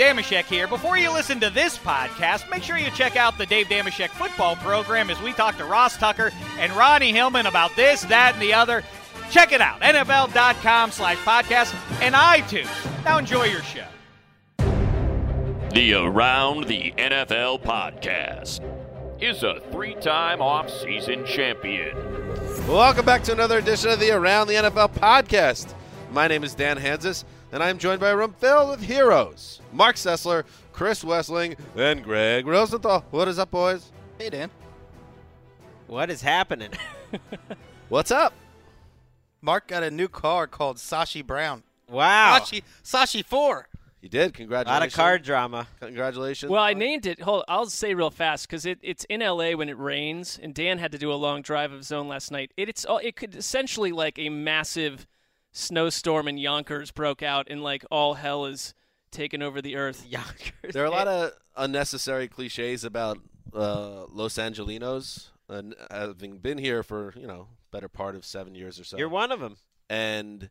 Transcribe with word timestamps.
Dameshek 0.00 0.46
here. 0.46 0.66
Before 0.66 0.96
you 0.96 1.12
listen 1.12 1.40
to 1.40 1.50
this 1.50 1.76
podcast, 1.76 2.48
make 2.50 2.62
sure 2.62 2.78
you 2.78 2.90
check 2.92 3.16
out 3.16 3.36
the 3.36 3.44
Dave 3.44 3.66
Dameshek 3.66 4.08
football 4.08 4.56
program 4.56 5.10
as 5.10 5.20
we 5.20 5.34
talk 5.34 5.58
to 5.58 5.66
Ross 5.66 5.98
Tucker 5.98 6.32
and 6.58 6.72
Ronnie 6.72 7.12
Hillman 7.12 7.44
about 7.44 7.76
this, 7.76 8.00
that, 8.04 8.32
and 8.32 8.42
the 8.42 8.54
other. 8.54 8.82
Check 9.30 9.52
it 9.52 9.60
out, 9.60 9.78
NFL.com 9.82 10.90
slash 10.90 11.18
podcast 11.18 11.74
and 12.00 12.14
iTunes. 12.14 13.04
Now 13.04 13.18
enjoy 13.18 13.44
your 13.44 13.62
show. 13.62 13.84
The 15.74 15.92
Around 15.92 16.64
the 16.64 16.94
NFL 16.96 17.62
podcast 17.62 18.60
is 19.20 19.42
a 19.42 19.60
three 19.70 19.96
time 19.96 20.40
off-season 20.40 21.26
champion. 21.26 21.94
Welcome 22.66 23.04
back 23.04 23.22
to 23.24 23.32
another 23.32 23.58
edition 23.58 23.90
of 23.90 24.00
the 24.00 24.12
Around 24.12 24.46
the 24.46 24.54
NFL 24.54 24.94
podcast. 24.94 25.74
My 26.10 26.26
name 26.26 26.42
is 26.42 26.54
Dan 26.54 26.78
Hanzus, 26.78 27.24
and 27.52 27.62
I'm 27.62 27.76
joined 27.76 28.00
by 28.00 28.08
a 28.08 28.16
room 28.16 28.32
filled 28.38 28.70
with 28.70 28.80
heroes 28.80 29.59
Marc 29.72 29.96
Sessler, 29.96 30.44
Chris 30.72 31.04
Wessling, 31.04 31.56
and 31.76 32.02
Greg 32.02 32.46
Rosenthal. 32.46 33.04
What 33.10 33.28
is 33.28 33.38
up, 33.38 33.50
boys? 33.50 33.92
Hey, 34.18 34.30
Dan. 34.30 34.50
What 35.86 36.10
is 36.10 36.22
happening? 36.22 36.70
What's 37.88 38.10
up? 38.10 38.32
Mark 39.40 39.68
got 39.68 39.82
a 39.82 39.90
new 39.90 40.08
car 40.08 40.46
called 40.46 40.76
Sashi 40.76 41.24
Brown. 41.24 41.62
Wow. 41.88 42.38
Sashi, 42.40 42.62
Sashi 42.84 43.24
4. 43.24 43.68
You 44.00 44.08
did. 44.08 44.34
Congratulations. 44.34 44.76
A 44.76 44.80
lot 44.80 44.86
of 44.86 44.92
card 44.92 45.22
drama. 45.22 45.68
Congratulations. 45.80 46.50
Well, 46.50 46.62
I 46.62 46.72
named 46.72 47.06
it. 47.06 47.20
Hold, 47.20 47.44
I'll 47.48 47.66
say 47.66 47.94
real 47.94 48.10
fast 48.10 48.48
because 48.48 48.64
it, 48.64 48.78
it's 48.82 49.04
in 49.04 49.20
LA 49.20 49.52
when 49.52 49.68
it 49.68 49.78
rains, 49.78 50.38
and 50.42 50.54
Dan 50.54 50.78
had 50.78 50.92
to 50.92 50.98
do 50.98 51.12
a 51.12 51.14
long 51.14 51.42
drive 51.42 51.70
of 51.72 51.78
his 51.78 51.92
own 51.92 52.08
last 52.08 52.30
night. 52.30 52.52
It, 52.56 52.68
it's 52.68 52.86
it 53.02 53.16
could 53.16 53.34
essentially 53.34 53.92
like 53.92 54.18
a 54.18 54.30
massive 54.30 55.06
snowstorm 55.52 56.28
in 56.28 56.38
Yonkers 56.38 56.90
broke 56.90 57.22
out, 57.22 57.48
and 57.50 57.62
like 57.62 57.84
all 57.90 58.14
hell 58.14 58.46
is 58.46 58.74
taken 59.10 59.42
over 59.42 59.60
the 59.60 59.76
earth. 59.76 60.06
Yonkers. 60.06 60.72
there 60.72 60.82
are 60.82 60.86
a 60.86 60.90
lot 60.90 61.08
of 61.08 61.32
unnecessary 61.56 62.28
cliches 62.28 62.84
about 62.84 63.18
uh, 63.54 64.04
Los 64.10 64.34
Angelinos, 64.34 65.28
and 65.48 65.74
having 65.90 66.38
been 66.38 66.58
here 66.58 66.82
for 66.82 67.12
you 67.16 67.26
know 67.26 67.48
better 67.70 67.88
part 67.88 68.14
of 68.14 68.24
seven 68.24 68.54
years 68.54 68.78
or 68.80 68.84
so. 68.84 68.96
You're 68.96 69.08
one 69.08 69.32
of 69.32 69.40
them. 69.40 69.56
and 69.88 70.50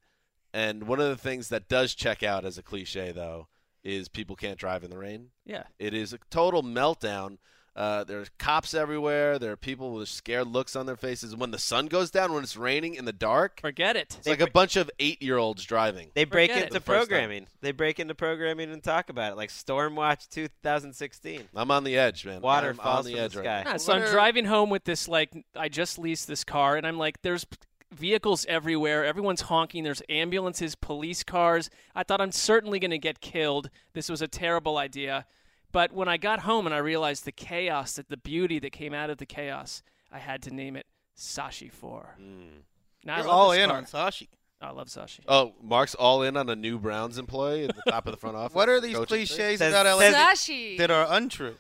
and 0.54 0.84
one 0.84 1.00
of 1.00 1.10
the 1.10 1.18
things 1.18 1.50
that 1.50 1.68
does 1.68 1.94
check 1.94 2.24
out 2.24 2.44
as 2.46 2.58
a 2.58 2.64
cliche 2.64 3.12
though 3.12 3.48
is 3.84 4.10
people 4.10 4.36
can't 4.36 4.58
drive 4.58 4.84
in 4.84 4.90
the 4.90 4.98
rain. 4.98 5.30
Yeah. 5.46 5.64
It 5.78 5.94
is 5.94 6.12
a 6.12 6.20
total 6.30 6.64
meltdown. 6.64 7.38
Uh, 7.80 8.04
there's 8.04 8.28
cops 8.38 8.74
everywhere. 8.74 9.40
There 9.40 9.54
are 9.54 9.56
people 9.56 9.94
with 9.94 10.10
scared 10.10 10.48
looks 10.48 10.76
on 10.76 10.86
their 10.86 10.98
faces. 10.98 11.34
When 11.34 11.52
the 11.52 11.58
sun 11.58 11.86
goes 11.86 12.12
down, 12.12 12.34
when 12.34 12.44
it's 12.44 12.58
raining 12.58 12.96
in 12.96 13.06
the 13.06 13.14
dark, 13.14 13.62
Forget 13.62 13.96
it. 13.96 14.18
it's 14.20 14.28
like 14.28 14.42
a 14.42 14.52
bunch 14.52 14.76
of 14.76 14.92
eight-year-olds 15.00 15.64
driving. 15.64 16.12
They 16.14 16.26
break 16.26 16.52
Forget 16.52 16.64
into 16.68 16.74
The 16.74 16.80
first 16.82 17.04
time. 17.04 17.08
programming. 17.08 17.48
They 17.62 17.72
break 17.72 18.00
into 18.02 18.14
programming 18.16 18.70
and 18.74 18.84
talk 18.84 19.10
about 19.10 19.32
it, 19.32 19.36
like 19.38 19.50
Stormwatch 19.50 20.28
2016. 20.30 21.44
I'm 21.56 21.72
on 21.72 21.84
the 21.86 21.98
edge, 21.98 22.26
man. 22.26 22.42
Water 22.42 22.72
I'm 22.72 22.76
falls 22.76 23.06
on 23.06 23.12
the 23.12 23.12
from 23.14 23.24
edge 23.26 23.32
the 23.34 23.40
right 23.40 23.46
sky. 23.46 23.64
now. 23.64 23.72
Yeah, 23.72 23.78
so 23.78 23.94
I'm 23.94 24.12
driving 24.12 24.46
home 24.46 24.70
with 24.70 24.84
this 24.84 25.08
like 25.08 25.32
I 25.56 25.70
just 25.70 25.98
leased 25.98 26.28
this 26.28 26.44
car, 26.44 26.76
and 26.76 26.86
I'm 26.86 26.98
like, 26.98 27.22
there's 27.22 27.46
vehicles 27.94 28.46
everywhere. 28.50 29.06
Everyone's 29.06 29.42
honking. 29.42 29.84
There's 29.84 30.02
ambulances, 30.10 30.76
police 30.76 31.24
cars. 31.24 31.70
I 31.96 32.04
thought 32.04 32.22
I'm 32.22 32.32
certainly 32.32 32.80
going 32.80 32.92
to 32.92 33.00
get 33.00 33.22
killed. 33.22 33.70
This 33.94 34.10
was 34.10 34.22
a 34.22 34.28
terrible 34.28 34.78
idea. 34.78 35.26
But 35.72 35.92
when 35.92 36.08
I 36.08 36.18
got 36.18 36.42
home 36.42 36.66
and 36.66 36.74
I 36.74 36.80
realized 36.80 37.26
the 37.26 37.32
chaos, 37.32 37.94
that 37.94 38.10
the 38.10 38.18
beauty 38.18 38.60
that 38.60 38.72
came 38.72 38.94
out 38.94 39.10
of 39.10 39.18
the 39.18 39.26
chaos, 39.26 39.84
I 40.12 40.20
had 40.20 40.42
to 40.44 40.52
name 40.54 40.76
it 40.76 40.88
Sashi 41.18 41.72
Four. 41.72 42.16
Now 43.06 43.18
You're 43.18 43.26
love 43.28 43.36
all 43.36 43.52
in 43.52 43.70
car. 43.70 43.78
on 43.78 43.86
Sashi. 43.86 44.28
I 44.62 44.72
love 44.72 44.88
Sashi. 44.88 45.22
Oh, 45.28 45.54
Mark's 45.64 45.96
all 45.96 46.22
in 46.22 46.36
on 46.36 46.50
a 46.50 46.56
new 46.56 46.80
Browns 46.80 47.18
employee 47.18 47.64
at 47.66 47.76
the 47.76 47.92
top 47.92 48.08
of 48.08 48.12
the 48.12 48.18
front 48.18 48.36
office. 48.38 48.54
What 48.56 48.68
are 48.68 48.82
these 48.82 48.98
cliches 48.98 49.62
about 49.62 49.86
LA 49.86 50.00
that, 50.12 50.36
Sashi. 50.36 50.78
that 50.80 50.92
are 50.92 51.08
untrue? 51.10 51.56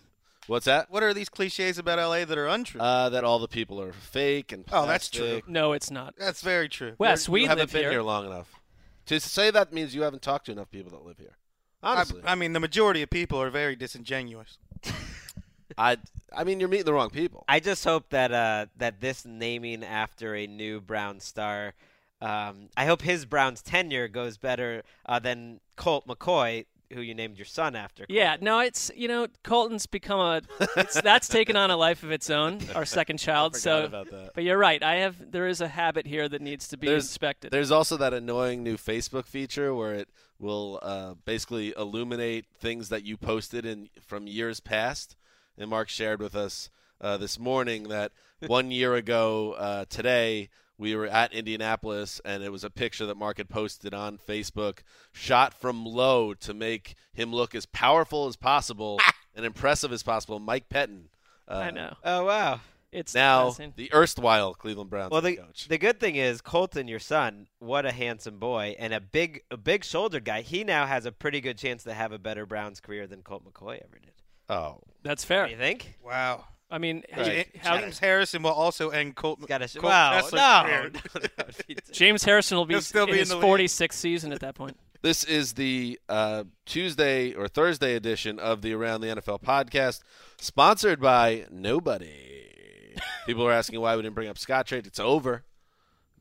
What's 0.47 0.65
that? 0.65 0.89
What 0.89 1.03
are 1.03 1.13
these 1.13 1.29
cliches 1.29 1.77
about 1.77 1.99
LA 1.99 2.25
that 2.25 2.37
are 2.37 2.47
untrue? 2.47 2.81
Uh, 2.81 3.09
that 3.09 3.23
all 3.23 3.39
the 3.39 3.47
people 3.47 3.79
are 3.79 3.93
fake 3.93 4.51
and 4.51 4.65
Oh, 4.71 4.85
that's 4.87 5.09
true. 5.09 5.41
No, 5.47 5.73
it's 5.73 5.91
not. 5.91 6.15
That's 6.17 6.41
very 6.41 6.67
true. 6.67 6.95
Wes, 6.97 7.27
you 7.27 7.33
we 7.33 7.45
haven't 7.45 7.71
been 7.71 7.81
here. 7.83 7.91
here 7.91 8.01
long 8.01 8.25
enough. 8.25 8.59
To 9.05 9.19
say 9.19 9.49
that 9.51 9.71
means 9.71 9.95
you 9.95 10.01
haven't 10.01 10.21
talked 10.21 10.47
to 10.47 10.51
enough 10.51 10.69
people 10.71 10.91
that 10.91 11.05
live 11.05 11.19
here. 11.19 11.37
I, 11.81 11.93
Honestly, 11.93 12.21
I 12.25 12.35
mean, 12.35 12.53
the 12.53 12.59
majority 12.59 13.01
of 13.01 13.09
people 13.09 13.41
are 13.41 13.49
very 13.49 13.75
disingenuous. 13.75 14.57
I, 15.77 15.97
I 16.35 16.43
mean, 16.43 16.59
you're 16.59 16.69
meeting 16.69 16.85
the 16.85 16.93
wrong 16.93 17.09
people. 17.09 17.45
I 17.47 17.59
just 17.59 17.83
hope 17.83 18.09
that 18.09 18.31
uh, 18.31 18.65
that 18.77 18.99
this 18.99 19.25
naming 19.25 19.83
after 19.83 20.35
a 20.35 20.45
new 20.45 20.81
Brown 20.81 21.19
star, 21.19 21.73
um, 22.21 22.69
I 22.75 22.85
hope 22.85 23.01
his 23.01 23.25
Browns 23.25 23.61
tenure 23.61 24.07
goes 24.07 24.37
better 24.37 24.83
uh, 25.05 25.19
than 25.19 25.61
Colt 25.77 26.05
McCoy, 26.05 26.65
who 26.93 27.01
you 27.01 27.13
named 27.13 27.37
your 27.37 27.45
son 27.45 27.75
after. 27.75 28.05
Yeah, 28.09 28.37
no, 28.41 28.59
it's 28.59 28.91
you 28.95 29.07
know 29.07 29.27
Colton's 29.43 29.85
become 29.85 30.19
a 30.19 30.41
it's, 30.77 30.99
that's 31.01 31.27
taken 31.27 31.55
on 31.55 31.71
a 31.71 31.77
life 31.77 32.03
of 32.03 32.11
its 32.11 32.29
own. 32.29 32.59
Our 32.75 32.85
second 32.85 33.17
child. 33.27 33.53
Forgot 33.53 33.61
So, 33.61 33.85
about 33.85 34.11
that. 34.11 34.31
but 34.35 34.43
you're 34.43 34.57
right. 34.57 34.81
I 34.81 34.95
have 34.97 35.31
there 35.31 35.47
is 35.47 35.61
a 35.61 35.67
habit 35.67 36.07
here 36.07 36.27
that 36.27 36.41
needs 36.41 36.67
to 36.69 36.77
be 36.77 36.87
There's- 36.87 37.03
inspected. 37.05 37.51
There's 37.51 37.71
also 37.71 37.97
that 37.97 38.13
annoying 38.13 38.63
new 38.63 38.77
Facebook 38.77 39.25
feature 39.25 39.73
where 39.73 39.93
it 39.93 40.09
will 40.39 40.79
uh, 40.81 41.13
basically 41.25 41.73
illuminate 41.77 42.45
things 42.59 42.89
that 42.89 43.03
you 43.03 43.17
posted 43.17 43.65
in 43.65 43.89
from 44.01 44.25
years 44.27 44.59
past. 44.59 45.15
And 45.57 45.69
Mark 45.69 45.89
shared 45.89 46.21
with 46.21 46.35
us 46.35 46.69
uh, 47.01 47.17
this 47.17 47.37
morning 47.37 47.89
that 47.89 48.11
one 48.47 48.71
year 48.71 48.95
ago 48.95 49.53
uh, 49.53 49.85
today 49.89 50.49
we 50.79 50.95
were 50.95 51.05
at 51.05 51.31
Indianapolis, 51.33 52.19
and 52.25 52.41
it 52.41 52.51
was 52.51 52.63
a 52.63 52.69
picture 52.71 53.05
that 53.05 53.17
Mark 53.17 53.37
had 53.37 53.49
posted 53.49 53.93
on 53.93 54.17
Facebook, 54.17 54.79
shot 55.11 55.53
from 55.53 55.85
low 55.85 56.33
to 56.33 56.53
make 56.55 56.95
him 57.13 57.31
look 57.31 57.53
as 57.53 57.67
powerful 57.67 58.25
as 58.27 58.35
possible 58.35 58.99
and 59.35 59.45
impressive 59.45 59.91
as 59.91 60.01
possible. 60.01 60.39
Mike 60.39 60.69
Pettine. 60.69 61.09
Uh, 61.47 61.55
I 61.55 61.71
know 61.71 61.95
Oh 62.03 62.25
wow. 62.25 62.61
it's 62.91 63.13
Now 63.13 63.49
depressing. 63.49 63.73
the 63.75 63.91
erstwhile 63.93 64.53
Cleveland 64.53 64.89
Browns 64.89 65.11
Well, 65.11 65.21
the, 65.21 65.35
coach. 65.37 65.67
the 65.67 65.77
good 65.77 65.99
thing 65.99 66.15
is 66.15 66.41
Colton, 66.41 66.87
your 66.87 66.99
son, 66.99 67.47
what 67.59 67.85
a 67.85 67.91
handsome 67.91 68.39
boy 68.39 68.75
and 68.79 68.93
a 68.93 68.99
big, 69.01 69.41
a 69.51 69.57
big 69.57 69.83
shouldered 69.83 70.23
guy. 70.25 70.41
He 70.41 70.63
now 70.63 70.85
has 70.85 71.05
a 71.05 71.11
pretty 71.11 71.41
good 71.41 71.57
chance 71.57 71.83
to 71.83 71.93
have 71.93 72.11
a 72.11 72.19
better 72.19 72.45
Browns 72.45 72.79
career 72.79 73.05
than 73.07 73.21
Colt 73.23 73.43
McCoy 73.45 73.81
ever 73.83 73.99
did. 73.99 74.13
oh, 74.47 74.79
that's 75.03 75.23
fair. 75.23 75.47
You 75.47 75.57
think? 75.57 75.97
Wow. 76.03 76.45
I 76.71 76.77
mean, 76.77 77.03
Right. 77.15 77.47
how- 77.61 77.79
James 77.79 77.99
Harrison 77.99 78.43
will 78.43 78.51
also 78.51 78.89
end 78.89 79.15
Colt. 79.15 79.45
Got 79.47 79.59
to 79.59 79.79
Colt 79.79 79.83
wow, 79.83 80.21
no, 80.31 80.89
no, 80.89 80.89
no, 81.39 81.45
James 81.91 82.23
Harrison 82.23 82.57
will 82.57 82.65
be, 82.65 82.79
still 82.81 83.03
in 83.05 83.09
be 83.09 83.13
in 83.13 83.19
his 83.19 83.33
46th 83.33 83.93
season 83.93 84.31
at 84.31 84.41
that 84.41 84.55
point. 84.55 84.77
This 85.01 85.23
is 85.23 85.53
the 85.53 85.97
uh, 86.09 86.43
Tuesday 86.65 87.33
or 87.33 87.47
Thursday 87.47 87.95
edition 87.95 88.37
of 88.37 88.61
the 88.61 88.73
Around 88.73 89.01
the 89.01 89.07
NFL 89.07 89.41
podcast, 89.41 90.01
sponsored 90.37 90.99
by 90.99 91.45
nobody. 91.49 92.11
People 93.25 93.47
are 93.47 93.51
asking 93.53 93.79
why 93.79 93.95
we 93.95 94.01
didn't 94.01 94.15
bring 94.15 94.27
up 94.27 94.37
Scottrade. 94.37 94.85
It's 94.85 94.99
over. 94.99 95.43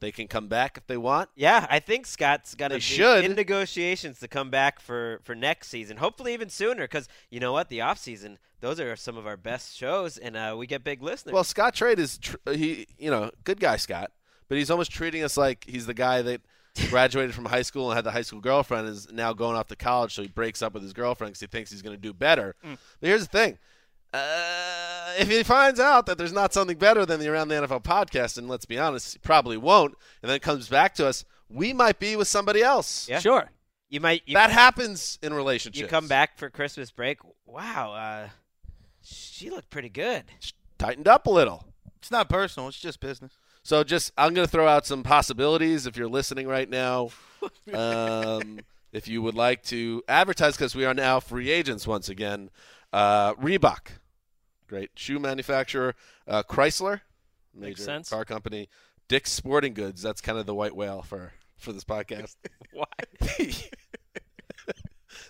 They 0.00 0.12
can 0.12 0.28
come 0.28 0.48
back 0.48 0.76
if 0.76 0.86
they 0.86 0.96
want. 0.96 1.30
Yeah, 1.34 1.66
I 1.70 1.78
think 1.78 2.06
Scott's 2.06 2.54
got 2.54 2.68
to 2.68 2.80
should. 2.80 3.24
in 3.24 3.34
negotiations 3.34 4.20
to 4.20 4.28
come 4.28 4.50
back 4.50 4.80
for, 4.80 5.20
for 5.24 5.34
next 5.34 5.68
season. 5.68 5.96
Hopefully 5.96 6.32
even 6.34 6.48
sooner, 6.48 6.84
because 6.84 7.08
you 7.30 7.40
know 7.40 7.52
what, 7.52 7.68
the 7.68 7.80
off 7.80 7.98
season, 7.98 8.38
those 8.60 8.80
are 8.80 8.96
some 8.96 9.16
of 9.16 9.26
our 9.26 9.36
best 9.36 9.76
shows, 9.76 10.18
and 10.18 10.36
uh, 10.36 10.54
we 10.56 10.66
get 10.66 10.84
big 10.84 11.02
listeners. 11.02 11.32
Well, 11.32 11.44
Scottrade 11.44 11.98
is 11.98 12.18
tr- 12.18 12.36
he, 12.50 12.86
you 12.98 13.10
know, 13.10 13.30
good 13.44 13.60
guy 13.60 13.76
Scott, 13.76 14.10
but 14.48 14.58
he's 14.58 14.70
almost 14.70 14.90
treating 14.90 15.22
us 15.22 15.36
like 15.36 15.64
he's 15.66 15.86
the 15.86 15.94
guy 15.94 16.22
that 16.22 16.40
graduated 16.90 17.34
from 17.34 17.44
high 17.46 17.62
school 17.62 17.90
and 17.90 17.96
had 17.96 18.04
the 18.04 18.10
high 18.10 18.22
school 18.22 18.40
girlfriend 18.40 18.86
and 18.86 18.96
is 18.96 19.12
now 19.12 19.32
going 19.32 19.56
off 19.56 19.68
to 19.68 19.76
college, 19.76 20.14
so 20.14 20.22
he 20.22 20.28
breaks 20.28 20.62
up 20.62 20.74
with 20.74 20.82
his 20.82 20.92
girlfriend 20.92 21.32
because 21.32 21.40
he 21.40 21.46
thinks 21.46 21.70
he's 21.70 21.82
going 21.82 21.96
to 21.96 22.00
do 22.00 22.12
better. 22.12 22.54
But 22.62 22.78
here's 23.00 23.26
the 23.26 23.38
thing. 23.38 23.58
Uh, 24.12 25.12
if 25.18 25.28
he 25.28 25.42
finds 25.42 25.78
out 25.80 26.06
that 26.06 26.16
there's 26.18 26.32
not 26.32 26.52
something 26.54 26.78
better 26.78 27.04
than 27.04 27.20
the 27.20 27.28
Around 27.28 27.48
the 27.48 27.54
NFL 27.56 27.82
podcast, 27.82 28.38
and 28.38 28.48
let's 28.48 28.64
be 28.64 28.78
honest, 28.78 29.12
he 29.14 29.18
probably 29.18 29.56
won't, 29.56 29.94
and 30.22 30.30
then 30.30 30.40
comes 30.40 30.68
back 30.68 30.94
to 30.94 31.06
us, 31.06 31.24
we 31.48 31.72
might 31.72 31.98
be 31.98 32.16
with 32.16 32.28
somebody 32.28 32.62
else. 32.62 33.08
Yeah. 33.08 33.18
Sure. 33.20 33.50
you 33.88 34.00
might 34.00 34.22
you, 34.26 34.34
That 34.34 34.50
happens 34.50 35.18
in 35.22 35.32
relationships. 35.34 35.80
you 35.80 35.86
come 35.86 36.08
back 36.08 36.38
for 36.38 36.48
Christmas 36.50 36.90
break. 36.90 37.18
Wow, 37.46 37.92
uh, 37.92 38.28
she 39.02 39.50
looked 39.50 39.70
pretty 39.70 39.88
good. 39.88 40.24
tightened 40.78 41.08
up 41.08 41.26
a 41.26 41.30
little. 41.30 41.64
It's 41.98 42.10
not 42.10 42.28
personal. 42.28 42.68
It's 42.68 42.78
just 42.78 43.00
business. 43.00 43.32
So 43.62 43.82
just 43.84 44.12
I'm 44.16 44.32
going 44.34 44.46
to 44.46 44.50
throw 44.50 44.66
out 44.68 44.86
some 44.86 45.02
possibilities 45.02 45.86
if 45.86 45.96
you're 45.96 46.08
listening 46.08 46.46
right 46.48 46.68
now. 46.68 47.10
Um, 47.72 48.58
if 48.92 49.06
you 49.06 49.22
would 49.22 49.34
like 49.36 49.62
to 49.64 50.02
advertise, 50.08 50.56
because 50.56 50.74
we 50.74 50.84
are 50.84 50.94
now 50.94 51.20
free 51.20 51.50
agents 51.50 51.86
once 51.86 52.08
again, 52.08 52.50
uh, 52.92 53.34
Reebok, 53.34 53.88
great 54.66 54.90
shoe 54.94 55.18
manufacturer, 55.18 55.94
uh, 56.26 56.42
Chrysler, 56.42 57.00
major 57.54 57.68
Makes 57.70 57.84
sense. 57.84 58.10
car 58.10 58.24
company, 58.24 58.68
Dick's 59.08 59.32
Sporting 59.32 59.74
Goods. 59.74 60.02
That's 60.02 60.20
kind 60.20 60.38
of 60.38 60.46
the 60.46 60.54
white 60.54 60.74
whale 60.76 61.02
for 61.02 61.32
for 61.56 61.72
this 61.72 61.84
podcast. 61.84 62.36
Why? 62.72 62.86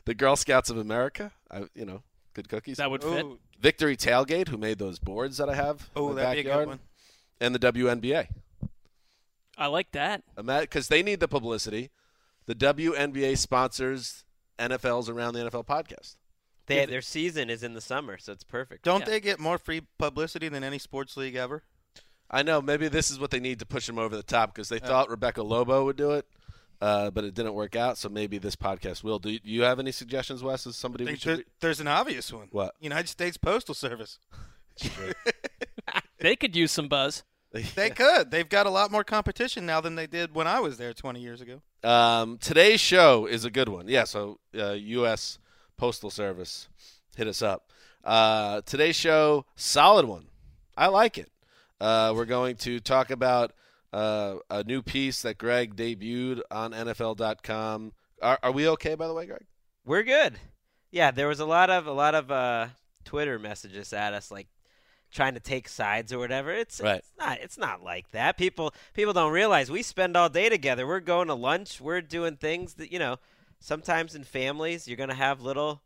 the 0.04 0.14
Girl 0.14 0.36
Scouts 0.36 0.70
of 0.70 0.78
America, 0.78 1.32
I, 1.50 1.64
you 1.74 1.84
know, 1.84 2.02
good 2.34 2.48
cookies. 2.48 2.76
That 2.78 2.90
would 2.90 3.02
fit. 3.02 3.24
Ooh, 3.24 3.38
Victory 3.60 3.96
Tailgate, 3.96 4.48
who 4.48 4.56
made 4.56 4.78
those 4.78 4.98
boards 4.98 5.38
that 5.38 5.48
I 5.48 5.54
have. 5.54 5.88
oh, 5.96 6.10
in 6.10 6.16
the 6.16 6.22
that'd 6.22 6.36
be 6.36 6.40
a 6.40 6.44
backyard, 6.44 6.64
good 6.66 6.70
one. 6.70 6.80
And 7.40 7.54
the 7.54 7.58
WNBA. 7.72 8.28
I 9.56 9.66
like 9.66 9.90
that. 9.92 10.22
because 10.36 10.88
they 10.88 11.02
need 11.02 11.18
the 11.20 11.26
publicity. 11.28 11.90
The 12.46 12.54
WNBA 12.54 13.36
sponsors 13.36 14.24
NFL's 14.58 15.08
Around 15.08 15.34
the 15.34 15.40
NFL 15.50 15.66
podcast. 15.66 16.16
They, 16.68 16.86
their 16.86 17.00
season 17.02 17.50
is 17.50 17.62
in 17.62 17.74
the 17.74 17.80
summer, 17.80 18.18
so 18.18 18.32
it's 18.32 18.44
perfect. 18.44 18.84
Don't 18.84 19.00
Yeah. 19.00 19.06
they 19.06 19.20
get 19.20 19.40
more 19.40 19.58
free 19.58 19.82
publicity 19.98 20.48
than 20.48 20.62
any 20.64 20.78
sports 20.78 21.16
league 21.16 21.34
ever? 21.34 21.62
I 22.30 22.42
know 22.42 22.60
maybe 22.60 22.88
this 22.88 23.10
is 23.10 23.18
what 23.18 23.30
they 23.30 23.40
need 23.40 23.58
to 23.60 23.66
push 23.66 23.86
them 23.86 23.98
over 23.98 24.14
the 24.14 24.22
top 24.22 24.54
because 24.54 24.68
they 24.68 24.78
thought 24.78 25.08
Rebecca 25.08 25.42
Lobo 25.42 25.84
would 25.86 25.96
do 25.96 26.10
it, 26.12 26.26
uh, 26.80 27.10
but 27.10 27.24
it 27.24 27.32
didn't 27.34 27.54
work 27.54 27.74
out. 27.74 27.96
So 27.96 28.08
maybe 28.10 28.36
this 28.38 28.54
podcast 28.54 29.02
will. 29.02 29.18
Do 29.18 29.30
you, 29.30 29.40
do 29.40 29.50
you 29.50 29.62
have 29.62 29.78
any 29.78 29.92
suggestions, 29.92 30.42
Wes? 30.42 30.66
As 30.66 30.76
somebody 30.76 31.04
we 31.06 31.16
should 31.16 31.38
there- 31.38 31.44
there's 31.60 31.80
an 31.80 31.88
obvious 31.88 32.30
one. 32.32 32.48
What? 32.50 32.74
United 32.80 33.08
States 33.08 33.36
Postal 33.38 33.74
Service. 33.74 34.18
They 36.20 36.34
could 36.36 36.56
use 36.56 36.72
some 36.72 36.88
buzz. 36.88 37.22
They 37.52 37.90
could. 37.90 38.30
They've 38.30 38.48
got 38.48 38.66
a 38.66 38.70
lot 38.70 38.90
more 38.90 39.04
competition 39.04 39.64
now 39.64 39.80
than 39.80 39.94
they 39.94 40.06
did 40.06 40.34
when 40.34 40.46
I 40.46 40.60
was 40.60 40.76
there 40.78 40.92
20 40.92 41.20
years 41.20 41.40
ago. 41.40 41.62
Um, 41.82 42.38
today's 42.38 42.80
show 42.80 43.24
is 43.26 43.44
a 43.44 43.50
good 43.50 43.68
one. 43.68 43.88
Yeah, 43.88 44.04
so 44.04 44.38
uh, 44.58 44.72
U.S. 44.72 45.38
Postal 45.78 46.10
Service, 46.10 46.68
hit 47.16 47.26
us 47.26 47.40
up. 47.40 47.70
Uh, 48.04 48.60
today's 48.66 48.96
show, 48.96 49.46
solid 49.56 50.04
one. 50.04 50.26
I 50.76 50.88
like 50.88 51.16
it. 51.16 51.30
Uh, 51.80 52.12
we're 52.14 52.24
going 52.26 52.56
to 52.56 52.80
talk 52.80 53.10
about 53.10 53.52
uh, 53.92 54.36
a 54.50 54.64
new 54.64 54.82
piece 54.82 55.22
that 55.22 55.38
Greg 55.38 55.76
debuted 55.76 56.40
on 56.50 56.72
NFL.com. 56.72 57.92
Are, 58.20 58.38
are 58.42 58.52
we 58.52 58.68
okay, 58.70 58.94
by 58.96 59.06
the 59.06 59.14
way, 59.14 59.26
Greg? 59.26 59.46
We're 59.86 60.02
good. 60.02 60.34
Yeah, 60.90 61.10
there 61.12 61.28
was 61.28 61.40
a 61.40 61.46
lot 61.46 61.70
of 61.70 61.86
a 61.86 61.92
lot 61.92 62.14
of 62.14 62.30
uh, 62.30 62.66
Twitter 63.04 63.38
messages 63.38 63.92
at 63.92 64.12
us 64.14 64.30
like 64.30 64.48
trying 65.10 65.34
to 65.34 65.40
take 65.40 65.68
sides 65.68 66.12
or 66.12 66.18
whatever. 66.18 66.50
It's, 66.52 66.80
Right. 66.80 66.98
it's 66.98 67.12
not 67.18 67.38
it's 67.40 67.58
not 67.58 67.82
like 67.82 68.10
that. 68.10 68.36
People 68.36 68.74
people 68.94 69.12
don't 69.12 69.32
realize 69.32 69.70
we 69.70 69.82
spend 69.82 70.16
all 70.16 70.28
day 70.28 70.48
together. 70.48 70.86
We're 70.86 71.00
going 71.00 71.28
to 71.28 71.34
lunch. 71.34 71.80
We're 71.80 72.00
doing 72.00 72.36
things 72.36 72.74
that 72.74 72.90
you 72.92 72.98
know. 72.98 73.16
Sometimes 73.60 74.14
in 74.14 74.24
families, 74.24 74.86
you're 74.88 74.96
gonna 74.96 75.14
have 75.14 75.40
little 75.42 75.82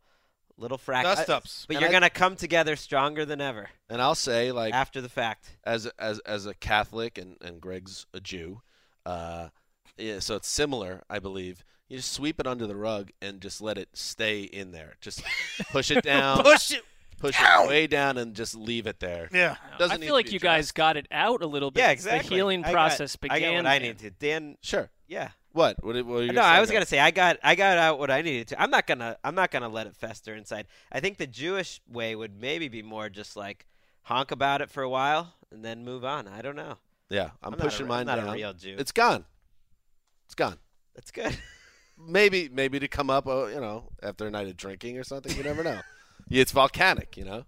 little 0.57 0.77
fractures, 0.77 1.25
but 1.25 1.75
And 1.75 1.81
you're 1.81 1.89
I- 1.89 1.91
gonna 1.91 2.09
come 2.11 2.35
together 2.35 2.75
stronger 2.75 3.25
than 3.25 3.41
ever 3.41 3.69
And 3.89 3.99
I'll 4.01 4.13
say, 4.15 4.51
like, 4.51 4.71
after 4.73 5.01
the 5.01 5.09
fact. 5.09 5.57
as 5.63 5.87
as 5.97 6.19
as 6.19 6.45
a 6.45 6.53
Catholic 6.53 7.17
and 7.17 7.37
and 7.41 7.59
Greg's 7.59 8.05
a 8.13 8.19
Jew, 8.19 8.61
uh, 9.05 9.49
yeah, 9.97 10.19
so 10.19 10.35
it's 10.35 10.47
similar, 10.47 11.03
I 11.09 11.19
believe. 11.19 11.63
You 11.89 11.97
just 11.97 12.13
sweep 12.13 12.39
it 12.39 12.47
under 12.47 12.65
the 12.67 12.75
rug 12.75 13.11
and 13.21 13.41
just 13.41 13.61
let 13.61 13.77
it 13.77 13.89
stay 13.93 14.41
in 14.43 14.71
there. 14.71 14.95
Just 15.01 15.21
push 15.71 15.91
it 15.91 16.03
down, 16.03 16.41
Push 16.43 16.71
it. 16.71 16.83
push 17.19 17.35
it 17.39 17.67
way 17.67 17.85
down, 17.87 18.17
and 18.17 18.35
just 18.35 18.55
leave 18.55 18.87
it 18.87 18.99
there. 18.99 19.29
Yeah. 19.31 19.57
Doesn't 19.77 20.01
I 20.01 20.05
feel 20.05 20.13
like 20.15 20.27
be 20.27 20.31
you 20.33 20.39
guys 20.39 20.71
got 20.71 20.97
it 20.97 21.07
out 21.11 21.41
a 21.43 21.47
little 21.47 21.69
bit. 21.71 21.81
Yeah, 21.81 21.89
exactly. 21.91 22.29
The 22.29 22.35
healing 22.35 22.59
I 22.63 22.67
got- 22.67 22.73
process 22.73 23.17
I 23.21 23.27
began. 23.27 23.41
got 23.41 23.55
what 23.57 23.65
I 23.65 23.79
Dan. 23.79 23.87
need 23.87 23.99
to. 23.99 24.09
Dan, 24.11 24.57
Sure. 24.61 24.89
yeah. 25.07 25.31
What? 25.53 25.83
What? 25.83 25.95
what 26.05 26.25
No, 26.25 26.41
I 26.41 26.59
was 26.59 26.71
gonna 26.71 26.85
say 26.85 26.99
I 26.99 27.11
got 27.11 27.37
I 27.43 27.55
got 27.55 27.77
out 27.77 27.99
what 27.99 28.11
I 28.11 28.21
needed 28.21 28.49
to. 28.49 28.61
I'm 28.61 28.71
not 28.71 28.87
gonna 28.87 29.17
I'm 29.23 29.35
not 29.35 29.51
gonna 29.51 29.69
let 29.69 29.87
it 29.87 29.95
fester 29.95 30.33
inside. 30.35 30.67
I 30.91 30.99
think 30.99 31.17
the 31.17 31.27
Jewish 31.27 31.79
way 31.87 32.15
would 32.15 32.39
maybe 32.39 32.67
be 32.67 32.81
more 32.81 33.07
just 33.07 33.37
like 33.37 33.67
honk 34.01 34.31
about 34.31 34.61
it 34.61 34.69
for 34.69 34.83
a 34.83 34.89
while 34.89 35.33
and 35.51 35.63
then 35.63 35.85
move 35.85 36.03
on. 36.03 36.27
I 36.27 36.41
don't 36.41 36.55
know. 36.55 36.77
Yeah, 37.09 37.29
I'm, 37.43 37.53
I'm 37.53 37.59
pushing 37.59 37.85
a, 37.85 37.89
mine 37.89 38.09
I'm 38.09 38.19
down. 38.19 38.29
a 38.29 38.33
real 38.33 38.53
Jew. 38.53 38.75
It's 38.79 38.91
gone. 38.91 39.25
It's 40.25 40.35
gone. 40.35 40.57
That's 40.95 41.11
good. 41.11 41.37
Maybe, 41.95 42.49
maybe 42.51 42.79
to 42.79 42.87
come 42.87 43.11
up, 43.11 43.27
uh, 43.27 43.45
you 43.45 43.61
know, 43.61 43.91
after 44.01 44.25
a 44.25 44.31
night 44.31 44.47
of 44.47 44.57
drinking 44.57 44.97
or 44.97 45.03
something. 45.03 45.37
You 45.37 45.43
never 45.43 45.63
know. 45.63 45.79
it's 46.29 46.51
volcanic, 46.51 47.15
you 47.15 47.23
know. 47.23 47.45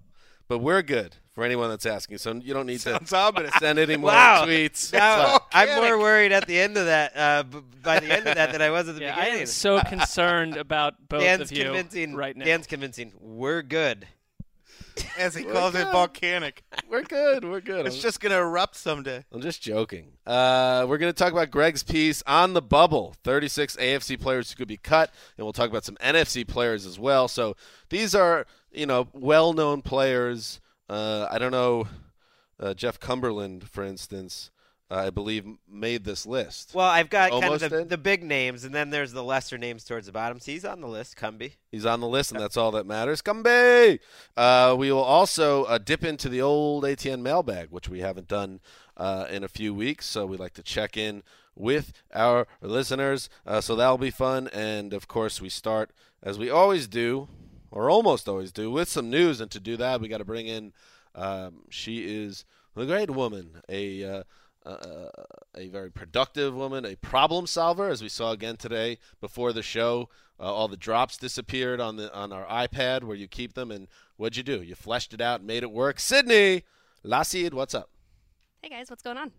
But 0.47 0.59
we're 0.59 0.83
good 0.83 1.17
for 1.35 1.43
anyone 1.43 1.69
that's 1.69 1.85
asking. 1.85 2.17
So 2.17 2.33
you 2.33 2.53
don't 2.53 2.65
need 2.65 2.81
Sounds 2.81 3.09
to 3.11 3.17
ominous. 3.17 3.53
send 3.59 3.77
any 3.77 3.97
more 3.97 4.09
Wow. 4.11 4.45
tweets. 4.45 4.91
now, 4.93 5.33
But- 5.33 5.43
I'm 5.53 5.75
more 5.75 5.99
worried 5.99 6.31
at 6.31 6.47
the 6.47 6.57
end 6.59 6.77
of 6.77 6.85
that. 6.85 7.11
Uh, 7.15 7.43
b- 7.43 7.59
by 7.83 7.99
the 7.99 8.07
end 8.11 8.25
of 8.27 8.35
that, 8.35 8.51
than 8.53 8.61
I 8.61 8.69
was 8.71 8.87
at 8.89 8.95
the 8.95 9.01
Yeah, 9.01 9.13
I 9.15 9.19
beginning. 9.25 9.41
am 9.41 9.45
so 9.47 9.79
concerned 9.81 10.55
about 10.57 10.95
both 11.09 11.21
Dan's 11.21 11.51
of 11.51 11.51
you 11.57 11.65
convincing. 11.65 12.15
right 12.15 12.35
now. 12.35 12.45
Dan's 12.45 12.65
convincing. 12.67 13.11
We're 13.19 13.61
good. 13.61 14.07
As 15.17 15.35
he 15.35 15.45
We're 15.45 15.51
calls 15.51 15.75
it, 15.75 15.83
volcanic. 15.91 16.63
we're 16.89 17.03
good. 17.03 17.43
We're 17.43 17.59
good. 17.59 17.85
It's 17.85 17.95
I'm- 17.95 18.01
just 18.01 18.21
going 18.21 18.31
to 18.31 18.38
erupt 18.38 18.77
someday. 18.77 19.25
I'm 19.33 19.41
just 19.41 19.61
joking. 19.61 20.13
Uh, 20.25 20.85
we're 20.88 20.97
going 20.97 21.11
to 21.11 21.17
talk 21.17 21.33
about 21.33 21.51
Greg's 21.51 21.83
piece 21.83 22.23
on 22.25 22.53
the 22.53 22.61
bubble 22.61 23.13
36 23.25 23.75
AFC 23.75 24.17
players 24.19 24.49
who 24.51 24.55
could 24.55 24.69
be 24.69 24.77
cut, 24.77 25.11
and 25.38 25.45
we'll 25.45 25.51
talk 25.53 25.69
about 25.69 25.83
some 25.83 25.95
NFC 25.97 26.47
players 26.47 26.85
as 26.85 26.97
well. 26.97 27.27
So 27.27 27.57
these 27.89 28.15
are, 28.15 28.47
you 28.71 28.85
know, 28.85 29.09
well 29.11 29.51
known 29.51 29.81
players. 29.81 30.61
Uh, 30.89 31.27
I 31.29 31.37
don't 31.37 31.51
know, 31.51 31.87
uh, 32.59 32.73
Jeff 32.73 32.99
Cumberland, 32.99 33.69
for 33.69 33.83
instance, 33.83 34.51
uh, 34.91 34.95
I 34.95 35.09
believe 35.09 35.45
made 35.67 36.03
this 36.03 36.27
list. 36.27 36.75
Well, 36.75 36.87
I've 36.87 37.09
got 37.09 37.31
kind 37.31 37.53
of 37.53 37.59
the, 37.69 37.85
the 37.85 37.97
big 37.97 38.23
names, 38.23 38.63
and 38.63 38.73
then 38.73 38.91
there's 38.91 39.13
the 39.13 39.23
lesser 39.23 39.57
names 39.57 39.83
towards 39.83 40.05
the 40.05 40.11
bottom. 40.11 40.39
So 40.39 40.51
he's 40.51 40.63
on 40.63 40.79
the 40.79 40.87
list, 40.87 41.17
Cumby. 41.17 41.53
He's 41.71 41.87
on 41.87 42.01
the 42.01 42.07
list, 42.07 42.31
and 42.31 42.39
that's 42.39 42.55
all 42.55 42.69
that 42.71 42.85
matters. 42.85 43.21
Come 43.21 43.43
Uh, 43.45 44.75
we 44.77 44.91
will 44.91 45.03
also 45.03 45.63
uh, 45.63 45.79
dip 45.79 46.03
into 46.03 46.29
the 46.29 46.41
old 46.41 46.83
ATN 46.83 47.21
mailbag, 47.21 47.69
which 47.71 47.89
we 47.89 48.01
haven't 48.01 48.27
done 48.27 48.59
uh, 48.95 49.25
in 49.29 49.43
a 49.43 49.47
few 49.47 49.73
weeks. 49.73 50.05
So 50.05 50.27
we'd 50.27 50.39
like 50.39 50.53
to 50.53 50.63
check 50.63 50.95
in 50.97 51.23
with 51.55 51.91
our 52.13 52.45
listeners. 52.61 53.27
Uh, 53.45 53.61
so 53.61 53.75
that'll 53.75 53.97
be 53.97 54.11
fun. 54.11 54.49
And 54.53 54.93
of 54.93 55.07
course, 55.07 55.41
we 55.41 55.49
start 55.49 55.91
as 56.21 56.39
we 56.39 56.49
always 56.49 56.88
do, 56.88 57.27
or 57.75 57.89
almost 57.89 58.27
always 58.27 58.51
do, 58.51 58.72
with 58.72 58.89
some 58.89 59.10
news. 59.12 59.42
And 59.42 59.51
to 59.51 59.60
do 59.60 59.77
that, 59.77 60.01
we 60.01 60.07
got 60.07 60.19
to 60.19 60.25
bring 60.25 60.48
in. 60.48 60.74
Um, 61.13 61.63
she 61.69 62.00
is 62.00 62.45
a 62.75 62.86
great 62.86 63.12
woman, 63.12 63.62
a 63.69 64.04
uh, 64.04 64.24
uh, 64.66 65.10
a 65.56 65.68
very 65.68 65.92
productive 65.92 66.56
woman, 66.56 66.86
a 66.86 66.95
problem 66.95 67.45
solver, 67.45 67.89
as 67.89 68.01
we 68.01 68.10
saw 68.10 68.31
again 68.31 68.57
today 68.57 68.98
before 69.22 69.54
the 69.54 69.62
show. 69.62 70.10
Uh, 70.39 70.51
all 70.51 70.68
the 70.68 70.75
drops 70.75 71.18
disappeared 71.18 71.80
on 71.80 71.98
the 71.98 72.13
on 72.13 72.33
our 72.33 72.45
iPad 72.45 73.04
where 73.04 73.16
you 73.16 73.27
keep 73.27 73.54
them, 73.54 73.72
and 73.72 73.88
what'd 74.17 74.36
you 74.36 74.44
do? 74.44 74.63
You 74.63 74.75
fleshed 74.75 75.13
it 75.13 75.22
out 75.22 75.41
and 75.41 75.48
made 75.48 75.63
it 75.63 75.72
work. 75.72 76.00
Sydney, 76.00 76.63
Lassid, 77.03 77.53
what's 77.53 77.75
up? 77.75 77.89
Hey 78.62 78.70
guys, 78.70 78.89
what's 78.89 79.03
going 79.03 79.17
on? 79.17 79.32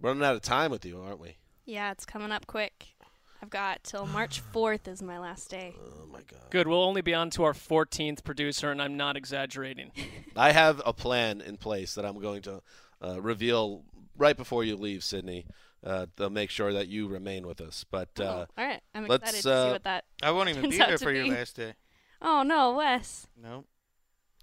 Running 0.00 0.24
out 0.24 0.34
of 0.34 0.42
time 0.42 0.70
with 0.70 0.84
you, 0.84 1.00
aren't 1.00 1.20
we? 1.20 1.36
Yeah, 1.64 1.92
it's 1.92 2.04
coming 2.04 2.32
up 2.32 2.46
quick. 2.46 2.96
I've 3.42 3.50
got 3.50 3.82
till 3.84 4.06
March 4.06 4.42
4th 4.54 4.88
is 4.88 5.02
my 5.02 5.18
last 5.18 5.50
day. 5.50 5.74
Oh 5.78 6.06
my 6.06 6.20
God! 6.20 6.50
Good. 6.50 6.68
We'll 6.68 6.82
only 6.82 7.00
be 7.00 7.14
on 7.14 7.30
to 7.30 7.44
our 7.44 7.52
14th 7.52 8.24
producer, 8.24 8.70
and 8.70 8.80
I'm 8.82 8.96
not 8.96 9.16
exaggerating. 9.16 9.92
I 10.36 10.52
have 10.52 10.82
a 10.84 10.92
plan 10.92 11.40
in 11.40 11.56
place 11.56 11.94
that 11.94 12.04
I'm 12.04 12.20
going 12.20 12.42
to 12.42 12.62
uh, 13.02 13.20
reveal 13.20 13.84
right 14.16 14.36
before 14.36 14.64
you 14.64 14.76
leave, 14.76 15.02
Sydney. 15.02 15.46
Uh, 15.82 16.04
to 16.18 16.28
make 16.28 16.50
sure 16.50 16.74
that 16.74 16.88
you 16.88 17.08
remain 17.08 17.46
with 17.46 17.58
us. 17.58 17.86
But 17.90 18.10
uh, 18.20 18.22
oh, 18.22 18.46
all 18.58 18.66
right, 18.66 18.82
I'm 18.94 19.06
let's, 19.06 19.22
excited 19.22 19.42
to 19.44 19.50
uh, 19.50 19.66
see 19.66 19.72
what 19.72 19.84
that. 19.84 20.04
I 20.22 20.30
won't 20.30 20.50
even 20.50 20.62
Turns 20.64 20.76
be 20.76 20.82
out 20.82 20.88
there 20.88 20.98
to 20.98 21.04
for 21.04 21.10
your 21.10 21.24
be- 21.24 21.30
last 21.30 21.56
day. 21.56 21.72
Oh 22.20 22.42
no, 22.42 22.74
Wes. 22.74 23.26
No. 23.42 23.64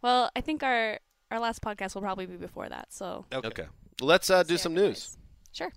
Well, 0.01 0.32
I 0.36 0.42
think 0.42 0.63
our 0.63 1.00
our 1.30 1.39
last 1.39 1.62
podcast 1.62 1.94
will 1.94 2.01
probably 2.01 2.25
be 2.25 2.38
before 2.38 2.68
that. 2.70 2.88
So 2.89 3.25
Okay. 3.32 3.48
okay, 3.50 3.66
let's 4.01 4.32
uh, 4.32 4.42
do 4.42 4.58
some 4.58 4.74
news. 4.74 4.84
goes. 4.96 5.18
Sure. 5.51 5.72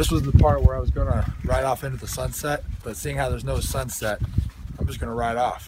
This 0.00 0.10
was 0.10 0.22
the 0.22 0.32
part 0.32 0.62
where 0.62 0.74
I 0.74 0.78
was 0.78 0.90
to 1.10 1.34
ride 1.44 1.64
off 1.64 1.84
into 1.84 1.98
the 1.98 2.08
sunset, 2.08 2.64
but 2.82 2.96
seeing 2.96 3.18
how 3.18 3.28
there's 3.28 3.44
no 3.44 3.60
sunset, 3.60 4.18
I'm 4.78 4.86
just 4.86 4.98
to 5.10 5.14
ride 5.14 5.36
off. 5.36 5.66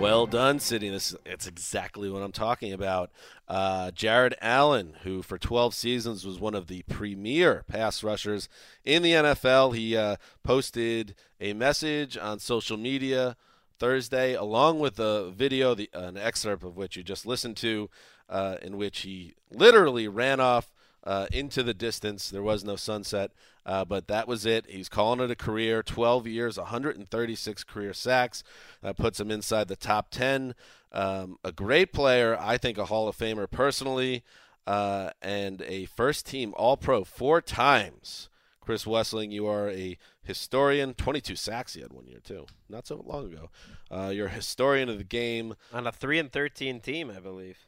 Well 0.00 0.28
done, 0.28 0.60
Sydney. 0.60 0.90
This 0.90 1.16
it's 1.26 1.48
exactly 1.48 2.08
what 2.08 2.22
I'm 2.22 2.30
talking 2.30 2.72
about. 2.72 3.10
Uh, 3.48 3.90
Jared 3.90 4.36
Allen, 4.40 4.94
who 5.02 5.22
for 5.22 5.38
12 5.38 5.74
seasons 5.74 6.24
was 6.24 6.38
one 6.38 6.54
of 6.54 6.68
the 6.68 6.84
premier 6.88 7.64
pass 7.66 8.04
rushers 8.04 8.48
in 8.84 9.02
the 9.02 9.10
NFL, 9.10 9.74
he 9.74 9.96
uh, 9.96 10.14
posted 10.44 11.16
a 11.40 11.52
message 11.52 12.16
on 12.16 12.38
social 12.38 12.76
media 12.76 13.36
Thursday, 13.80 14.34
along 14.34 14.78
with 14.78 15.00
a 15.00 15.32
video, 15.32 15.74
the, 15.74 15.90
an 15.92 16.16
excerpt 16.16 16.62
of 16.62 16.76
which 16.76 16.96
you 16.96 17.02
just 17.02 17.26
listened 17.26 17.56
to, 17.56 17.90
uh, 18.28 18.56
in 18.62 18.76
which 18.76 19.00
he 19.00 19.34
literally 19.50 20.08
ran 20.08 20.40
off 20.40 20.72
uh, 21.04 21.26
into 21.32 21.62
the 21.62 21.74
distance. 21.74 22.30
There 22.30 22.42
was 22.42 22.64
no 22.64 22.76
sunset, 22.76 23.30
uh, 23.66 23.84
but 23.84 24.08
that 24.08 24.26
was 24.26 24.46
it. 24.46 24.66
He's 24.68 24.88
calling 24.88 25.20
it 25.20 25.30
a 25.30 25.36
career 25.36 25.82
12 25.82 26.26
years, 26.26 26.58
136 26.58 27.64
career 27.64 27.92
sacks. 27.92 28.42
That 28.82 28.96
puts 28.96 29.20
him 29.20 29.30
inside 29.30 29.68
the 29.68 29.76
top 29.76 30.10
10. 30.10 30.54
Um, 30.92 31.38
a 31.44 31.52
great 31.52 31.92
player, 31.92 32.36
I 32.40 32.56
think 32.56 32.78
a 32.78 32.86
Hall 32.86 33.08
of 33.08 33.16
Famer 33.16 33.50
personally, 33.50 34.22
uh, 34.66 35.10
and 35.20 35.60
a 35.62 35.86
first 35.86 36.26
team 36.26 36.54
All 36.56 36.76
Pro 36.76 37.04
four 37.04 37.40
times. 37.40 38.28
Chris 38.60 38.84
Wessling, 38.86 39.30
you 39.30 39.46
are 39.46 39.68
a 39.68 39.98
historian. 40.22 40.94
22 40.94 41.36
sacks 41.36 41.74
he 41.74 41.82
had 41.82 41.92
one 41.92 42.06
year 42.06 42.20
too, 42.24 42.46
not 42.70 42.86
so 42.86 43.04
long 43.06 43.26
ago. 43.26 43.50
Uh, 43.90 44.08
you're 44.08 44.28
a 44.28 44.30
historian 44.30 44.88
of 44.88 44.96
the 44.96 45.04
game. 45.04 45.54
On 45.72 45.86
a 45.86 45.92
three 45.92 46.18
and 46.18 46.32
thirteen 46.32 46.80
team, 46.80 47.12
I 47.14 47.20
believe. 47.20 47.58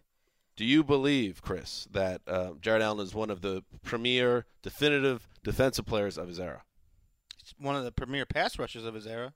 Do 0.57 0.65
you 0.65 0.83
believe, 0.83 1.43
Chris, 1.43 1.87
that 1.91 2.23
uh, 2.27 2.53
Jared 2.61 2.81
Allen 2.81 3.05
is 3.05 3.15
one 3.15 3.31
of 3.31 3.43
the 3.43 3.63
premier, 3.85 4.47
definitive 4.63 5.29
defensive 5.45 5.85
players 5.85 6.17
of 6.17 6.29
his 6.29 6.41
era? 6.41 6.63
He's 7.39 7.55
one 7.59 7.77
of 7.77 7.85
the 7.85 7.93
premier 7.93 8.25
pass 8.25 8.59
rushers 8.59 8.85
of 8.85 8.95
his 8.95 9.07
era. 9.07 9.35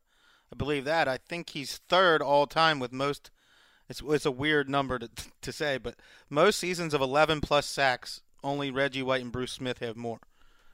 I 0.53 0.57
believe 0.57 0.85
that. 0.87 1.09
I 1.09 1.19
think 1.19 1.50
he's 1.50 1.77
third 1.89 2.23
all 2.23 2.47
time 2.47 2.79
with 2.79 2.93
most. 2.93 3.31
It's 3.89 4.03
it's 4.09 4.27
a 4.27 4.31
weird 4.31 4.69
number 4.69 4.99
to 4.99 5.11
to 5.43 5.53
say, 5.53 5.77
but 5.79 5.97
most 6.29 6.59
seasons 6.59 6.95
of 6.95 7.00
11 7.00 7.41
plus 7.41 7.67
sacks, 7.67 8.23
only 8.43 8.71
Reggie 8.71 9.03
White 9.03 9.23
and 9.23 9.33
Bruce 9.33 9.53
Smith 9.53 9.79
have 9.79 9.97
more, 9.97 10.21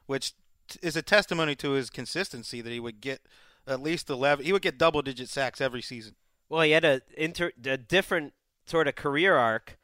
which 0.06 0.32
t- 0.68 0.78
is 0.82 0.96
a 0.96 1.02
testimony 1.02 1.56
to 1.56 1.72
his 1.72 1.90
consistency 1.90 2.60
that 2.60 2.72
he 2.72 2.80
would 2.80 3.00
get 3.00 3.20
at 3.66 3.82
least 3.82 4.08
11. 4.08 4.44
He 4.44 4.52
would 4.52 4.62
get 4.62 4.78
double 4.78 5.02
digit 5.02 5.28
sacks 5.28 5.60
every 5.60 5.82
season. 5.82 6.14
Well, 6.48 6.62
he 6.62 6.70
had 6.70 6.84
a 6.84 7.02
inter 7.16 7.52
a 7.64 7.76
different 7.76 8.32
sort 8.66 8.86
of 8.86 8.94
career 8.94 9.36
arc 9.36 9.76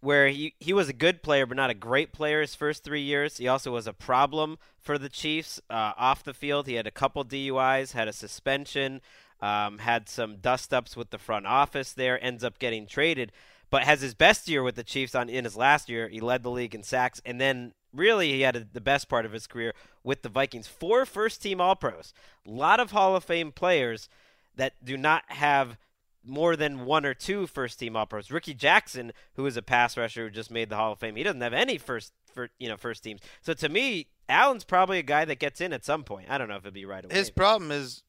where 0.00 0.28
he, 0.28 0.54
he 0.58 0.72
was 0.72 0.88
a 0.88 0.94
good 0.94 1.22
player 1.22 1.46
but 1.46 1.56
not 1.56 1.70
a 1.70 1.74
great 1.74 2.12
player 2.12 2.40
his 2.40 2.54
first 2.54 2.84
three 2.84 3.02
years. 3.02 3.36
He 3.36 3.48
also 3.48 3.72
was 3.72 3.86
a 3.86 3.92
problem 3.92 4.58
for 4.78 4.98
the 4.98 5.08
Chiefs 5.08 5.60
uh, 5.68 5.92
off 5.96 6.24
the 6.24 6.34
field. 6.34 6.66
He 6.66 6.74
had 6.74 6.86
a 6.86 6.92
couple 6.92 7.24
DUIs, 7.24 7.92
had 7.92 8.08
a 8.08 8.12
suspension, 8.12 9.00
um, 9.40 9.78
had 9.78 10.08
some 10.08 10.36
dust 10.36 10.72
ups 10.72 10.96
with 10.96 11.10
the 11.10 11.18
front 11.18 11.46
office 11.46 11.92
there, 11.92 12.22
ends 12.22 12.44
up 12.44 12.58
getting 12.58 12.86
traded, 12.86 13.32
but 13.70 13.84
has 13.84 14.00
his 14.00 14.14
best 14.14 14.48
year 14.48 14.62
with 14.62 14.74
the 14.74 14.84
Chiefs 14.84 15.14
on 15.14 15.28
in 15.28 15.44
his 15.44 15.56
last 15.56 15.88
year. 15.88 16.08
He 16.08 16.20
led 16.20 16.42
the 16.42 16.50
league 16.50 16.74
in 16.74 16.82
sacks, 16.82 17.20
and 17.24 17.40
then 17.40 17.72
really 17.92 18.32
he 18.32 18.42
had 18.42 18.56
a, 18.56 18.66
the 18.72 18.80
best 18.80 19.08
part 19.08 19.26
of 19.26 19.32
his 19.32 19.46
career 19.46 19.74
with 20.02 20.22
the 20.22 20.28
Vikings. 20.28 20.66
Four 20.66 21.04
first 21.04 21.42
team 21.42 21.60
All 21.60 21.76
Pros, 21.76 22.12
a 22.46 22.50
lot 22.50 22.80
of 22.80 22.90
Hall 22.90 23.16
of 23.16 23.24
Fame 23.24 23.52
players 23.52 24.08
that 24.56 24.84
do 24.84 24.96
not 24.96 25.24
have 25.28 25.76
more 26.24 26.56
than 26.56 26.84
one 26.84 27.06
or 27.06 27.14
two 27.14 27.46
first 27.46 27.78
team 27.78 27.96
All 27.96 28.06
Pros. 28.06 28.30
Rickey 28.30 28.54
Jackson, 28.54 29.12
who 29.34 29.46
is 29.46 29.56
a 29.56 29.62
pass 29.62 29.96
rusher 29.96 30.24
who 30.24 30.30
just 30.30 30.50
made 30.50 30.68
the 30.68 30.76
Hall 30.76 30.92
of 30.92 30.98
Fame, 30.98 31.16
he 31.16 31.22
doesn't 31.22 31.40
have 31.40 31.54
any 31.54 31.78
first 31.78 32.12
for 32.32 32.50
you 32.58 32.68
know 32.68 32.76
first 32.76 33.02
teams. 33.02 33.20
So 33.42 33.52
to 33.54 33.68
me, 33.68 34.08
Allen's 34.28 34.64
probably 34.64 34.98
a 34.98 35.02
guy 35.02 35.24
that 35.24 35.38
gets 35.38 35.60
in 35.60 35.72
at 35.72 35.84
some 35.84 36.04
point. 36.04 36.30
I 36.30 36.38
don't 36.38 36.48
know 36.48 36.56
if 36.56 36.64
it'd 36.64 36.74
be 36.74 36.84
right 36.84 37.04
away. 37.04 37.14
His 37.14 37.30
problem 37.30 37.70
is 37.70 38.02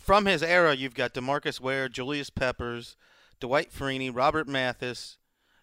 from 0.00 0.26
his 0.26 0.42
era, 0.42 0.74
you've 0.74 0.94
got 0.94 1.14
Demarcus 1.14 1.60
Ware, 1.60 1.88
Julius 1.88 2.30
Peppers, 2.30 2.96
Dwight 3.40 3.72
Freeney, 3.72 4.14
Robert 4.14 4.48
Mathis. 4.48 5.18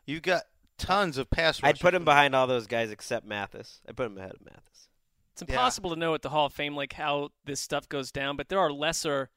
You've 0.06 0.24
got 0.24 0.44
tons 0.78 1.18
of 1.18 1.30
pass 1.30 1.62
rushers. 1.62 1.78
I'd 1.78 1.80
put 1.80 1.94
him 1.94 2.06
behind 2.06 2.36
all 2.36 2.48
those 2.48 2.68
guys 2.68 2.90
except 2.90 3.26
Mathis. 3.26 3.82
I 3.88 3.92
put 3.92 4.08
him 4.08 4.18
ahead 4.18 4.32
of 4.32 4.44
Mathis. 4.44 4.90
It's 5.34 5.44
impossible 5.44 5.92
to 5.92 5.96
know 5.96 6.14
at 6.14 6.22
the 6.22 6.30
Hall 6.30 6.48
of 6.48 6.54
Fame 6.54 6.76
like 6.76 6.94
how 6.94 7.30
this 7.46 7.60
stuff 7.60 7.88
goes 7.88 8.12
down, 8.12 8.36
but 8.36 8.50
there 8.50 8.60
are 8.60 8.72
lesser 8.72 9.30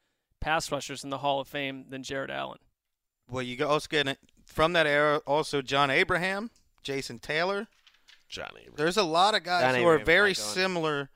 pass 0.45 0.71
rushers 0.71 1.03
in 1.03 1.09
the 1.11 1.19
Hall 1.19 1.41
of 1.41 1.49
Fame 1.49 1.87
than 1.89 2.03
Jared 2.03 2.31
Allen. 2.31 2.59
Well, 3.31 3.43
you 3.43 3.67
also 3.67 3.89
get 3.89 4.19
from 4.45 4.75
that 4.75 4.87
era. 4.87 5.23
Also, 5.27 5.63
John 5.63 5.91
Abraham, 5.91 6.51
Jason 6.83 7.19
Taylor. 7.19 7.67
Johnny. 8.29 8.69
There's 8.77 8.99
a 8.99 9.03
lot 9.03 9.35
of 9.35 9.43
guys 9.43 9.75
John 9.75 9.81
who 9.81 9.89
are 9.89 9.99
very 9.99 10.35
similar 10.35 11.09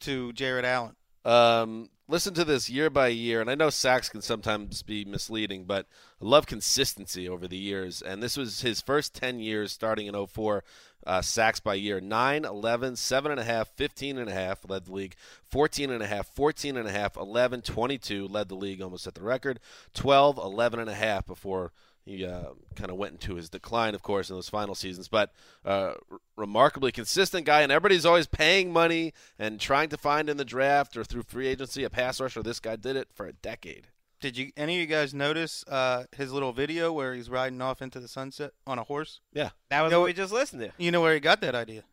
to 0.00 0.32
Jared 0.34 0.66
Allen. 0.66 0.96
Um, 1.24 1.88
listen 2.06 2.34
to 2.34 2.44
this 2.44 2.68
year 2.68 2.90
by 2.90 3.08
year, 3.08 3.40
and 3.40 3.50
I 3.50 3.54
know 3.54 3.70
sacks 3.70 4.08
can 4.08 4.22
sometimes 4.22 4.82
be 4.82 5.04
misleading, 5.04 5.64
but 5.64 5.86
I 6.20 6.24
love 6.24 6.46
consistency 6.46 7.28
over 7.28 7.48
the 7.48 7.56
years. 7.56 8.02
And 8.02 8.22
this 8.22 8.36
was 8.36 8.60
his 8.60 8.80
first 8.80 9.14
10 9.14 9.40
years 9.40 9.72
starting 9.72 10.06
in 10.06 10.26
04, 10.26 10.64
uh, 11.06 11.22
sacks 11.22 11.60
by 11.60 11.74
year. 11.74 12.00
9, 12.00 12.44
11, 12.44 12.94
7.5, 12.94 13.66
15.5 13.76 14.70
led 14.70 14.84
the 14.84 14.92
league, 14.92 15.16
14.5, 15.52 16.00
14.5, 16.36 17.16
11, 17.16 17.62
22 17.62 18.28
led 18.28 18.48
the 18.48 18.54
league 18.54 18.82
almost 18.82 19.06
at 19.06 19.14
the 19.14 19.22
record, 19.22 19.60
12, 19.94 20.36
11.5 20.36 21.26
before 21.26 21.72
he 22.04 22.24
uh, 22.24 22.50
kind 22.76 22.90
of 22.90 22.96
went 22.96 23.12
into 23.12 23.34
his 23.34 23.48
decline, 23.48 23.94
of 23.94 24.02
course, 24.02 24.28
in 24.28 24.36
those 24.36 24.48
final 24.48 24.74
seasons. 24.74 25.08
But 25.08 25.32
uh, 25.64 25.94
r- 26.10 26.18
remarkably 26.36 26.92
consistent 26.92 27.46
guy, 27.46 27.62
and 27.62 27.72
everybody's 27.72 28.04
always 28.04 28.26
paying 28.26 28.72
money 28.72 29.12
and 29.38 29.58
trying 29.58 29.88
to 29.88 29.96
find 29.96 30.28
in 30.28 30.36
the 30.36 30.44
draft 30.44 30.96
or 30.96 31.04
through 31.04 31.22
free 31.22 31.46
agency 31.46 31.82
a 31.82 31.90
pass 31.90 32.20
rusher. 32.20 32.42
This 32.42 32.60
guy 32.60 32.76
did 32.76 32.96
it 32.96 33.08
for 33.14 33.26
a 33.26 33.32
decade. 33.32 33.88
Did 34.20 34.36
you 34.36 34.52
any 34.56 34.76
of 34.76 34.80
you 34.80 34.86
guys 34.86 35.12
notice 35.12 35.64
uh, 35.68 36.04
his 36.16 36.32
little 36.32 36.52
video 36.52 36.92
where 36.92 37.14
he's 37.14 37.28
riding 37.28 37.60
off 37.60 37.82
into 37.82 38.00
the 38.00 38.08
sunset 38.08 38.52
on 38.66 38.78
a 38.78 38.84
horse? 38.84 39.20
Yeah, 39.32 39.50
That 39.70 39.82
was 39.82 39.90
You 39.90 39.96
know 39.96 40.00
what 40.00 40.06
we 40.06 40.12
just 40.12 40.32
listened 40.32 40.62
to. 40.62 40.72
You 40.78 40.90
know 40.90 41.00
where 41.00 41.14
he 41.14 41.20
got 41.20 41.40
that 41.40 41.54
idea? 41.54 41.84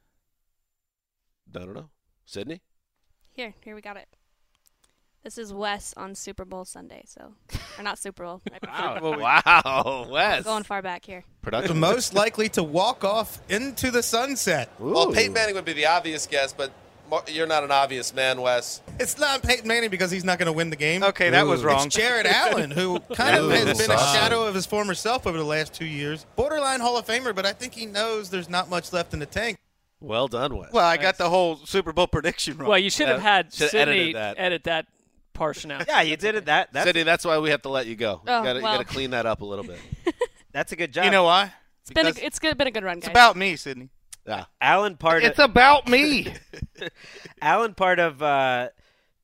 I 1.56 1.60
don't 1.60 1.74
know. 1.74 1.90
Sydney? 2.26 2.62
Here, 3.34 3.54
here 3.62 3.76
we 3.76 3.82
got 3.82 3.98
it. 3.98 4.08
This 5.24 5.38
is 5.38 5.54
Wes 5.54 5.94
on 5.98 6.16
Super 6.16 6.46
Bowl 6.46 6.66
Sunday, 6.66 7.04
so 7.06 7.34
or 7.78 7.84
not 7.84 8.00
Super 8.00 8.24
Bowl. 8.24 8.42
right 8.52 8.60
before. 8.98 9.18
wow, 9.20 10.08
Wes. 10.10 10.44
Going 10.44 10.64
far 10.64 10.82
back 10.82 11.06
here. 11.06 11.24
The 11.42 11.44
Production. 11.44 11.80
most 11.80 12.16
likely 12.16 12.50
to 12.50 12.64
walk 12.64 13.04
off 13.04 13.40
into 13.48 13.92
the 13.92 14.02
sunset. 14.02 14.70
Well, 14.80 15.12
Peyton 15.12 15.34
Manning 15.34 15.54
would 15.54 15.66
be 15.66 15.74
the 15.74 15.86
obvious 15.86 16.26
guess, 16.26 16.54
but 16.54 16.72
you're 17.28 17.46
not 17.46 17.64
an 17.64 17.70
obvious 17.70 18.16
man, 18.16 18.42
Wes. 18.42 18.82
It's 19.00 19.20
not 19.20 19.44
Peyton 19.44 19.68
Manning 19.68 19.92
because 19.92 20.10
he's 20.10 20.24
not 20.24 20.40
going 20.40 20.48
to 20.48 20.54
win 20.54 20.72
the 20.72 20.76
game. 20.76 21.04
Okay, 21.04 21.30
that 21.30 21.46
was 21.46 21.64
wrong. 21.64 21.86
It's 21.86 21.96
Jared 21.96 22.26
Allen, 22.26 22.72
who 22.72 23.00
kind 23.14 23.36
of 23.36 23.46
Ooh, 23.46 23.50
has 23.50 23.78
been 23.78 23.92
a 23.92 23.98
shadow 23.98 24.48
of 24.48 24.56
his 24.56 24.66
former 24.66 24.96
self 24.96 25.28
over 25.28 25.38
the 25.38 25.44
last 25.44 25.72
two 25.74 25.86
years. 25.86 26.26
Borderline 26.36 26.80
Hall 26.80 26.98
of 26.98 27.06
Famer, 27.06 27.36
but 27.36 27.46
I 27.46 27.54
think 27.54 27.76
he 27.76 27.86
knows 27.86 28.32
there's 28.32 28.50
not 28.50 28.70
much 28.72 28.92
left 28.92 29.14
in 29.14 29.20
the 29.20 29.28
tank. 29.28 29.60
Well 30.00 30.28
done, 30.28 30.58
Wes. 30.58 30.74
Well, 30.74 30.86
I 30.88 30.98
got 30.98 31.20
the 31.20 31.30
whole 31.30 31.58
Super 31.58 31.94
Bowl 31.94 32.08
prediction 32.12 32.58
wrong. 32.58 32.70
Well, 32.70 32.80
you 32.80 32.90
should 32.90 33.08
have 33.08 33.22
had 33.22 33.54
Sydney 33.54 34.16
edit 34.16 34.64
that 34.64 34.88
portion 35.34 35.72
out. 35.72 35.86
Yeah, 35.88 36.02
you 36.02 36.18
did 36.18 36.36
it. 36.36 36.46
That 36.46 36.72
that's 36.74 36.86
Sydney, 36.86 37.04
that's 37.04 37.26
why 37.26 37.40
we 37.40 37.50
have 37.50 37.62
to 37.64 37.70
let 37.70 37.88
you 37.88 37.96
go. 37.96 38.22
Oh, 38.28 38.40
you 38.40 38.44
gotta, 38.46 38.62
well. 38.62 38.74
gotta 38.78 38.86
clean 38.86 39.12
that 39.12 39.26
up 39.26 39.42
a 39.42 39.46
little 39.46 39.66
bit. 39.66 39.80
that's 40.52 40.72
a 40.72 40.76
good 40.76 40.94
job. 40.94 41.06
you 41.06 41.12
know 41.12 41.24
why? 41.24 41.52
It's 41.82 41.92
been 41.92 42.08
a, 42.08 42.14
it's 42.26 42.40
good, 42.40 42.58
been 42.58 42.68
a 42.68 42.72
good 42.72 42.84
run, 42.84 43.00
it's 43.00 43.08
about 43.08 43.36
me, 43.36 43.56
Sydney. 43.56 43.90
Yeah. 44.28 44.46
Allen 44.62 44.98
part. 44.98 45.24
It's 45.24 45.40
of, 45.40 45.50
about 45.50 45.88
me. 45.88 46.28
Allen 47.42 47.74
part 47.74 48.00
of 48.00 48.22
uh, 48.22 48.70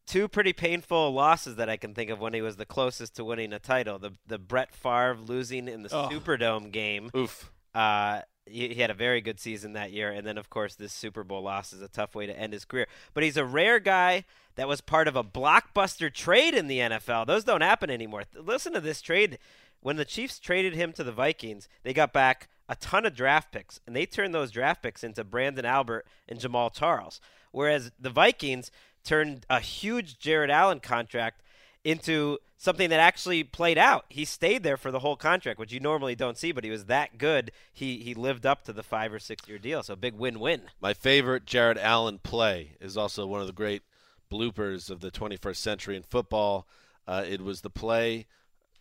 two 0.08 0.28
pretty 0.28 0.54
painful 0.54 1.12
losses 1.14 1.58
that 1.58 1.70
I 1.70 1.78
can 1.78 1.94
think 1.94 2.10
of 2.10 2.20
when 2.20 2.34
he 2.34 2.42
was 2.42 2.56
the 2.56 2.66
closest 2.66 3.16
to 3.18 3.24
winning 3.24 3.54
a 3.54 3.60
title. 3.60 4.00
The 4.00 4.14
the 4.26 4.40
Brett 4.40 4.74
Favre 4.74 5.18
losing 5.24 5.68
in 5.68 5.84
the 5.84 5.90
Oh. 5.94 6.10
Superdome 6.12 6.72
game. 6.72 7.12
Oof. 7.16 7.52
Uh, 7.76 8.22
he, 8.50 8.70
he 8.70 8.82
had 8.82 8.90
a 8.90 8.96
very 8.96 9.22
good 9.22 9.40
season 9.40 9.74
that 9.74 9.92
year, 9.92 10.12
and 10.12 10.26
then 10.26 10.38
of 10.38 10.50
course 10.50 10.76
this 10.76 10.94
Super 10.94 11.24
Bowl 11.24 11.44
loss 11.44 11.74
is 11.74 11.82
a 11.82 11.88
tough 11.88 12.16
way 12.16 12.26
to 12.26 12.38
end 12.38 12.54
his 12.54 12.66
career. 12.66 12.88
But 13.14 13.24
he's 13.24 13.38
a 13.38 13.46
rare 13.46 13.80
guy 13.80 14.26
that 14.56 14.68
was 14.68 14.82
part 14.82 15.08
of 15.08 15.16
a 15.16 15.24
blockbuster 15.24 16.14
trade 16.14 16.54
in 16.54 16.68
the 16.68 16.80
NFL. 16.80 17.28
Those 17.28 17.44
don't 17.44 17.62
happen 17.62 17.90
anymore. 17.90 18.24
Listen 18.36 18.74
to 18.74 18.82
this 18.82 19.02
trade. 19.02 19.38
When 19.80 19.96
the 19.96 20.06
Chiefs 20.06 20.40
traded 20.40 20.74
him 20.74 20.92
to 20.94 21.04
the 21.04 21.12
Vikings, 21.12 21.70
they 21.84 21.94
got 21.94 22.12
back 22.12 22.50
a 22.68 22.76
ton 22.76 23.06
of 23.06 23.16
draft 23.16 23.52
picks, 23.52 23.80
and 23.86 23.96
they 23.96 24.06
turned 24.06 24.34
those 24.34 24.52
draft 24.52 24.82
picks 24.82 25.04
into 25.04 25.24
Branden 25.24 25.64
Albert 25.64 26.06
and 26.28 26.40
Jamaal 26.40 26.74
Charles. 26.74 27.22
Whereas 27.52 27.92
the 28.00 28.10
Vikings 28.10 28.72
turned 29.04 29.46
a 29.50 29.60
huge 29.60 30.20
Jared 30.20 30.52
Allen 30.52 30.80
contract 30.80 31.42
into 31.84 32.38
something 32.58 32.90
that 32.90 33.00
actually 33.00 33.44
played 33.44 33.78
out. 33.78 34.06
He 34.10 34.26
stayed 34.26 34.64
there 34.64 34.78
for 34.78 34.92
the 34.92 35.00
whole 35.00 35.16
contract, 35.16 35.60
which 35.60 35.72
you 35.72 35.80
normally 35.80 36.16
don't 36.16 36.38
see, 36.38 36.52
but 36.52 36.64
he 36.64 36.70
was 36.70 36.86
that 36.86 37.18
good. 37.18 37.52
He 37.72 37.98
he 38.00 38.14
lived 38.14 38.46
up 38.46 38.64
to 38.66 38.74
the 38.74 38.84
five 38.84 39.14
or 39.14 39.20
six 39.20 39.48
year 39.48 39.58
deal. 39.58 39.84
So 39.84 39.96
big 39.96 40.16
win 40.16 40.40
win. 40.40 40.64
My 40.82 40.94
favorite 40.94 41.46
Jared 41.46 41.78
Allen 41.78 42.20
play 42.22 42.72
is 42.82 42.98
also 42.98 43.26
one 43.26 43.42
of 43.42 43.48
the 43.48 43.54
great 43.54 43.84
bloopers 44.32 44.90
of 44.90 45.00
the 45.00 45.12
21st 45.12 45.56
century 45.56 45.96
in 45.96 46.04
football. 46.04 46.68
Uh, 47.08 47.24
it 47.28 47.42
was 47.42 47.62
the 47.62 47.70
play 47.70 48.26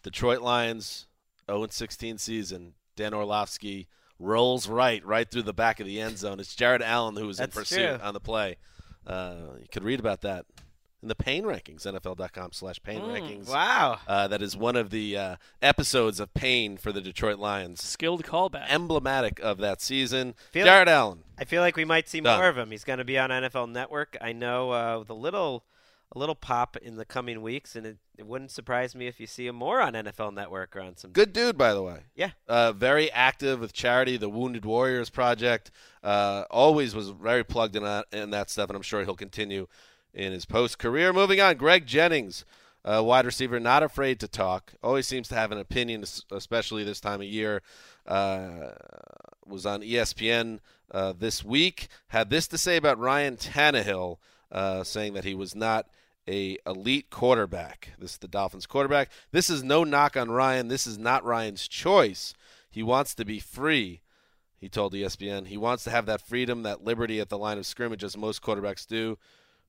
Detroit 0.02 0.40
Lions 0.40 1.06
0-16 1.48 2.18
season. 2.18 2.74
Dan 2.96 3.14
Orlovsky 3.14 3.86
rolls 4.18 4.68
right, 4.68 5.04
right 5.04 5.30
through 5.30 5.42
the 5.42 5.52
back 5.52 5.78
of 5.78 5.86
the 5.86 6.00
end 6.00 6.18
zone. 6.18 6.40
It's 6.40 6.56
Jared 6.56 6.82
Allen 6.82 7.16
who 7.16 7.26
was 7.26 7.38
in 7.38 7.50
pursuit 7.50 7.98
true. 7.98 7.98
on 8.02 8.14
the 8.14 8.20
play. 8.20 8.56
Uh, 9.06 9.36
you 9.60 9.66
could 9.70 9.84
read 9.84 10.00
about 10.00 10.22
that 10.22 10.46
in 11.02 11.08
the 11.08 11.14
Pain 11.14 11.44
Rankings, 11.44 11.82
NFL.com 11.86 12.52
slash 12.52 12.82
Pain 12.82 13.00
Mm, 13.00 13.12
Rankings. 13.12 13.48
Wow. 13.48 13.98
Uh, 14.08 14.26
that 14.28 14.40
is 14.42 14.56
one 14.56 14.76
of 14.76 14.90
the 14.90 15.16
uh, 15.16 15.36
episodes 15.60 16.18
of 16.20 16.32
Pain 16.34 16.76
for 16.78 16.90
the 16.92 17.00
Detroit 17.00 17.38
Lions. 17.38 17.82
Skilled 17.82 18.24
callback. 18.24 18.66
Emblematic 18.68 19.38
of 19.40 19.58
that 19.58 19.80
season. 19.82 20.34
Feel- 20.52 20.64
Jared 20.64 20.88
Allen. 20.88 21.20
I 21.38 21.44
feel 21.44 21.60
like 21.60 21.76
we 21.76 21.84
might 21.84 22.08
see 22.08 22.20
Done. 22.20 22.38
more 22.38 22.48
of 22.48 22.56
him. 22.56 22.70
He's 22.70 22.84
going 22.84 22.98
to 22.98 23.04
be 23.04 23.18
on 23.18 23.28
NFL 23.30 23.70
Network. 23.70 24.16
I 24.20 24.32
know 24.32 24.72
uh, 24.72 24.98
with 25.00 25.10
a 25.10 25.14
little 25.14 25.64
a 26.14 26.18
little 26.20 26.36
pop 26.36 26.76
in 26.76 26.94
the 26.96 27.04
coming 27.04 27.42
weeks, 27.42 27.74
and 27.74 27.84
it, 27.84 27.96
it 28.16 28.24
wouldn't 28.26 28.52
surprise 28.52 28.94
me 28.94 29.08
if 29.08 29.18
you 29.18 29.26
see 29.26 29.48
him 29.48 29.56
more 29.56 29.80
on 29.80 29.92
NFL 29.94 30.32
Network 30.32 30.76
or 30.76 30.80
on 30.80 30.96
some. 30.96 31.10
Good 31.10 31.32
dude, 31.32 31.58
by 31.58 31.74
the 31.74 31.82
way. 31.82 31.98
Yeah. 32.14 32.30
Uh, 32.46 32.70
very 32.72 33.10
active 33.10 33.58
with 33.60 33.72
charity, 33.72 34.16
the 34.16 34.28
Wounded 34.28 34.64
Warriors 34.64 35.10
Project. 35.10 35.72
Uh, 36.04 36.44
always 36.48 36.94
was 36.94 37.10
very 37.10 37.42
plugged 37.42 37.74
in 37.74 37.82
that, 37.82 38.06
in 38.12 38.30
that 38.30 38.50
stuff, 38.50 38.70
and 38.70 38.76
I'm 38.76 38.82
sure 38.82 39.02
he'll 39.04 39.16
continue 39.16 39.66
in 40.16 40.32
his 40.32 40.46
post 40.46 40.78
career. 40.78 41.12
Moving 41.12 41.40
on, 41.40 41.56
Greg 41.56 41.86
Jennings, 41.86 42.44
uh, 42.84 43.02
wide 43.04 43.26
receiver, 43.26 43.60
not 43.60 43.82
afraid 43.82 44.18
to 44.20 44.28
talk. 44.28 44.72
Always 44.82 45.06
seems 45.06 45.28
to 45.28 45.34
have 45.34 45.52
an 45.52 45.58
opinion, 45.58 46.04
especially 46.32 46.82
this 46.82 47.00
time 47.00 47.20
of 47.20 47.26
year. 47.26 47.62
Uh, 48.06 48.70
was 49.44 49.66
on 49.66 49.82
ESPN 49.82 50.60
uh, 50.90 51.12
this 51.16 51.44
week. 51.44 51.88
Had 52.08 52.30
this 52.30 52.48
to 52.48 52.58
say 52.58 52.76
about 52.76 52.98
Ryan 52.98 53.36
Tannehill. 53.36 54.18
uh, 54.50 54.84
saying 54.84 55.12
that 55.14 55.24
he 55.24 55.34
was 55.34 55.54
not 55.54 55.88
a 56.28 56.56
elite 56.66 57.10
quarterback. 57.10 57.90
This 57.98 58.12
is 58.12 58.18
the 58.18 58.28
Dolphins 58.28 58.66
quarterback. 58.66 59.10
This 59.32 59.50
is 59.50 59.62
no 59.62 59.84
knock 59.84 60.16
on 60.16 60.30
Ryan. 60.30 60.68
This 60.68 60.86
is 60.86 60.98
not 60.98 61.24
Ryan's 61.24 61.68
choice. 61.68 62.34
He 62.70 62.82
wants 62.82 63.14
to 63.16 63.24
be 63.24 63.38
free. 63.38 64.02
He 64.58 64.68
told 64.68 64.94
ESPN 64.94 65.46
he 65.46 65.56
wants 65.56 65.84
to 65.84 65.90
have 65.90 66.06
that 66.06 66.20
freedom, 66.20 66.62
that 66.62 66.84
liberty 66.84 67.20
at 67.20 67.28
the 67.28 67.38
line 67.38 67.58
of 67.58 67.66
scrimmage, 67.66 68.02
as 68.02 68.16
most 68.16 68.42
quarterbacks 68.42 68.86
do. 68.86 69.18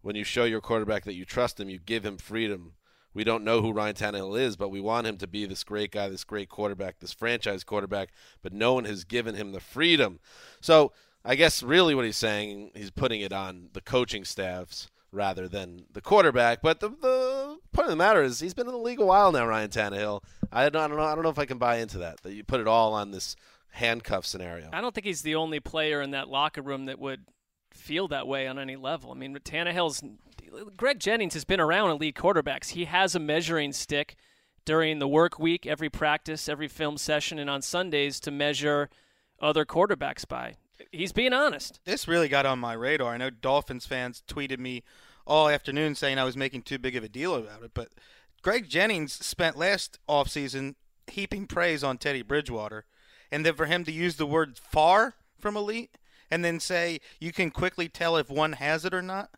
When 0.02 0.16
you 0.16 0.24
show 0.24 0.46
your 0.46 0.62
quarterback 0.62 1.04
that 1.06 1.16
you 1.16 1.26
trust 1.26 1.60
him, 1.60 1.70
you 1.70 1.80
give 1.80 2.06
him 2.06 2.18
freedom. 2.18 2.74
We 3.14 3.24
don't 3.24 3.44
know 3.44 3.62
who 3.62 3.72
Ryan 3.72 3.96
Tannehill 3.96 4.40
is, 4.40 4.56
but 4.56 4.70
we 4.70 4.80
want 4.80 5.08
him 5.08 5.18
to 5.18 5.28
be 5.28 5.46
this 5.46 5.64
great 5.64 5.92
guy, 5.92 6.08
this 6.08 6.24
great 6.24 6.50
quarterback, 6.50 7.00
this 7.00 7.14
franchise 7.14 7.64
quarterback. 7.64 8.10
But 8.42 8.54
no 8.54 8.74
one 8.74 8.86
has 8.86 9.04
given 9.04 9.36
him 9.36 9.52
the 9.52 9.60
freedom. 9.60 10.20
So 10.62 10.94
I 11.26 11.36
guess 11.36 11.64
really 11.64 11.96
what 11.96 12.06
he's 12.06 12.18
saying, 12.18 12.72
he's 12.76 12.92
putting 12.92 13.22
it 13.22 13.34
on 13.34 13.70
the 13.74 13.82
coaching 13.82 14.24
staffs 14.24 14.90
rather 15.12 15.48
than 15.48 15.86
the 15.92 16.02
quarterback. 16.02 16.62
But 16.62 16.80
the, 16.80 16.90
the 16.90 17.58
point 17.72 17.88
of 17.88 17.92
the 17.92 17.96
matter 17.96 18.22
is, 18.22 18.40
he's 18.40 18.54
been 18.54 18.68
in 18.68 18.74
the 18.74 18.80
league 18.80 19.00
a 19.00 19.06
while 19.06 19.32
now, 19.32 19.48
Ryan 19.48 19.70
Tannehill. 19.70 20.24
I 20.52 20.70
don't, 20.70 20.82
I 20.82 20.88
don't 20.88 20.98
know. 20.98 21.04
I 21.04 21.16
don't 21.16 21.24
know 21.24 21.30
if 21.30 21.40
I 21.40 21.46
can 21.46 21.58
buy 21.58 21.78
into 21.78 21.98
that. 22.00 22.22
That 22.22 22.34
you 22.34 22.44
put 22.44 22.62
it 22.62 22.68
all 22.68 22.94
on 22.94 23.12
this 23.12 23.36
handcuff 23.72 24.26
scenario. 24.26 24.70
I 24.72 24.82
don't 24.82 24.94
think 24.94 25.06
he's 25.06 25.22
the 25.22 25.36
only 25.36 25.60
player 25.60 26.02
in 26.02 26.12
that 26.12 26.30
locker 26.30 26.62
room 26.62 26.86
that 26.86 27.00
would 27.00 27.26
feel 27.78 28.08
that 28.10 28.28
way 28.28 28.48
on 28.48 28.60
any 28.60 28.76
level. 28.76 29.12
I 29.12 29.16
mean, 29.16 29.36
Tannehill's 29.36 30.04
Greg 30.76 31.00
Jennings 31.00 31.34
has 31.34 31.46
been 31.46 31.60
around 31.60 31.92
elite 31.92 32.16
quarterbacks. 32.16 32.70
He 32.70 32.86
has 32.86 33.16
a 33.16 33.20
measuring 33.20 33.74
stick 33.74 34.16
during 34.66 35.00
the 35.00 35.08
work 35.08 35.40
week, 35.40 35.66
every 35.66 35.90
practice, 35.90 36.50
every 36.50 36.68
film 36.68 36.98
session, 36.98 37.40
and 37.40 37.50
on 37.50 37.62
Sundays 37.62 38.20
to 38.22 38.32
measure 38.32 38.90
other 39.42 39.66
quarterbacks 39.66 40.28
by. 40.28 40.56
He's 40.92 41.12
being 41.12 41.34
honest. 41.34 41.80
This 41.86 42.08
really 42.08 42.28
got 42.28 42.46
on 42.46 42.60
my 42.60 42.74
radar. 42.74 43.14
I 43.14 43.18
know 43.18 43.30
Dolphins 43.30 43.86
fans 43.86 44.24
tweeted 44.28 44.60
me 44.60 44.84
all 45.26 45.50
afternoon 45.50 45.96
saying 45.96 46.18
I 46.18 46.24
was 46.24 46.38
making 46.38 46.62
too 46.64 46.78
big 46.78 46.96
of 46.96 47.04
a 47.04 47.10
deal 47.10 47.36
about 47.36 47.64
it, 47.64 47.72
but 47.74 47.90
Greg 48.42 48.70
Jennings 48.70 49.14
spent 49.14 49.58
last 49.58 50.00
offseason 50.08 50.76
heaping 51.08 51.48
praise 51.48 51.84
on 51.84 51.98
Teddy 51.98 52.22
Bridgewater, 52.22 52.86
and 53.32 53.46
then 53.46 53.56
for 53.56 53.66
him 53.66 53.84
to 53.84 53.92
use 53.92 54.16
the 54.16 54.26
word 54.26 54.58
far 54.58 55.16
from 55.40 55.58
elite 55.58 55.98
and 56.30 56.44
then 56.44 56.60
say 56.60 57.00
you 57.20 57.32
can 57.32 57.52
quickly 57.52 57.88
tell 57.90 58.18
if 58.18 58.30
one 58.30 58.54
has 58.54 58.86
it 58.86 58.94
or 58.94 59.02
not. 59.02 59.30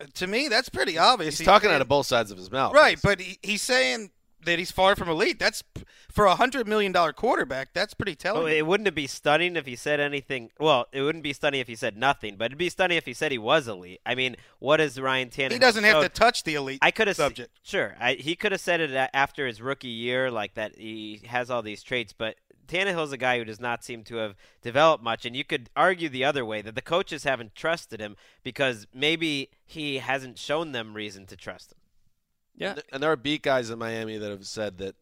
Uh, 0.00 0.06
to 0.14 0.26
me, 0.26 0.48
that's 0.48 0.68
pretty 0.68 0.98
obvious. 0.98 1.38
He's 1.38 1.46
talking 1.46 1.70
out 1.70 1.80
of 1.80 1.88
both 1.88 2.06
sides 2.06 2.30
of 2.30 2.36
his 2.38 2.50
mouth. 2.50 2.74
Right, 2.74 2.98
but 3.02 3.20
he, 3.20 3.38
he's 3.42 3.62
saying 3.62 4.10
that 4.44 4.58
he's 4.58 4.70
far 4.70 4.94
from 4.94 5.08
elite. 5.08 5.38
That's 5.38 5.64
for 6.12 6.26
a 6.26 6.36
hundred 6.36 6.68
million 6.68 6.92
dollar 6.92 7.12
quarterback. 7.12 7.72
That's 7.74 7.94
pretty 7.94 8.14
telling. 8.14 8.44
Well, 8.44 8.52
it 8.52 8.66
wouldn't 8.66 8.94
be 8.94 9.06
stunning 9.06 9.56
if 9.56 9.66
he 9.66 9.74
said 9.74 9.98
anything? 9.98 10.50
Well, 10.60 10.86
it 10.92 11.00
wouldn't 11.02 11.24
be 11.24 11.32
stunning 11.32 11.60
if 11.60 11.66
he 11.66 11.74
said 11.74 11.96
nothing, 11.96 12.36
but 12.36 12.46
it'd 12.46 12.58
be 12.58 12.68
stunning 12.68 12.96
if 12.96 13.06
he 13.06 13.14
said 13.14 13.32
he 13.32 13.38
was 13.38 13.68
elite. 13.68 14.00
I 14.06 14.14
mean, 14.14 14.36
what 14.58 14.80
is 14.80 15.00
Ryan 15.00 15.30
Tannehill? 15.30 15.52
he 15.52 15.58
doesn't 15.58 15.84
have 15.84 15.94
showed- 15.94 16.02
to 16.02 16.08
touch 16.10 16.44
the 16.44 16.54
elite 16.54 16.78
I 16.82 16.90
could 16.90 17.08
have 17.08 17.16
subject. 17.16 17.58
Sure, 17.62 17.96
I, 17.98 18.14
he 18.14 18.36
could 18.36 18.52
have 18.52 18.60
said 18.60 18.80
it 18.80 19.10
after 19.14 19.46
his 19.46 19.60
rookie 19.60 19.88
year, 19.88 20.30
like 20.30 20.54
that 20.54 20.76
he 20.76 21.22
has 21.26 21.50
all 21.50 21.62
these 21.62 21.82
traits. 21.82 22.12
But 22.12 22.36
Tannehill's 22.66 23.12
a 23.12 23.16
guy 23.16 23.38
who 23.38 23.44
does 23.44 23.60
not 23.60 23.84
seem 23.84 24.04
to 24.04 24.16
have 24.16 24.34
developed 24.62 25.02
much, 25.02 25.24
and 25.24 25.34
you 25.36 25.44
could 25.44 25.70
argue 25.76 26.08
the 26.08 26.24
other 26.24 26.44
way 26.44 26.62
that 26.62 26.74
the 26.74 26.82
coaches 26.82 27.24
haven't 27.24 27.54
trusted 27.54 28.00
him 28.00 28.16
because 28.42 28.86
maybe 28.92 29.50
he 29.64 29.98
hasn't 29.98 30.38
shown 30.38 30.72
them 30.72 30.94
reason 30.94 31.26
to 31.26 31.36
trust 31.36 31.72
him. 31.72 31.78
Yeah. 32.56 32.68
And 32.68 32.76
th- 32.76 32.86
And 32.92 33.02
there 33.02 33.12
are 33.12 33.16
beat 33.16 33.42
guys 33.42 33.70
in 33.70 33.78
Miami 33.78 34.18
that 34.18 34.30
have 34.30 34.46
said 34.46 34.78
that 34.78 34.96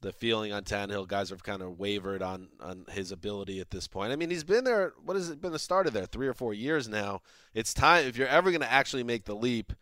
the 0.00 0.12
feeling 0.12 0.52
on 0.52 0.62
Tannehill, 0.62 1.08
guys 1.08 1.30
have 1.30 1.42
kind 1.42 1.60
of 1.60 1.78
wavered 1.78 2.22
on, 2.22 2.48
on 2.60 2.84
his 2.90 3.10
ability 3.10 3.58
at 3.60 3.70
this 3.70 3.88
point. 3.88 4.12
I 4.12 4.16
mean, 4.16 4.30
he's 4.30 4.44
been 4.44 4.64
there, 4.64 4.94
what 5.04 5.16
has 5.16 5.28
it 5.28 5.40
been 5.40 5.52
the 5.52 5.58
start 5.58 5.88
of 5.88 5.92
there? 5.92 6.06
Three 6.06 6.28
or 6.28 6.34
four 6.34 6.54
years 6.54 6.88
now. 6.88 7.20
It's 7.52 7.74
time, 7.74 8.06
if 8.06 8.16
you're 8.16 8.28
ever 8.28 8.50
going 8.50 8.60
to 8.60 8.72
actually 8.72 9.02
make 9.02 9.24
the 9.24 9.34
leap, 9.34 9.72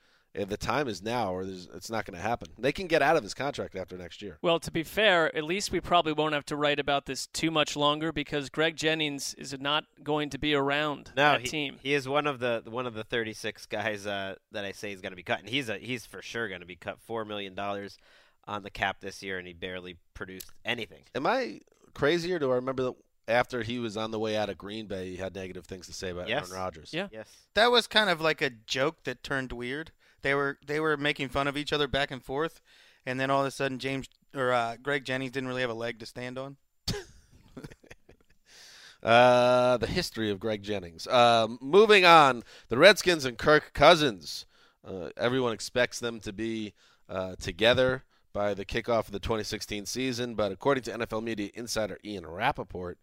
the 0.44 0.56
time 0.56 0.88
is 0.88 1.02
now, 1.02 1.32
or 1.32 1.44
there's, 1.44 1.68
it's 1.74 1.90
not 1.90 2.04
going 2.04 2.16
to 2.16 2.22
happen. 2.22 2.48
They 2.58 2.72
can 2.72 2.86
get 2.86 3.02
out 3.02 3.16
of 3.16 3.22
his 3.22 3.32
contract 3.34 3.74
after 3.74 3.96
next 3.96 4.20
year. 4.22 4.38
Well, 4.42 4.60
to 4.60 4.70
be 4.70 4.82
fair, 4.82 5.34
at 5.36 5.44
least 5.44 5.72
we 5.72 5.80
probably 5.80 6.12
won't 6.12 6.34
have 6.34 6.44
to 6.46 6.56
write 6.56 6.78
about 6.78 7.06
this 7.06 7.26
too 7.26 7.50
much 7.50 7.76
longer 7.76 8.12
because 8.12 8.50
Greg 8.50 8.76
Jennings 8.76 9.34
is 9.34 9.58
not 9.58 9.84
going 10.02 10.30
to 10.30 10.38
be 10.38 10.54
around 10.54 11.12
No, 11.16 11.32
that 11.32 11.40
he, 11.42 11.48
team. 11.48 11.78
he 11.82 11.94
is 11.94 12.08
one 12.08 12.26
of 12.26 12.38
the 12.38 12.62
one 12.66 12.86
of 12.86 12.94
the 12.94 13.04
36 13.04 13.66
guys 13.66 14.06
uh, 14.06 14.34
that 14.52 14.64
I 14.64 14.72
say 14.72 14.92
is 14.92 15.00
going 15.00 15.12
to 15.12 15.16
be 15.16 15.22
cut, 15.22 15.40
and 15.40 15.48
he's 15.48 15.68
a 15.68 15.78
he's 15.78 16.04
for 16.06 16.20
sure 16.22 16.48
going 16.48 16.60
to 16.60 16.66
be 16.66 16.76
cut 16.76 16.98
four 17.00 17.24
million 17.24 17.54
dollars 17.54 17.96
on 18.46 18.62
the 18.62 18.70
cap 18.70 19.00
this 19.00 19.22
year, 19.22 19.38
and 19.38 19.46
he 19.46 19.52
barely 19.52 19.96
produced 20.14 20.50
anything. 20.64 21.02
Am 21.14 21.26
I 21.26 21.60
crazy, 21.94 22.32
or 22.32 22.38
do 22.38 22.52
I 22.52 22.56
remember 22.56 22.82
that 22.84 22.94
after 23.28 23.62
he 23.62 23.78
was 23.78 23.96
on 23.96 24.10
the 24.10 24.18
way 24.18 24.36
out 24.36 24.48
of 24.48 24.56
Green 24.58 24.86
Bay, 24.86 25.10
he 25.10 25.16
had 25.16 25.34
negative 25.34 25.66
things 25.66 25.86
to 25.86 25.92
say 25.92 26.10
about 26.10 26.28
Yes. 26.28 26.48
Aaron 26.50 26.62
Rodgers? 26.62 26.90
Yeah. 26.92 27.08
Yes. 27.10 27.28
That 27.54 27.70
was 27.70 27.86
kind 27.86 28.08
of 28.10 28.20
like 28.20 28.40
a 28.42 28.50
joke 28.50 29.04
that 29.04 29.22
turned 29.22 29.52
weird. 29.52 29.92
They 30.22 30.34
were 30.34 30.58
they 30.66 30.80
were 30.80 30.96
making 30.96 31.28
fun 31.28 31.46
of 31.46 31.56
each 31.56 31.72
other 31.72 31.86
back 31.88 32.10
and 32.10 32.22
forth, 32.22 32.60
and 33.04 33.18
then 33.20 33.30
all 33.30 33.40
of 33.42 33.46
a 33.46 33.50
sudden 33.50 33.78
James 33.78 34.08
or 34.34 34.52
uh, 34.52 34.76
Greg 34.82 35.04
Jennings 35.04 35.32
didn't 35.32 35.48
really 35.48 35.60
have 35.62 35.70
a 35.70 35.74
leg 35.74 35.98
to 36.00 36.06
stand 36.06 36.38
on. 36.38 36.56
Uh, 39.02 39.76
the 39.76 39.86
history 39.86 40.30
of 40.32 40.40
Greg 40.40 40.62
Jennings. 40.64 41.06
Um, 41.06 41.58
moving 41.60 42.04
on, 42.04 42.42
the 42.70 42.78
Redskins 42.78 43.24
and 43.24 43.38
Kirk 43.38 43.72
Cousins. 43.72 44.46
Uh, 44.84 45.10
everyone 45.16 45.52
expects 45.52 46.00
them 46.00 46.18
to 46.20 46.32
be 46.32 46.72
uh, 47.08 47.36
together 47.38 48.02
by 48.32 48.52
the 48.52 48.64
kickoff 48.64 49.06
of 49.06 49.12
the 49.12 49.20
2016 49.20 49.86
season, 49.86 50.34
but 50.34 50.50
according 50.50 50.82
to 50.84 50.90
NFL 50.92 51.22
media 51.22 51.50
insider 51.54 51.98
Ian 52.04 52.26
Rapoport, 52.26 52.98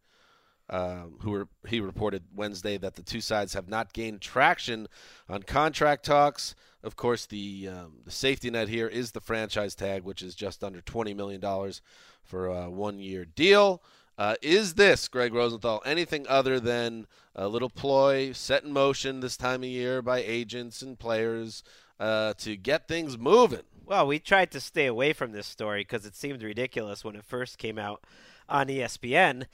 um, 0.73 1.13
who 1.21 1.37
re- 1.37 1.45
he 1.67 1.79
reported 1.79 2.23
Wednesday 2.35 2.77
that 2.79 2.95
the 2.95 3.03
two 3.03 3.21
sides 3.21 3.53
have 3.53 3.69
not 3.69 3.93
gained 3.93 4.21
traction 4.21 4.87
on 5.29 5.43
contract 5.43 6.03
talks. 6.03 6.55
Of 6.83 6.95
course, 6.95 7.27
the 7.27 7.69
um, 7.69 7.93
the 8.03 8.11
safety 8.11 8.49
net 8.49 8.67
here 8.67 8.87
is 8.87 9.11
the 9.11 9.21
franchise 9.21 9.75
tag, 9.75 10.03
which 10.03 10.23
is 10.23 10.33
just 10.33 10.63
under 10.63 10.81
twenty 10.81 11.13
million 11.13 11.39
dollars 11.39 11.81
for 12.23 12.47
a 12.47 12.71
one 12.71 12.97
year 12.97 13.23
deal. 13.23 13.83
Uh, 14.17 14.35
is 14.41 14.73
this 14.73 15.07
Greg 15.07 15.33
Rosenthal 15.33 15.81
anything 15.85 16.25
other 16.27 16.59
than 16.59 17.05
a 17.35 17.47
little 17.47 17.69
ploy 17.69 18.31
set 18.31 18.63
in 18.63 18.73
motion 18.73 19.19
this 19.19 19.37
time 19.37 19.61
of 19.61 19.69
year 19.69 20.01
by 20.01 20.19
agents 20.19 20.81
and 20.81 20.97
players 20.97 21.63
uh, 21.99 22.33
to 22.39 22.57
get 22.57 22.87
things 22.87 23.17
moving? 23.17 23.63
Well, 23.85 24.07
we 24.07 24.17
tried 24.17 24.49
to 24.51 24.59
stay 24.59 24.87
away 24.87 25.13
from 25.13 25.33
this 25.33 25.47
story 25.47 25.81
because 25.81 26.05
it 26.05 26.15
seemed 26.15 26.41
ridiculous 26.41 27.03
when 27.03 27.15
it 27.15 27.25
first 27.25 27.59
came 27.59 27.77
out 27.77 28.03
on 28.49 28.67
ESPN. 28.67 29.45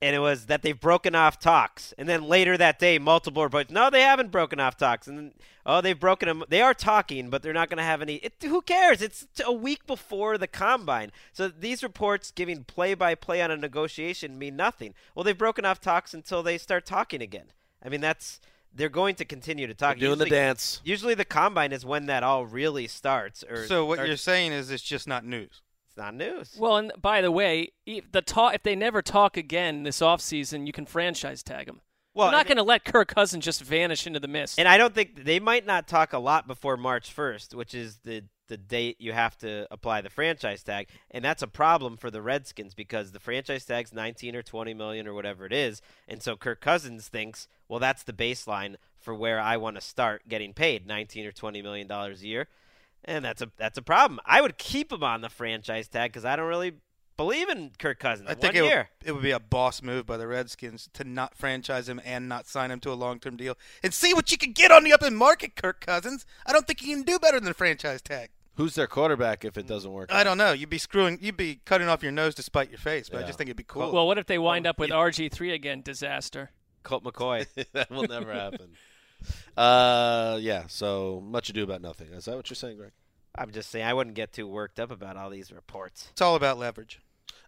And 0.00 0.14
it 0.14 0.20
was 0.20 0.46
that 0.46 0.62
they've 0.62 0.78
broken 0.78 1.16
off 1.16 1.40
talks. 1.40 1.92
And 1.98 2.08
then 2.08 2.22
later 2.22 2.56
that 2.56 2.78
day, 2.78 2.98
multiple 3.00 3.42
reports, 3.42 3.72
no, 3.72 3.90
they 3.90 4.02
haven't 4.02 4.30
broken 4.30 4.60
off 4.60 4.76
talks. 4.76 5.08
And 5.08 5.18
then, 5.18 5.32
oh, 5.66 5.80
they've 5.80 5.98
broken 5.98 6.28
them. 6.28 6.44
They 6.48 6.60
are 6.62 6.72
talking, 6.74 7.30
but 7.30 7.42
they're 7.42 7.52
not 7.52 7.68
going 7.68 7.78
to 7.78 7.82
have 7.84 8.00
any. 8.00 8.16
It, 8.16 8.34
who 8.42 8.62
cares? 8.62 9.02
It's 9.02 9.26
a 9.44 9.52
week 9.52 9.86
before 9.88 10.38
the 10.38 10.46
combine. 10.46 11.10
So 11.32 11.48
these 11.48 11.82
reports 11.82 12.30
giving 12.30 12.62
play 12.62 12.94
by 12.94 13.16
play 13.16 13.42
on 13.42 13.50
a 13.50 13.56
negotiation 13.56 14.38
mean 14.38 14.54
nothing. 14.54 14.94
Well, 15.16 15.24
they've 15.24 15.36
broken 15.36 15.64
off 15.64 15.80
talks 15.80 16.14
until 16.14 16.44
they 16.44 16.58
start 16.58 16.86
talking 16.86 17.20
again. 17.20 17.46
I 17.84 17.88
mean, 17.88 18.00
that's. 18.00 18.40
They're 18.72 18.90
going 18.90 19.16
to 19.16 19.24
continue 19.24 19.66
to 19.66 19.74
talk. 19.74 19.98
They're 19.98 20.08
doing 20.08 20.18
the 20.18 20.26
dance. 20.26 20.80
Usually 20.84 21.14
the 21.14 21.24
combine 21.24 21.72
is 21.72 21.84
when 21.86 22.06
that 22.06 22.22
all 22.22 22.46
really 22.46 22.86
starts. 22.86 23.42
Or 23.42 23.66
So 23.66 23.86
what 23.86 23.96
starts- 23.96 24.08
you're 24.08 24.16
saying 24.18 24.52
is 24.52 24.70
it's 24.70 24.82
just 24.82 25.08
not 25.08 25.24
news. 25.24 25.62
Not 25.98 26.14
news. 26.14 26.56
Well, 26.56 26.76
and 26.76 26.92
by 27.02 27.20
the 27.20 27.32
way, 27.32 27.72
if 27.84 28.10
the 28.12 28.22
talk 28.22 28.54
if 28.54 28.62
they 28.62 28.76
never 28.76 29.02
talk 29.02 29.36
again 29.36 29.82
this 29.82 29.98
offseason, 29.98 30.64
you 30.64 30.72
can 30.72 30.86
franchise 30.86 31.42
tag 31.42 31.66
them. 31.66 31.80
Well, 32.14 32.28
I'm 32.28 32.32
not 32.32 32.46
going 32.46 32.56
to 32.56 32.62
let 32.62 32.84
Kirk 32.84 33.08
Cousins 33.08 33.44
just 33.44 33.62
vanish 33.62 34.06
into 34.06 34.18
the 34.18 34.28
mist. 34.28 34.58
And 34.58 34.66
I 34.66 34.76
don't 34.78 34.94
think 34.94 35.24
they 35.24 35.38
might 35.38 35.66
not 35.66 35.86
talk 35.86 36.12
a 36.12 36.18
lot 36.18 36.46
before 36.48 36.76
March 36.76 37.14
1st, 37.14 37.54
which 37.54 37.74
is 37.74 37.98
the 37.98 38.24
the 38.46 38.56
date 38.56 38.96
you 38.98 39.12
have 39.12 39.36
to 39.38 39.66
apply 39.70 40.00
the 40.00 40.08
franchise 40.08 40.62
tag, 40.62 40.88
and 41.10 41.22
that's 41.22 41.42
a 41.42 41.46
problem 41.46 41.96
for 41.96 42.10
the 42.10 42.22
Redskins 42.22 42.74
because 42.74 43.12
the 43.12 43.20
franchise 43.20 43.64
tag's 43.64 43.92
19 43.92 44.34
or 44.34 44.42
20 44.42 44.72
million 44.74 45.06
or 45.06 45.12
whatever 45.12 45.44
it 45.44 45.52
is, 45.52 45.82
and 46.08 46.22
so 46.22 46.34
Kirk 46.34 46.60
Cousins 46.60 47.08
thinks, 47.08 47.46
well, 47.68 47.78
that's 47.78 48.04
the 48.04 48.14
baseline 48.14 48.76
for 48.96 49.14
where 49.14 49.38
I 49.38 49.58
want 49.58 49.76
to 49.76 49.82
start 49.82 50.28
getting 50.28 50.54
paid, 50.54 50.86
19 50.86 51.26
or 51.26 51.32
20 51.32 51.60
million 51.60 51.86
dollars 51.86 52.22
a 52.22 52.26
year, 52.26 52.48
and 53.04 53.24
that's 53.24 53.42
a 53.42 53.50
that's 53.56 53.78
a 53.78 53.82
problem. 53.82 54.20
I 54.24 54.40
would 54.40 54.58
keep 54.58 54.92
him 54.92 55.02
on 55.02 55.20
the 55.20 55.28
franchise 55.28 55.88
tag 55.88 56.12
because 56.12 56.24
I 56.24 56.36
don't 56.36 56.48
really 56.48 56.72
believe 57.16 57.48
in 57.48 57.72
Kirk 57.78 57.98
Cousins. 57.98 58.28
I 58.28 58.34
think 58.34 58.54
One 58.54 58.64
it 58.64 58.68
year. 58.68 58.88
would, 59.00 59.08
it 59.08 59.12
would 59.12 59.22
be 59.22 59.32
a 59.32 59.40
boss 59.40 59.82
move 59.82 60.06
by 60.06 60.16
the 60.16 60.26
Redskins 60.26 60.88
to 60.94 61.04
not 61.04 61.36
franchise 61.36 61.88
him 61.88 62.00
and 62.04 62.28
not 62.28 62.46
sign 62.46 62.70
him 62.70 62.80
to 62.80 62.92
a 62.92 62.94
long-term 62.94 63.36
deal 63.36 63.58
and 63.82 63.92
see 63.92 64.14
what 64.14 64.30
you 64.30 64.38
can 64.38 64.52
get 64.52 64.70
on 64.70 64.84
the 64.84 64.92
up 64.92 65.02
and 65.02 65.18
market, 65.18 65.56
Kirk 65.56 65.84
Cousins. 65.84 66.24
I 66.46 66.52
don't 66.52 66.66
think 66.66 66.82
you 66.82 66.94
can 66.94 67.04
do 67.04 67.18
better 67.18 67.38
than 67.38 67.48
the 67.48 67.54
franchise 67.54 68.00
tag. 68.00 68.30
Who's 68.54 68.74
their 68.74 68.88
quarterback 68.88 69.44
if 69.44 69.56
it 69.56 69.68
doesn't 69.68 69.92
work? 69.92 70.12
I 70.12 70.24
don't 70.24 70.36
know. 70.36 70.52
You'd 70.52 70.68
be 70.68 70.78
screwing. 70.78 71.18
You'd 71.20 71.36
be 71.36 71.60
cutting 71.64 71.88
off 71.88 72.02
your 72.02 72.10
nose 72.10 72.34
to 72.36 72.42
spite 72.42 72.70
your 72.70 72.78
face. 72.78 73.08
But 73.08 73.22
I 73.22 73.26
just 73.26 73.38
think 73.38 73.46
it'd 73.46 73.56
be 73.56 73.62
cool. 73.62 73.92
well, 73.92 74.04
what 74.04 74.18
if 74.18 74.26
they 74.26 74.38
wind 74.38 74.66
oh, 74.66 74.70
up 74.70 74.80
with 74.80 74.90
RG3 74.90 75.54
again? 75.54 75.80
Disaster. 75.80 76.50
Colt 76.82 77.04
McCoy. 77.04 77.46
that 77.72 77.88
will 77.88 78.02
never 78.08 78.32
happen. 78.32 78.70
Uh, 79.56 80.38
yeah. 80.40 80.64
So 80.68 81.22
much 81.24 81.48
ado 81.50 81.62
about 81.64 81.82
nothing. 81.82 82.08
Is 82.08 82.24
that 82.26 82.36
what 82.36 82.48
you're 82.50 82.54
saying, 82.56 82.76
Greg? 82.76 82.92
I'm 83.36 83.50
just 83.50 83.70
saying 83.70 83.84
I 83.84 83.94
wouldn't 83.94 84.16
get 84.16 84.32
too 84.32 84.46
worked 84.48 84.80
up 84.80 84.90
about 84.90 85.16
all 85.16 85.30
these 85.30 85.52
reports. 85.52 86.08
it's 86.10 86.20
all 86.20 86.34
about 86.34 86.58
leverage. 86.58 87.00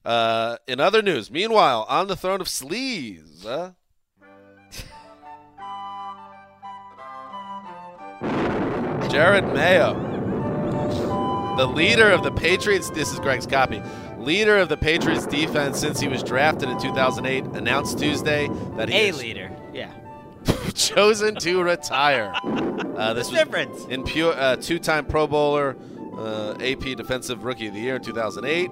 Uh, 0.05 0.57
in 0.67 0.81
other 0.81 1.03
news, 1.03 1.31
meanwhile, 1.31 1.85
on 1.89 2.07
the 2.07 2.17
throne 2.17 2.41
of 2.41 2.47
sleaze, 2.47 3.45
uh, 3.45 3.73
Jerod 9.11 9.53
Mayo, 9.53 9.95
the 11.57 11.67
leader 11.67 12.11
of 12.11 12.23
the 12.23 12.31
Patriots. 12.33 12.91
This 12.91 13.13
is 13.13 13.19
Greg's 13.19 13.47
copy. 13.47 13.83
Leader 14.19 14.59
of 14.59 14.69
the 14.69 14.77
Patriots 14.77 15.27
defense 15.27 15.79
since 15.81 15.99
he 15.99 16.07
was 16.09 16.23
drafted 16.23 16.69
in 16.69 16.79
2008, 16.81 17.45
announced 17.57 17.99
Tuesday 17.99 18.49
that 18.77 18.89
he 18.89 18.95
A 18.95 19.09
is 19.09 19.19
leader. 19.19 19.51
Yeah. 19.73 19.93
chosen 20.75 21.35
to 21.37 21.63
retire. 21.63 22.33
Uh, 22.45 23.15
this 23.15 23.29
difference? 23.29 23.85
in 23.87 24.05
pure 24.05 24.35
uh, 24.35 24.57
two-time 24.57 25.07
Pro 25.07 25.27
Bowler, 25.27 25.77
uh, 26.17 26.55
AP 26.61 26.97
Defensive 26.97 27.45
Rookie 27.45 27.69
of 27.69 27.75
the 27.75 27.81
Year 27.81 27.97
in 27.97 28.03
2008. 28.03 28.71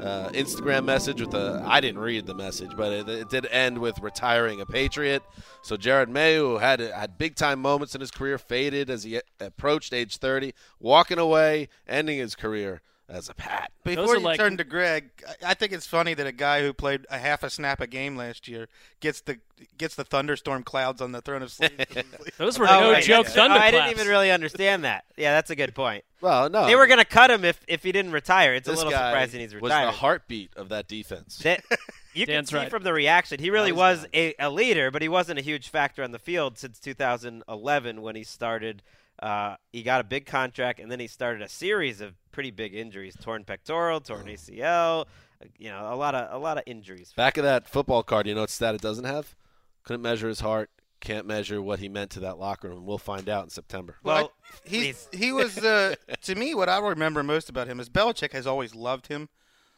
Uh, 0.00 0.28
Instagram 0.30 0.84
message 0.84 1.22
with 1.22 1.32
a 1.32 1.62
I 1.66 1.80
didn't 1.80 2.00
read 2.00 2.26
the 2.26 2.34
message, 2.34 2.70
but 2.76 2.92
it, 2.92 3.08
it 3.08 3.30
did 3.30 3.46
end 3.46 3.78
with 3.78 3.98
retiring 4.00 4.60
a 4.60 4.66
Patriot. 4.66 5.22
So 5.62 5.76
Jerod 5.78 6.08
Mayo 6.08 6.50
who 6.50 6.58
had 6.58 6.80
had 6.80 7.16
big 7.16 7.34
time 7.34 7.60
moments 7.62 7.94
in 7.94 8.02
his 8.02 8.10
career, 8.10 8.36
faded 8.36 8.90
as 8.90 9.04
he 9.04 9.20
approached 9.40 9.94
age 9.94 10.18
30, 10.18 10.52
walking 10.78 11.18
away, 11.18 11.70
ending 11.88 12.18
his 12.18 12.34
career 12.34 12.82
as 13.08 13.28
a 13.28 13.34
Pat. 13.34 13.70
Before 13.84 14.04
are 14.04 14.16
you 14.16 14.20
like- 14.20 14.38
turn 14.38 14.56
to 14.56 14.64
Greg, 14.64 15.10
I- 15.42 15.50
I 15.50 15.54
think 15.54 15.72
it's 15.72 15.86
funny 15.86 16.14
that 16.14 16.26
a 16.26 16.32
guy 16.32 16.62
who 16.62 16.72
played 16.72 17.06
a 17.08 17.18
half 17.18 17.42
a 17.44 17.50
snap 17.50 17.80
a 17.80 17.86
game 17.86 18.16
last 18.16 18.48
year 18.48 18.68
gets 19.00 19.20
the 19.20 19.38
gets 19.78 19.94
the 19.94 20.04
thunderstorm 20.04 20.62
clouds 20.64 21.00
on 21.00 21.12
the 21.12 21.22
throne 21.22 21.40
of 21.42 21.50
sleeves. 21.50 21.72
Those 22.38 22.58
were 22.58 22.66
Oh, 22.68 22.80
no 22.80 22.92
right, 22.92 23.02
joke 23.04 23.26
yeah. 23.26 23.32
thunder 23.32 23.56
Oh, 23.56 23.60
I 23.60 23.70
didn't 23.70 23.90
even 23.90 24.06
really 24.08 24.30
understand 24.30 24.84
that. 24.84 25.04
Yeah, 25.16 25.32
that's 25.34 25.50
a 25.50 25.56
good 25.56 25.74
point. 25.74 26.04
Well, 26.20 26.50
no, 26.50 26.66
They 26.66 26.74
were 26.74 26.86
going 26.86 26.98
to 26.98 27.04
cut 27.06 27.30
him 27.30 27.44
if, 27.44 27.60
if 27.68 27.82
he 27.82 27.92
didn't 27.92 28.12
retire. 28.12 28.54
It's 28.54 28.68
a 28.68 28.72
little 28.72 28.90
surprising 28.90 29.40
he's 29.40 29.54
retired. 29.54 29.86
was 29.86 29.94
the 29.94 30.00
heartbeat 30.00 30.50
of 30.56 30.68
that 30.70 30.88
defense. 30.88 31.38
That- 31.38 31.62
you 32.14 32.26
can 32.26 32.44
see 32.44 32.56
right. 32.56 32.70
from 32.70 32.82
the 32.82 32.92
reaction, 32.92 33.38
he 33.40 33.48
really 33.50 33.72
was 33.72 34.06
a, 34.12 34.34
a 34.38 34.50
leader, 34.50 34.90
but 34.90 35.00
he 35.02 35.08
wasn't 35.08 35.38
a 35.38 35.42
huge 35.42 35.68
factor 35.70 36.02
on 36.02 36.10
the 36.12 36.18
field 36.18 36.58
since 36.58 36.78
2011 36.80 38.02
when 38.02 38.16
he 38.16 38.24
started. 38.24 38.82
Uh, 39.20 39.56
he 39.72 39.82
got 39.82 40.00
a 40.00 40.04
big 40.04 40.26
contract, 40.26 40.78
and 40.80 40.90
then 40.90 41.00
he 41.00 41.06
started 41.06 41.42
a 41.42 41.48
series 41.48 42.00
of 42.00 42.14
pretty 42.32 42.50
big 42.50 42.74
injuries: 42.74 43.16
torn 43.20 43.44
pectoral, 43.44 44.00
torn 44.00 44.26
ACL. 44.26 45.02
uh, 45.42 45.46
You 45.58 45.70
know, 45.70 45.92
a 45.92 45.96
lot 45.96 46.14
of 46.14 46.32
a 46.34 46.38
lot 46.38 46.58
of 46.58 46.64
injuries. 46.66 47.12
Back 47.16 47.36
of 47.38 47.44
that 47.44 47.68
football 47.68 48.02
card, 48.02 48.26
you 48.26 48.34
know 48.34 48.42
what 48.42 48.50
stat 48.50 48.74
it 48.74 48.80
doesn't 48.80 49.04
have? 49.04 49.34
Couldn't 49.84 50.02
measure 50.02 50.28
his 50.28 50.40
heart. 50.40 50.70
Can't 51.00 51.26
measure 51.26 51.60
what 51.60 51.78
he 51.78 51.88
meant 51.88 52.10
to 52.12 52.20
that 52.20 52.38
locker 52.38 52.68
room. 52.70 52.86
We'll 52.86 52.96
find 52.98 53.28
out 53.28 53.44
in 53.44 53.50
September. 53.50 53.96
Well, 54.02 54.32
he 54.64 54.78
please. 54.92 55.08
he 55.12 55.30
was 55.32 55.58
uh, 55.58 55.94
to 56.22 56.34
me 56.34 56.54
what 56.54 56.68
I 56.68 56.78
remember 56.78 57.22
most 57.22 57.48
about 57.50 57.68
him 57.68 57.78
is 57.80 57.88
Belichick 57.90 58.32
has 58.32 58.46
always 58.46 58.74
loved 58.74 59.06
him 59.08 59.28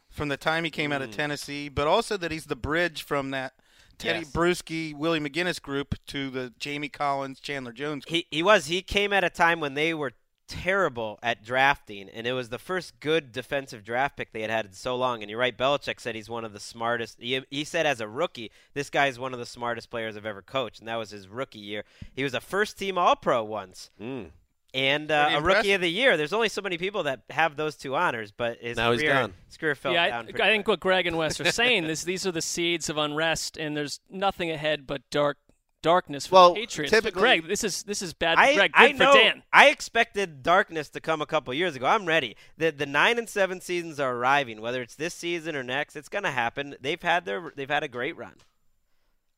from 0.09 0.29
the 0.29 0.37
time 0.37 0.63
he 0.63 0.69
came 0.71 0.91
out 0.91 1.01
Mm. 1.01 1.05
of 1.05 1.11
Tennessee, 1.11 1.69
but 1.69 1.87
also 1.87 2.15
that 2.17 2.31
he's 2.31 2.45
the 2.45 2.55
bridge 2.55 3.03
from 3.03 3.31
that 3.31 3.53
Teddy 3.99 4.19
Yes. 4.19 4.31
Bruschi, 4.31 4.95
Willie 4.95 5.19
McGinest 5.19 5.61
group 5.61 5.93
to 6.07 6.29
the 6.31 6.51
Jamie 6.57 6.89
Collins, 6.89 7.39
Chandler 7.39 7.71
Jones. 7.73 8.05
Group. 8.05 8.15
He 8.15 8.27
he 8.31 8.41
was. 8.41 8.65
He 8.65 8.81
came 8.81 9.13
at 9.13 9.23
a 9.23 9.29
time 9.29 9.59
when 9.59 9.75
they 9.75 9.93
were 9.93 10.13
terrible 10.47 11.19
at 11.21 11.43
drafting, 11.43 12.09
and 12.09 12.25
it 12.25 12.33
was 12.33 12.49
the 12.49 12.57
first 12.57 12.99
good 12.99 13.31
defensive 13.31 13.83
draft 13.83 14.17
pick 14.17 14.31
they 14.33 14.41
had 14.41 14.49
had 14.49 14.65
in 14.65 14.73
so 14.73 14.95
long. 14.95 15.21
And 15.21 15.29
you're 15.29 15.39
right, 15.39 15.55
Belichick 15.55 15.99
said 15.99 16.15
he's 16.15 16.29
one 16.29 16.43
of 16.43 16.53
the 16.53 16.59
smartest. 16.59 17.17
He, 17.19 17.39
he 17.51 17.63
said 17.63 17.85
as 17.85 18.01
a 18.01 18.07
rookie, 18.07 18.51
this 18.73 18.89
guy 18.89 19.05
is 19.07 19.19
one 19.19 19.31
of 19.33 19.39
the 19.39 19.45
smartest 19.45 19.91
players 19.91 20.17
I've 20.17 20.25
ever 20.25 20.41
coached, 20.41 20.79
and 20.79 20.87
that 20.87 20.95
was 20.95 21.11
his 21.11 21.27
rookie 21.27 21.59
year. 21.59 21.83
He 22.15 22.23
was 22.23 22.33
a 22.33 22.41
first 22.41 22.79
team 22.79 22.97
All 22.97 23.15
Pro 23.15 23.43
once, 23.43 23.91
Mm. 24.01 24.31
And 24.73 25.11
uh, 25.11 25.29
a 25.33 25.41
rookie 25.41 25.73
of 25.73 25.81
the 25.81 25.89
year. 25.89 26.15
There's 26.17 26.33
only 26.33 26.49
so 26.49 26.61
many 26.61 26.77
people 26.77 27.03
that 27.03 27.21
have 27.29 27.55
those 27.55 27.75
two 27.75 27.95
honors, 27.95 28.31
but 28.31 28.59
his 28.59 28.77
Now 28.77 28.91
he's 28.91 29.01
career, 29.01 29.13
gone. 29.13 29.33
his 29.47 29.57
career 29.57 29.75
fell 29.75 29.93
yeah, 29.93 30.03
I, 30.03 30.09
down. 30.09 30.27
I 30.27 30.31
pretty 30.31 30.51
think 30.51 30.67
what 30.67 30.79
Greg 30.79 31.07
and 31.07 31.17
Wes 31.17 31.39
are 31.39 31.51
saying 31.51 31.85
is 31.85 32.03
these 32.03 32.25
are 32.27 32.31
the 32.31 32.41
seeds 32.41 32.89
of 32.89 32.97
unrest, 32.97 33.57
and 33.57 33.75
there's 33.75 33.99
nothing 34.09 34.51
ahead 34.51 34.85
but 34.85 35.01
dark 35.09 35.37
darkness 35.81 36.27
for 36.27 36.33
Well, 36.35 36.53
the 36.55 36.59
Patriots. 36.59 36.91
typically- 36.91 37.11
but 37.13 37.19
Greg, 37.21 37.47
this 37.47 37.63
is 37.63 37.83
this 37.83 38.01
is 38.01 38.13
bad 38.13 38.35
for 38.37 38.43
I, 38.43 38.53
Greg. 38.55 38.71
I 38.73 38.87
Good 38.89 38.99
know. 38.99 39.13
for 39.13 39.17
Dan. 39.17 39.43
I 39.53 39.69
expected 39.69 40.43
darkness 40.43 40.89
to 40.89 40.99
come 40.99 41.21
a 41.21 41.25
couple 41.25 41.53
years 41.53 41.75
ago. 41.75 41.85
I'm 41.85 42.05
ready. 42.05 42.35
The 42.57 42.71
the 42.71 42.85
nine 42.85 43.17
and 43.17 43.29
seven 43.29 43.61
seasons 43.61 43.97
are 43.99 44.13
arriving. 44.13 44.59
Whether 44.59 44.81
it's 44.81 44.95
this 44.95 45.13
season 45.13 45.55
or 45.55 45.63
next, 45.63 45.95
it's 45.95 46.09
going 46.09 46.25
to 46.25 46.31
happen. 46.31 46.75
They've 46.81 47.01
had 47.01 47.23
their 47.23 47.53
they've 47.55 47.69
had 47.69 47.83
a 47.83 47.87
great 47.87 48.17
run. 48.17 48.35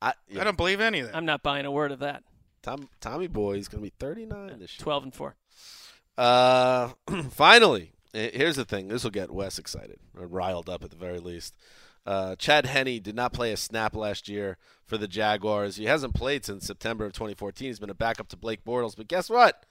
I, 0.02 0.13
I 0.39 0.44
don't 0.44 0.58
believe 0.58 0.82
any 0.82 1.02
of 1.02 1.08
that. 1.08 1.15
I'm 1.15 1.26
not 1.28 1.44
buying 1.44 1.67
a 1.67 1.72
word 1.72 1.91
of 1.91 2.00
that. 2.00 2.24
Tom, 2.62 2.89
Tommy 3.00 3.28
Boy 3.28 3.58
is 3.58 3.67
going 3.67 3.84
to 3.84 3.89
be 3.89 3.93
39 4.00 4.60
this 4.60 4.78
year. 4.78 4.84
Twelve 4.84 5.04
and 5.04 5.13
four. 5.13 5.36
Uh, 6.17 6.89
finally, 7.32 7.93
eh, 8.13 8.30
here's 8.34 8.56
the 8.56 8.65
thing. 8.65 8.88
This 8.88 9.04
will 9.04 9.12
get 9.12 9.32
Wes 9.32 9.58
excited 9.58 10.00
or 10.17 10.28
riled 10.28 10.69
up 10.69 10.84
at 10.84 10.91
the 10.91 10.95
very 10.97 11.19
least. 11.19 11.56
Uh, 12.06 12.36
Chad 12.36 12.65
Henne 12.65 13.02
did 13.02 13.15
not 13.15 13.34
play 13.34 13.52
a 13.52 13.58
snap 13.58 13.95
last 13.95 14.28
year 14.28 14.58
for 14.86 14.97
the 14.97 15.08
Jaguars. 15.08 15.76
He 15.76 15.86
hasn't 15.86 16.15
played 16.15 16.45
since 16.45 16.65
September 16.65 17.06
of 17.06 17.13
2014. 17.13 17.67
He's 17.67 17.80
been 17.80 17.89
a 17.89 17.95
backup 17.95 18.28
to 18.30 18.38
Blake 18.38 18.63
Bortles. 18.65 18.95
But 18.95 19.08
guess 19.08 19.30
what? 19.30 19.65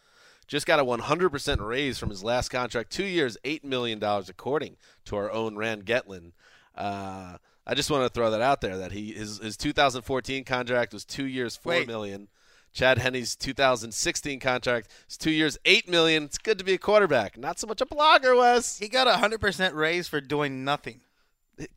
Just 0.46 0.66
got 0.66 0.81
a 0.81 0.85
100% 0.85 1.61
raise 1.61 1.98
from 1.98 2.11
his 2.11 2.24
last 2.24 2.48
contract, 2.48 2.90
two 2.90 3.05
years, 3.05 3.37
$8 3.44 3.62
million, 3.62 4.03
according 4.03 4.76
to 5.05 5.16
our 5.16 5.31
own 5.31 5.57
Rand 5.57 5.85
Getlin. 5.85 6.33
Uh, 6.74 7.37
I 7.66 7.74
just 7.74 7.90
want 7.90 8.05
to 8.05 8.09
throw 8.09 8.31
that 8.33 8.40
out 8.40 8.61
there 8.61 8.79
that 8.79 8.90
he 8.90 9.12
his, 9.12 9.38
his 9.38 9.57
2014 9.57 10.44
contract 10.44 10.92
was 10.92 11.05
two 11.05 11.26
years, 11.26 11.57
four 11.57 11.72
Wait. 11.72 11.87
million. 11.87 12.29
Chad 12.72 12.98
Henne's 12.98 13.35
2016 13.37 14.38
contract 14.40 14.90
is 15.09 15.16
two 15.16 15.30
years, 15.30 15.59
eight 15.64 15.88
million. 15.88 16.24
It's 16.24 16.38
good 16.38 16.59
to 16.59 16.64
be 16.64 16.74
a 16.74 16.78
quarterback, 16.78 17.37
not 17.37 17.59
so 17.59 17.66
much 17.66 17.80
a 17.80 17.87
blogger, 17.87 18.37
Wes. 18.38 18.78
He 18.78 18.88
got 18.88 19.09
a 19.09 19.16
hundred 19.16 19.40
percent 19.40 19.74
raise 19.74 20.09
for 20.09 20.20
doing 20.20 20.64
nothing. 20.64 21.00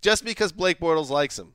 Just 0.01 0.23
because 0.23 0.51
Blake 0.51 0.79
Bortles 0.79 1.10
likes 1.10 1.38
him, 1.38 1.53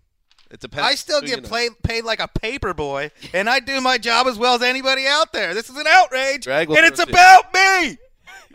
it 0.50 0.60
depends. 0.60 0.86
I 0.86 0.94
still 0.96 1.20
get 1.20 1.30
you 1.30 1.40
know. 1.42 1.48
paid 1.48 1.70
paid 1.82 2.04
like 2.04 2.20
a 2.20 2.28
paper 2.28 2.74
boy, 2.74 3.10
and 3.32 3.48
I 3.48 3.60
do 3.60 3.80
my 3.80 3.96
job 3.96 4.26
as 4.26 4.38
well 4.38 4.54
as 4.54 4.62
anybody 4.62 5.06
out 5.06 5.32
there. 5.32 5.54
This 5.54 5.70
is 5.70 5.76
an 5.76 5.86
outrage, 5.86 6.44
Drag 6.44 6.68
and 6.68 6.78
it's 6.78 6.96
proceed. 6.96 7.10
about 7.10 7.54
me. 7.54 7.98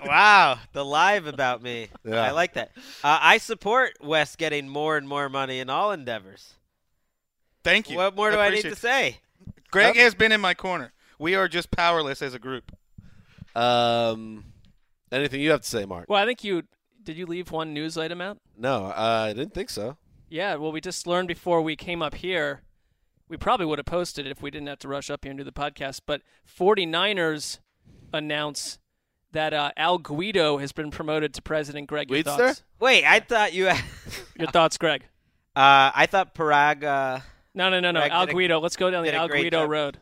Wow, 0.05 0.59
the 0.73 0.83
live 0.83 1.27
about 1.27 1.63
me. 1.63 1.87
Yeah. 2.03 2.21
I 2.21 2.31
like 2.31 2.53
that. 2.53 2.71
Uh, 3.03 3.19
I 3.21 3.37
support 3.37 3.93
Wes 4.01 4.35
getting 4.35 4.67
more 4.67 4.97
and 4.97 5.07
more 5.07 5.29
money 5.29 5.59
in 5.59 5.69
all 5.69 5.91
endeavors. 5.91 6.53
Thank 7.63 7.89
you. 7.89 7.97
What 7.97 8.15
more 8.15 8.29
do 8.29 8.37
I, 8.37 8.49
need 8.49 8.63
to 8.63 8.75
say? 8.75 9.19
Greg 9.73 9.95
has 9.97 10.15
been 10.15 10.31
in 10.31 10.39
my 10.41 10.53
corner. 10.53 10.93
We 11.19 11.35
are 11.35 11.47
just 11.47 11.71
powerless 11.71 12.21
as 12.21 12.33
a 12.33 12.39
group. 12.39 12.71
Um, 13.55 14.45
anything 15.11 15.41
you 15.41 15.51
have 15.51 15.61
to 15.61 15.67
say, 15.67 15.85
Mark? 15.85 16.05
Well, 16.09 16.21
I 16.21 16.25
think 16.25 16.43
you 16.43 16.63
did. 17.03 17.17
You 17.17 17.25
leave 17.25 17.51
one 17.51 17.73
news 17.73 17.97
item 17.97 18.21
out. 18.21 18.37
No, 18.57 18.85
uh, 18.85 19.27
I 19.29 19.33
didn't 19.33 19.53
think 19.53 19.69
so. 19.69 19.97
Yeah. 20.29 20.55
Well, 20.55 20.71
we 20.71 20.81
just 20.81 21.05
learned 21.07 21.27
before 21.27 21.61
we 21.61 21.75
came 21.75 22.01
up 22.01 22.15
here. 22.15 22.61
We 23.27 23.37
probably 23.37 23.65
would 23.65 23.79
have 23.79 23.85
posted 23.85 24.25
it 24.25 24.31
if 24.31 24.41
we 24.41 24.51
didn't 24.51 24.67
have 24.67 24.79
to 24.79 24.87
rush 24.87 25.09
up 25.09 25.23
here 25.23 25.31
and 25.31 25.37
do 25.37 25.43
the 25.43 25.51
podcast. 25.51 26.01
But 26.05 26.21
49ers 26.47 27.59
announce 28.13 28.79
that 29.31 29.53
uh, 29.53 29.71
Al 29.75 29.97
Guido 29.97 30.57
has 30.59 30.71
been 30.71 30.91
promoted 30.91 31.33
to 31.33 31.41
president. 31.41 31.87
Greg, 31.87 32.09
your 32.09 32.19
Weedster? 32.19 32.37
thoughts? 32.37 32.63
Wait, 32.79 33.05
I 33.05 33.19
thought 33.19 33.53
you. 33.53 33.65
Had... 33.65 33.83
Your 34.37 34.49
thoughts, 34.49 34.77
Greg? 34.77 35.05
Uh, 35.55 35.93
I 35.93 36.07
thought 36.07 36.33
Paraag. 36.33 37.21
Uh, 37.55 37.57
No, 37.57 37.69
no, 37.69 37.79
no, 37.79 37.91
no. 37.91 37.99
Greg 38.01 38.11
Al 38.11 38.25
did 38.25 38.31
a- 38.31 38.33
Guido. 38.35 38.59
Let's 38.59 38.75
go 38.75 38.89
down 38.91 39.03
the 39.03 39.13
Al 39.13 39.27
Guido 39.27 39.61
job. 39.63 39.69
road. 39.69 39.97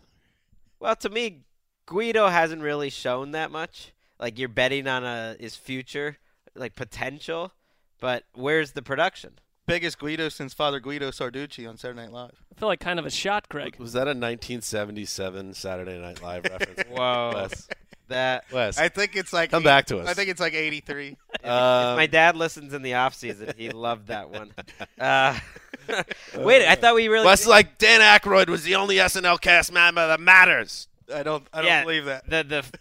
well, 0.79 0.95
to 0.97 1.09
me, 1.09 1.41
Guido 1.85 2.27
hasn't 2.27 2.61
really 2.61 2.89
shown 2.89 3.31
that 3.31 3.51
much. 3.51 3.91
Like 4.19 4.37
you're 4.37 4.49
betting 4.49 4.87
on 4.87 5.03
a 5.03 5.35
his 5.39 5.55
future, 5.55 6.17
like 6.55 6.75
potential, 6.75 7.51
but 7.99 8.23
where's 8.33 8.73
the 8.73 8.81
production? 8.83 9.39
Biggest 9.65 9.99
Guido 9.99 10.29
since 10.29 10.53
Father 10.53 10.79
Guido 10.79 11.11
Sarducci 11.11 11.67
on 11.67 11.77
Saturday 11.77 12.01
Night 12.01 12.11
Live. 12.11 12.43
I 12.55 12.59
feel 12.59 12.67
like 12.67 12.79
kind 12.79 12.99
of 12.99 13.05
a 13.05 13.09
shot, 13.11 13.47
Greg. 13.49 13.77
Was 13.79 13.93
that 13.93 14.01
a 14.07 14.13
1977 14.13 15.53
Saturday 15.53 15.99
Night 15.99 16.21
Live 16.21 16.43
reference? 16.43 16.83
Whoa. 16.89 17.31
Wes, 17.35 17.67
That 18.11 18.45
Wes. 18.51 18.77
I 18.77 18.87
think 18.89 19.15
it's 19.15 19.33
like 19.33 19.49
Come 19.51 19.63
eight- 19.63 19.65
back 19.65 19.85
to 19.87 19.99
us. 19.99 20.07
I 20.07 20.13
think 20.13 20.29
it's 20.29 20.39
like 20.39 20.53
83. 20.53 21.17
Uh, 21.43 21.93
my 21.97 22.05
dad 22.07 22.35
listens 22.37 22.73
in 22.73 22.81
the 22.83 22.93
off 22.93 23.15
season. 23.15 23.53
He 23.57 23.69
loved 23.69 24.07
that 24.07 24.29
one. 24.29 24.53
Uh, 24.99 25.35
wait, 26.37 26.67
I 26.67 26.75
thought 26.75 26.93
we 26.95 27.07
really. 27.07 27.25
Wes 27.25 27.41
is 27.41 27.47
like 27.47 27.77
Dan 27.79 28.01
Aykroyd 28.01 28.49
was 28.49 28.63
the 28.63 28.75
only 28.75 28.97
SNL 28.97 29.41
cast 29.41 29.71
member 29.73 30.05
that 30.07 30.19
matters. 30.19 30.87
I 31.13 31.23
don't. 31.23 31.45
I 31.51 31.57
don't 31.57 31.65
Yeah, 31.67 31.81
believe 31.83 32.05
that. 32.05 32.29
the 32.29 32.43
the 32.43 32.79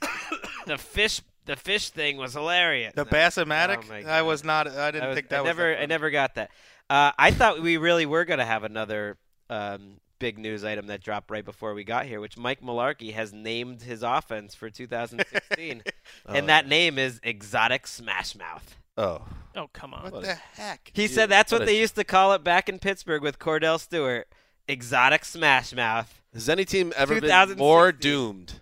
the 0.67 0.79
fish 0.79 1.23
the 1.47 1.57
fish 1.57 1.89
thing 1.91 2.19
was 2.19 2.35
hilarious. 2.35 2.93
The 2.95 3.05
No. 3.05 3.11
Bassomatic. 3.11 4.05
Oh, 4.07 4.09
I 4.11 4.23
was 4.23 4.45
not. 4.45 4.69
I 4.69 4.91
didn't 4.91 5.05
I 5.05 5.09
was- 5.09 5.15
think 5.17 5.29
that 5.31 5.39
I 5.39 5.41
was. 5.41 5.47
never 5.49 5.71
that 5.71 5.83
I 5.83 5.87
never 5.87 6.11
got 6.11 6.35
that. 6.35 6.51
Uh, 6.91 7.13
I 7.19 7.31
thought 7.31 7.63
we 7.63 7.77
really 7.79 8.05
were 8.05 8.25
going 8.25 8.39
to 8.41 8.45
have 8.45 8.65
another 8.65 9.17
um, 9.49 9.97
big 10.21 10.39
news 10.39 10.63
item 10.63 10.87
that 10.87 11.03
dropped 11.03 11.29
right 11.33 11.45
before 11.45 11.75
we 11.75 11.83
got 11.83 12.07
here, 12.07 12.21
which 12.21 12.39
Mike 12.39 12.61
Mularkey 12.61 13.13
has 13.15 13.33
named 13.33 13.83
his 13.83 14.05
offense 14.05 14.55
for 14.55 14.71
2016, 14.71 15.83
and 16.29 16.49
that 16.49 16.69
name 16.69 16.97
is 16.97 17.19
Exotic 17.25 17.89
Smash 17.89 18.37
Mouth. 18.37 18.77
Oh, 18.97 19.27
Oh, 19.57 19.69
come 19.73 19.93
on. 19.95 20.13
What 20.13 20.23
the 20.23 20.35
heck? 20.35 20.93
He 20.95 21.03
Yeah, 21.03 21.09
said 21.09 21.29
that's 21.29 21.51
what 21.51 21.63
what 21.63 21.63
a- 21.69 21.73
they 21.73 21.81
used 21.81 21.97
to 21.97 22.05
call 22.05 22.33
it 22.35 22.45
back 22.45 22.69
in 22.69 22.79
Pittsburgh 22.79 23.21
with 23.23 23.41
Kordell 23.41 23.81
Stewart. 23.81 24.29
Exotic 24.69 25.25
Smash 25.25 25.73
Mouth. 25.75 26.21
has 26.33 26.49
any 26.49 26.65
team 26.65 26.93
ever 26.97 27.21
been 27.21 27.57
more 27.59 27.91
doomed 27.91 28.61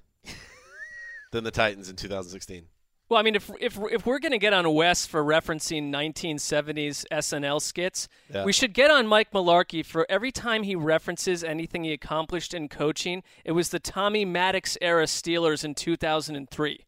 than 1.31 1.45
the 1.45 1.51
Titans 1.51 1.91
in 1.91 1.97
2016? 1.97 2.65
Well, 3.09 3.19
I 3.19 3.23
mean, 3.23 3.35
if 3.37 3.51
if 3.59 3.79
if 3.91 4.05
we're 4.05 4.19
gonna 4.19 4.37
get 4.39 4.53
on 4.53 4.71
Wes 4.75 5.07
for 5.07 5.25
referencing 5.25 5.85
1970s 5.91 7.07
SNL 7.11 7.61
skits, 7.61 8.07
Yeah. 8.33 8.45
we 8.45 8.53
should 8.53 8.75
get 8.75 8.91
on 8.91 9.07
Mike 9.07 9.31
Mularkey 9.33 9.85
for 9.85 10.05
every 10.11 10.31
time 10.31 10.63
he 10.63 10.77
references 10.77 11.43
anything 11.43 11.85
he 11.85 11.93
accomplished 11.93 12.53
in 12.53 12.69
coaching. 12.69 13.23
It 13.47 13.53
was 13.53 13.71
the 13.71 13.81
Tommy 13.81 14.27
Maddox 14.27 14.77
era 14.83 15.05
Steelers 15.05 15.65
in 15.65 15.75
2003. 15.75 16.85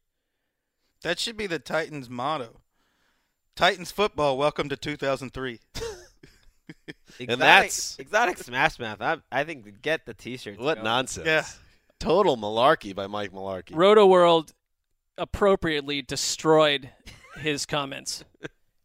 That 1.03 1.19
should 1.19 1.39
be 1.39 1.47
the 1.47 1.59
Titans 1.59 2.11
motto. 2.11 2.61
Titans 3.57 3.91
football, 3.91 4.37
welcome 4.37 4.69
to 4.69 4.77
2003. 4.77 5.61
Exotic, 7.19 7.39
that's- 7.39 7.97
exotic 7.99 8.39
Smash 8.39 8.79
Mouth. 8.79 9.01
I, 9.01 9.17
I 9.33 9.45
think 9.45 9.81
get 9.83 10.07
the 10.07 10.15
T-shirt. 10.15 10.59
What 10.59 10.75
going. 10.77 10.85
nonsense. 10.85 11.27
Yeah. 11.27 11.45
Total 11.99 12.37
malarkey 12.37 12.95
by 12.95 13.07
Mike 13.07 13.33
Mularkey. 13.33 13.75
Roto 13.75 14.07
World 14.07 14.53
appropriately 15.21 16.03
destroyed 16.03 16.91
his 17.39 17.67
comments. 17.67 18.25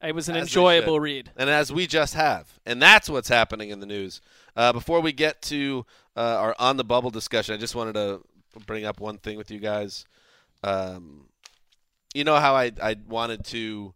It 0.03 0.13
was 0.13 0.29
an 0.29 0.35
As 0.35 0.43
enjoyable 0.43 0.99
read. 0.99 1.31
and 1.35 1.49
as 1.49 1.73
we 1.73 1.87
just 1.87 2.13
have. 2.13 2.59
And 2.65 2.79
that's 2.79 3.09
what's 3.09 3.29
happening 3.29 3.69
in 3.71 3.79
the 3.79 3.85
news. 3.87 4.21
Uh, 4.55 4.71
before 4.71 5.01
we 5.01 5.11
get 5.11 5.41
to 5.43 5.85
uh, 6.15 6.19
our 6.19 6.55
on 6.59 6.77
the 6.77 6.83
bubble 6.83 7.09
discussion, 7.09 7.55
I 7.55 7.57
just 7.57 7.73
wanted 7.73 7.93
to 7.93 8.21
bring 8.67 8.85
up 8.85 8.99
one 8.99 9.17
thing 9.17 9.37
with 9.37 9.49
you 9.49 9.59
guys. 9.59 10.05
Um, 10.63 11.27
you 12.13 12.23
know 12.23 12.35
how 12.35 12.55
I 12.55 12.71
I 12.81 12.97
wanted 13.07 13.45
to. 13.45 13.93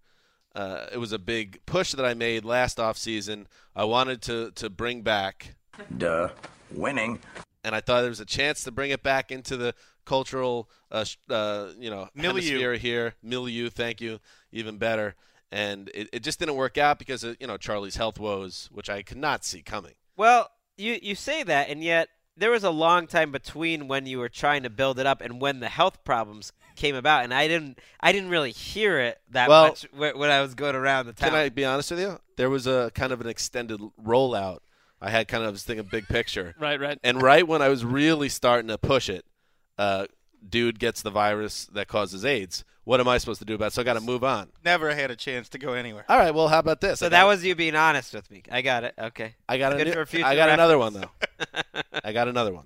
Uh, 0.55 0.87
it 0.91 0.97
was 0.97 1.11
a 1.11 1.19
big 1.19 1.59
push 1.67 1.91
that 1.91 2.03
I 2.05 2.13
made 2.15 2.43
last 2.43 2.79
off 2.79 2.97
season. 2.97 3.47
I 3.75 3.83
wanted 3.83 4.21
to 4.23 4.51
to 4.55 4.69
bring 4.69 5.01
back 5.03 5.55
Duh. 5.95 6.29
Winning. 6.71 7.19
and 7.63 7.75
I 7.75 7.81
thought 7.81 8.01
there 8.01 8.09
was 8.09 8.19
a 8.19 8.25
chance 8.25 8.63
to 8.63 8.71
bring 8.71 8.89
it 8.91 9.03
back 9.03 9.31
into 9.31 9.57
the 9.57 9.73
cultural, 10.09 10.67
uh, 10.91 11.05
uh, 11.29 11.67
you 11.77 11.89
know, 11.91 12.09
Milieu. 12.15 12.27
hemisphere 12.29 12.73
here. 12.73 13.13
Milieu, 13.21 13.69
thank 13.69 14.01
you, 14.01 14.19
even 14.51 14.77
better. 14.77 15.15
And 15.51 15.89
it, 15.93 16.09
it 16.11 16.23
just 16.23 16.39
didn't 16.39 16.55
work 16.55 16.77
out 16.77 16.97
because 16.99 17.23
of 17.23 17.37
you 17.39 17.47
know 17.47 17.57
Charlie's 17.57 17.95
health 17.95 18.19
woes, 18.19 18.69
which 18.71 18.89
I 18.89 19.03
could 19.03 19.17
not 19.17 19.45
see 19.45 19.61
coming. 19.61 19.93
Well, 20.17 20.49
you 20.77 20.97
you 21.01 21.15
say 21.15 21.43
that, 21.43 21.69
and 21.69 21.83
yet 21.83 22.09
there 22.35 22.51
was 22.51 22.63
a 22.63 22.69
long 22.71 23.05
time 23.07 23.31
between 23.31 23.87
when 23.87 24.05
you 24.07 24.17
were 24.19 24.29
trying 24.29 24.63
to 24.63 24.69
build 24.69 24.99
it 24.99 25.05
up 25.05 25.21
and 25.21 25.39
when 25.41 25.59
the 25.59 25.69
health 25.69 26.03
problems 26.03 26.53
came 26.75 26.95
about, 26.95 27.23
and 27.23 27.33
I 27.33 27.47
didn't 27.47 27.79
I 27.99 28.11
didn't 28.11 28.29
really 28.29 28.51
hear 28.51 28.99
it 28.99 29.19
that 29.31 29.49
Well- 29.49 29.67
much 29.69 29.85
when 29.93 30.29
I 30.31 30.41
was 30.41 30.55
going 30.55 30.75
around 30.75 31.05
the 31.05 31.13
town. 31.13 31.29
Can 31.29 31.37
I 31.39 31.49
be 31.49 31.65
honest 31.65 31.91
with 31.91 31.99
you? 31.99 32.19
There 32.37 32.49
was 32.49 32.65
a 32.67 32.91
kind 32.95 33.11
of 33.11 33.21
an 33.21 33.27
extended 33.27 33.79
rollout. 34.03 34.59
I 35.01 35.09
had 35.09 35.27
kind 35.29 35.43
of 35.43 35.47
I 35.49 35.51
was 35.51 35.63
thinking 35.63 35.87
big 35.89 36.07
picture, 36.09 36.55
Right, 36.59 36.79
right. 36.79 36.99
and 37.03 37.21
right 37.21 37.47
when 37.47 37.61
I 37.61 37.69
was 37.69 37.85
really 37.85 38.27
starting 38.29 38.67
to 38.67 38.77
push 38.77 39.07
it, 39.09 39.25
uh, 39.79 40.05
dude 40.47 40.77
gets 40.77 41.01
the 41.01 41.09
virus 41.09 41.65
that 41.73 41.87
causes 41.87 42.23
AIDS. 42.23 42.63
What 42.83 42.99
am 42.99 43.07
I 43.07 43.17
supposed 43.19 43.39
to 43.39 43.45
do 43.45 43.55
about 43.55 43.67
it? 43.67 43.73
So 43.73 43.81
I 43.81 43.85
got 43.85 43.93
to 43.95 44.01
move 44.01 44.23
on. 44.23 44.49
Never 44.65 44.93
had 44.95 45.09
a 45.11 45.15
chance 45.15 45.47
to 45.49 45.57
go 45.59 45.73
anywhere. 45.73 46.05
All 46.09 46.17
right, 46.17 46.33
well, 46.33 46.47
how 46.47 46.57
about 46.59 46.81
this? 46.81 46.99
so 46.99 47.05
I 47.05 47.09
that 47.09 47.21
got- 47.21 47.27
was 47.27 47.43
you 47.45 47.55
being 47.55 47.75
honest 47.75 48.13
with 48.13 48.29
me. 48.31 48.43
I 48.51 48.61
got 48.61 48.83
it. 48.83 48.93
Okay. 48.97 49.35
I 49.47 49.57
got 49.57 49.73
a 49.73 49.83
new- 49.83 50.23
I 50.23 50.35
got 50.35 50.49
another 50.49 50.77
one 50.77 50.93
though. 50.93 51.09
I 52.03 52.13
got 52.13 52.27
another 52.27 52.53
one, 52.53 52.65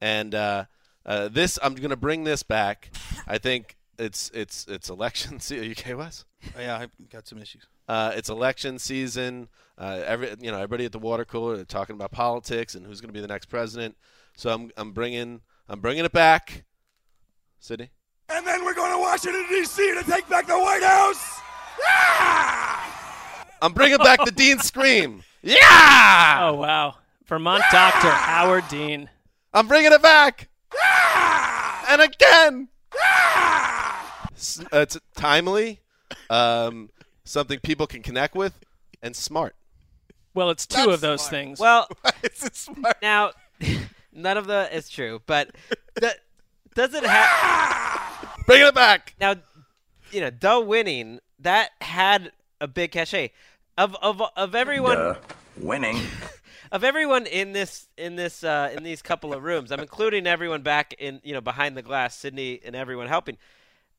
and 0.00 0.34
uh, 0.34 0.64
uh, 1.06 1.28
this 1.28 1.58
I'm 1.62 1.74
going 1.74 1.90
to 1.90 1.96
bring 1.96 2.24
this 2.24 2.42
back. 2.42 2.90
I 3.26 3.38
think 3.38 3.76
it's 3.98 4.30
it's 4.34 4.66
it's 4.68 4.88
election 4.90 5.40
season. 5.40 5.64
You 5.66 5.70
okay, 5.72 5.94
Wes? 5.94 6.24
Oh, 6.56 6.60
yeah, 6.60 6.76
I 6.76 6.88
got 7.10 7.26
some 7.26 7.38
issues. 7.38 7.66
Uh, 7.88 8.12
it's 8.14 8.28
election 8.28 8.78
season. 8.78 9.48
Uh, 9.78 10.02
every 10.06 10.28
you 10.40 10.50
know 10.50 10.56
everybody 10.58 10.84
at 10.84 10.92
the 10.92 10.98
water 10.98 11.24
cooler 11.24 11.54
are 11.54 11.64
talking 11.64 11.94
about 11.96 12.12
politics 12.12 12.74
and 12.74 12.86
who's 12.86 13.00
going 13.00 13.08
to 13.08 13.14
be 13.14 13.20
the 13.20 13.26
next 13.28 13.46
president. 13.46 13.96
So 14.36 14.50
I'm 14.50 14.70
I'm 14.76 14.92
bringing 14.92 15.40
I'm 15.72 15.80
bringing 15.80 16.04
it 16.04 16.12
back. 16.12 16.64
Sydney. 17.58 17.88
And 18.28 18.46
then 18.46 18.64
we're 18.64 18.74
going 18.74 18.92
to 18.92 18.98
Washington, 18.98 19.46
D.C. 19.48 19.94
to 19.94 20.04
take 20.04 20.28
back 20.28 20.46
the 20.46 20.58
White 20.58 20.82
House. 20.82 21.40
Yeah! 21.82 22.84
I'm 23.62 23.72
bringing 23.72 23.98
back 23.98 24.24
the 24.24 24.30
Dean 24.32 24.58
scream. 24.58 25.22
Yeah! 25.44 26.38
Oh 26.42 26.54
wow, 26.54 26.94
Vermont 27.26 27.64
doctor 27.72 28.08
Howard 28.08 28.62
Dean. 28.68 29.08
I'm 29.52 29.66
bringing 29.66 29.90
it 29.92 30.00
back. 30.00 30.48
Yeah! 30.72 31.84
And 31.88 32.00
again. 32.00 32.68
S- 34.36 34.60
uh, 34.72 34.78
It's 34.78 34.96
timely, 35.16 35.80
um, 36.30 36.90
something 37.24 37.58
people 37.58 37.88
can 37.88 38.02
connect 38.04 38.36
with, 38.36 38.56
and 39.02 39.16
smart. 39.16 39.56
Well, 40.32 40.50
it's 40.50 40.64
two 40.64 40.90
of 40.90 41.00
those 41.00 41.26
things. 41.26 41.58
Well, 41.58 41.88
It's 42.22 42.44
a 42.46 42.54
smart. 42.54 42.98
now 43.02 43.32
none 44.12 44.36
of 44.36 44.46
the 44.46 44.74
is 44.74 44.88
true, 44.88 45.20
but 45.26 45.50
the, 45.94 46.14
does 46.74 46.94
it 46.94 47.04
have 47.04 48.36
Bringing 48.46 48.66
it 48.68 48.74
back. 48.74 49.14
now? 49.20 49.34
You 50.10 50.20
know, 50.22 50.30
Duh 50.30 50.60
winning 50.66 51.20
that 51.38 51.70
had 51.80 52.32
a 52.60 52.68
big 52.68 52.92
cachet 52.92 53.32
of 53.78 53.96
of 54.02 54.22
of 54.36 54.54
everyone. 54.54 54.96
Duh. 54.96 55.14
Winning. 55.56 56.00
of 56.72 56.82
everyone 56.84 57.26
in 57.26 57.52
this 57.52 57.88
in 57.96 58.16
this 58.16 58.42
uh, 58.44 58.70
in 58.76 58.82
these 58.82 59.02
couple 59.02 59.32
of 59.32 59.42
rooms, 59.42 59.70
I'm 59.70 59.80
including 59.80 60.26
everyone 60.26 60.62
back 60.62 60.94
in 60.98 61.20
you 61.24 61.32
know 61.34 61.40
behind 61.40 61.76
the 61.76 61.82
glass, 61.82 62.16
Sydney 62.16 62.60
and 62.64 62.74
everyone 62.76 63.06
helping. 63.08 63.36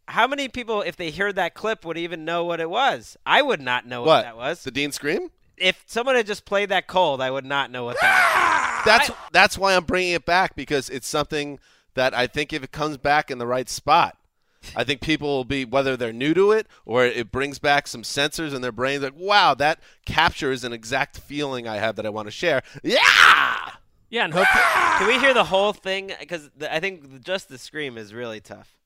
How 0.08 0.28
many 0.28 0.50
people, 0.50 0.82
if 0.82 0.98
they 0.98 1.12
heard 1.12 1.36
that 1.38 1.54
clip, 1.54 1.86
would 1.86 1.98
even 1.98 2.26
know 2.26 2.44
what 2.44 2.60
it 2.60 2.70
was? 2.70 3.16
I 3.26 3.42
would 3.42 3.62
not 3.62 3.86
know 3.88 4.02
what, 4.02 4.08
What? 4.08 4.22
that 4.24 4.36
was. 4.36 4.64
The 4.64 4.72
Dean 4.72 4.92
scream? 4.92 5.32
If 5.56 5.82
someone 5.86 6.16
had 6.16 6.28
just 6.28 6.44
played 6.44 6.70
that 6.70 6.88
cold, 6.88 7.22
I 7.22 7.32
would 7.32 7.46
not 7.46 7.72
know 7.72 7.86
what 7.86 7.96
that 8.02 8.73
That's 8.86 9.12
that's 9.32 9.58
why 9.58 9.76
I'm 9.76 9.86
bringing 9.86 10.14
it 10.14 10.26
back 10.26 10.56
because 10.56 10.90
it's 10.90 11.08
something 11.08 11.60
that 11.96 12.14
I 12.14 12.28
think 12.28 12.54
if 12.54 12.64
it 12.64 12.72
comes 12.72 12.98
back 12.98 13.30
in 13.30 13.38
the 13.38 13.48
right 13.48 13.70
spot, 13.70 14.18
I 14.76 14.84
think 14.84 15.02
people 15.02 15.28
will 15.28 15.46
be 15.46 15.66
whether 15.66 15.98
they're 15.98 16.14
new 16.14 16.34
to 16.34 16.52
it 16.52 16.68
or 16.86 17.06
it 17.06 17.32
brings 17.32 17.60
back 17.60 17.88
some 17.88 18.04
sensors 18.04 18.54
in 18.54 18.62
their 18.62 18.72
brains 18.72 19.04
like 19.04 19.14
wow 19.16 19.54
that 19.56 19.80
captures 20.06 20.64
an 20.64 20.74
exact 20.74 21.18
feeling 21.18 21.68
I 21.68 21.78
have 21.78 21.96
that 21.98 22.06
I 22.06 22.10
want 22.10 22.28
to 22.28 22.32
share. 22.32 22.64
Yeah. 22.84 23.00
yeah, 24.10 24.26
and 24.26 24.34
hope 24.34 24.48
was. 24.54 24.98
Can 25.00 25.08
we 25.08 25.20
hear 25.20 25.34
the 25.34 25.44
whole 25.44 25.74
thing? 25.74 26.12
Because 26.20 26.50
I 26.70 26.80
think 26.80 27.24
just 27.24 27.50
the 27.50 27.58
scream 27.58 27.98
is 27.98 28.14
really 28.14 28.40
tough. 28.40 28.78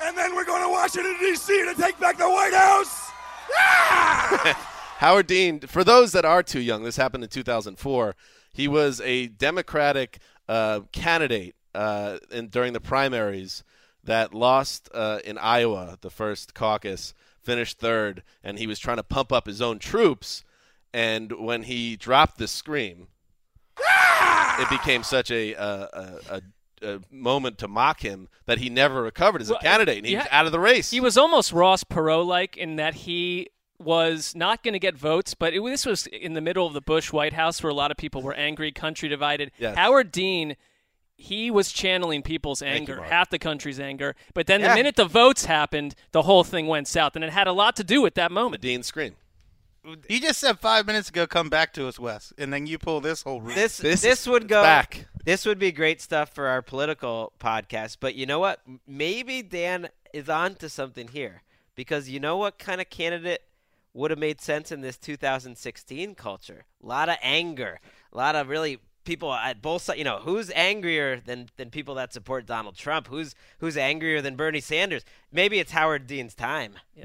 And 0.00 0.18
then 0.18 0.34
we're 0.34 0.44
going 0.44 0.62
to 0.62 0.68
Washington, 0.68 1.16
D.C. 1.20 1.52
to 1.66 1.80
take 1.80 1.98
back 2.00 2.18
the 2.18 2.28
White 2.28 2.52
House. 2.52 3.10
Howard 4.98 5.26
Dean, 5.28 5.60
for 5.60 5.84
those 5.84 6.12
that 6.12 6.24
are 6.24 6.42
too 6.42 6.60
young, 6.60 6.82
this 6.82 6.96
happened 6.96 7.22
in 7.24 7.30
2004. 7.30 8.16
He 8.52 8.68
was 8.68 9.00
a 9.00 9.28
Democratic 9.28 10.18
uh, 10.48 10.80
candidate 10.92 11.56
uh, 11.74 12.18
in, 12.30 12.48
during 12.48 12.72
the 12.72 12.80
primaries 12.80 13.64
that 14.04 14.34
lost 14.34 14.88
uh, 14.92 15.20
in 15.24 15.38
Iowa, 15.38 15.98
the 16.00 16.10
first 16.10 16.54
caucus, 16.54 17.14
finished 17.40 17.78
third, 17.78 18.22
and 18.42 18.58
he 18.58 18.66
was 18.66 18.78
trying 18.78 18.98
to 18.98 19.02
pump 19.02 19.32
up 19.32 19.46
his 19.46 19.62
own 19.62 19.78
troops. 19.78 20.44
And 20.92 21.32
when 21.32 21.62
he 21.62 21.96
dropped 21.96 22.38
the 22.38 22.48
scream, 22.48 23.08
it 24.58 24.68
became 24.68 25.02
such 25.02 25.30
a, 25.30 25.54
a, 25.54 26.20
a, 26.30 26.42
a, 26.82 27.00
moment 27.10 27.58
to 27.58 27.68
mock 27.68 28.00
him 28.00 28.28
that 28.46 28.58
he 28.58 28.68
never 28.68 29.02
recovered 29.02 29.40
as 29.40 29.48
a 29.48 29.54
Well, 29.54 29.62
candidate, 29.62 29.98
and 29.98 30.06
he 30.06 30.16
was 30.16 30.26
out 30.30 30.46
of 30.46 30.52
the 30.52 30.60
race. 30.60 30.90
He 30.90 31.00
was 31.00 31.16
almost 31.16 31.52
Ross 31.52 31.84
Perot 31.84 32.26
like 32.26 32.56
in 32.56 32.76
that 32.76 32.94
he 32.94 33.48
was 33.82 34.34
not 34.34 34.62
going 34.62 34.72
to 34.74 34.78
get 34.78 34.96
votes, 34.96 35.34
but 35.34 35.52
it, 35.54 35.62
this 35.64 35.84
was 35.86 36.06
in 36.06 36.34
the 36.34 36.40
middle 36.40 36.66
of 36.66 36.72
the 36.72 36.80
Bush 36.80 37.12
White 37.12 37.32
House 37.32 37.62
where 37.62 37.70
a 37.70 37.74
lot 37.74 37.90
of 37.90 37.96
people 37.96 38.22
were 38.22 38.34
angry, 38.34 38.72
country 38.72 39.08
divided. 39.08 39.50
Yes. 39.58 39.76
Howard 39.76 40.10
Dean, 40.12 40.56
he 41.16 41.50
was 41.50 41.70
channeling 41.72 42.22
people's 42.22 42.62
anger, 42.62 42.96
Mark. 42.96 43.08
half 43.08 43.30
the 43.30 43.38
country's 43.38 43.78
anger. 43.80 44.14
But 44.34 44.46
then 44.46 44.60
Yeah. 44.60 44.70
the 44.70 44.74
minute 44.74 44.96
the 44.96 45.04
votes 45.04 45.44
happened, 45.44 45.94
the 46.12 46.22
whole 46.22 46.44
thing 46.44 46.66
went 46.66 46.88
south, 46.88 47.14
and 47.16 47.24
it 47.24 47.30
had 47.32 47.46
a 47.46 47.52
lot 47.52 47.76
to 47.76 47.84
do 47.84 48.00
with 48.02 48.14
that 48.14 48.28
the 48.28 48.34
moment. 48.34 48.62
Dean 48.62 48.82
scream. 48.82 49.16
You 50.08 50.20
just 50.20 50.38
said 50.38 50.60
five 50.60 50.86
minutes 50.86 51.08
ago, 51.08 51.26
come 51.26 51.48
back 51.50 51.72
to 51.74 51.88
us, 51.88 51.98
Wes, 51.98 52.32
and 52.38 52.52
then 52.52 52.66
you 52.68 52.78
pull 52.78 53.00
this 53.00 53.22
whole 53.22 53.40
room. 53.40 53.56
This 53.56 53.78
This 53.78 54.02
this, 54.02 54.20
is- 54.22 54.28
would 54.28 54.46
go 54.48 54.62
back. 54.62 55.06
This 55.24 55.44
would 55.44 55.58
be 55.58 55.70
great 55.72 56.00
stuff 56.00 56.30
for 56.34 56.46
our 56.46 56.62
political 56.62 57.32
podcast. 57.40 57.96
But 58.00 58.14
you 58.14 58.26
know 58.26 58.38
what? 58.38 58.60
Maybe 58.86 59.42
Dan 59.42 59.88
is 60.12 60.28
on 60.28 60.54
to 60.56 60.68
something 60.68 61.08
here 61.08 61.42
because 61.74 62.08
you 62.08 62.20
know 62.20 62.36
what 62.36 62.58
kind 62.58 62.80
of 62.80 62.90
candidate 62.90 63.42
would 63.94 64.10
have 64.10 64.18
made 64.18 64.40
sense 64.40 64.72
in 64.72 64.80
this 64.80 64.96
2016 64.96 66.14
culture? 66.14 66.64
A 66.82 66.86
lot 66.86 67.08
of 67.08 67.16
anger, 67.22 67.80
a 68.12 68.16
lot 68.16 68.36
of 68.36 68.48
really 68.48 68.78
people 69.04 69.32
at 69.32 69.60
both 69.60 69.82
sides. 69.82 69.98
You 69.98 70.04
know, 70.04 70.18
who's 70.18 70.50
angrier 70.54 71.20
than 71.20 71.48
than 71.56 71.70
people 71.70 71.94
that 71.96 72.12
support 72.12 72.46
Donald 72.46 72.76
Trump? 72.76 73.08
Who's 73.08 73.34
who's 73.58 73.76
angrier 73.76 74.20
than 74.20 74.36
Bernie 74.36 74.60
Sanders? 74.60 75.04
Maybe 75.30 75.58
it's 75.58 75.72
Howard 75.72 76.06
Dean's 76.06 76.34
time. 76.34 76.74
Yeah, 76.94 77.04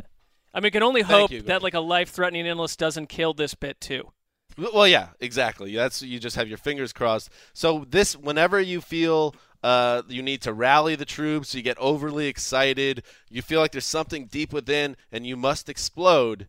I 0.54 0.60
mean, 0.60 0.64
we 0.64 0.72
can 0.72 0.84
only 0.84 1.02
hope 1.02 1.32
you, 1.32 1.42
that 1.44 1.64
like 1.64 1.74
a 1.74 1.80
life-threatening 1.80 2.46
illness 2.46 2.76
doesn't 2.76 3.08
kill 3.08 3.34
this 3.34 3.54
bit 3.54 3.80
too. 3.82 4.12
Well, 4.58 4.88
yeah, 4.88 5.10
exactly. 5.20 5.76
That's 5.76 6.02
you 6.02 6.20
just 6.20 6.36
have 6.36 6.48
your 6.48 6.58
fingers 6.58 6.92
crossed. 6.92 7.30
So 7.54 7.86
this, 7.88 8.16
whenever 8.16 8.60
you 8.60 8.82
feel 8.82 9.36
uh, 9.64 10.02
you 10.08 10.24
need 10.24 10.42
to 10.44 10.54
rally 10.54 10.96
the 10.96 11.06
troops, 11.06 11.54
you 11.54 11.62
get 11.62 11.78
overly 11.78 12.28
excited, 12.28 13.04
you 13.30 13.42
feel 13.42 13.60
like 13.60 13.72
there's 13.72 13.86
something 13.86 14.26
deep 14.26 14.54
within, 14.54 14.96
and 15.12 15.28
you 15.28 15.36
must 15.36 15.70
explode. 15.70 16.48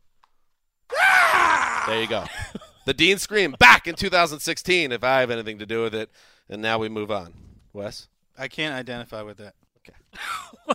There 1.86 2.00
you 2.02 2.06
go. 2.08 2.24
the 2.84 2.92
Dean 2.94 3.18
scream 3.18 3.54
back 3.58 3.86
in 3.86 3.94
2016. 3.94 4.92
If 4.92 5.02
I 5.04 5.20
have 5.20 5.30
anything 5.30 5.58
to 5.58 5.66
do 5.66 5.82
with 5.82 5.94
it, 5.94 6.10
and 6.48 6.60
now 6.60 6.78
we 6.78 6.88
move 6.88 7.10
on. 7.10 7.32
Wes, 7.72 8.08
I 8.38 8.48
can't 8.48 8.74
identify 8.74 9.22
with 9.22 9.38
that. 9.38 9.54
Okay. 9.78 9.96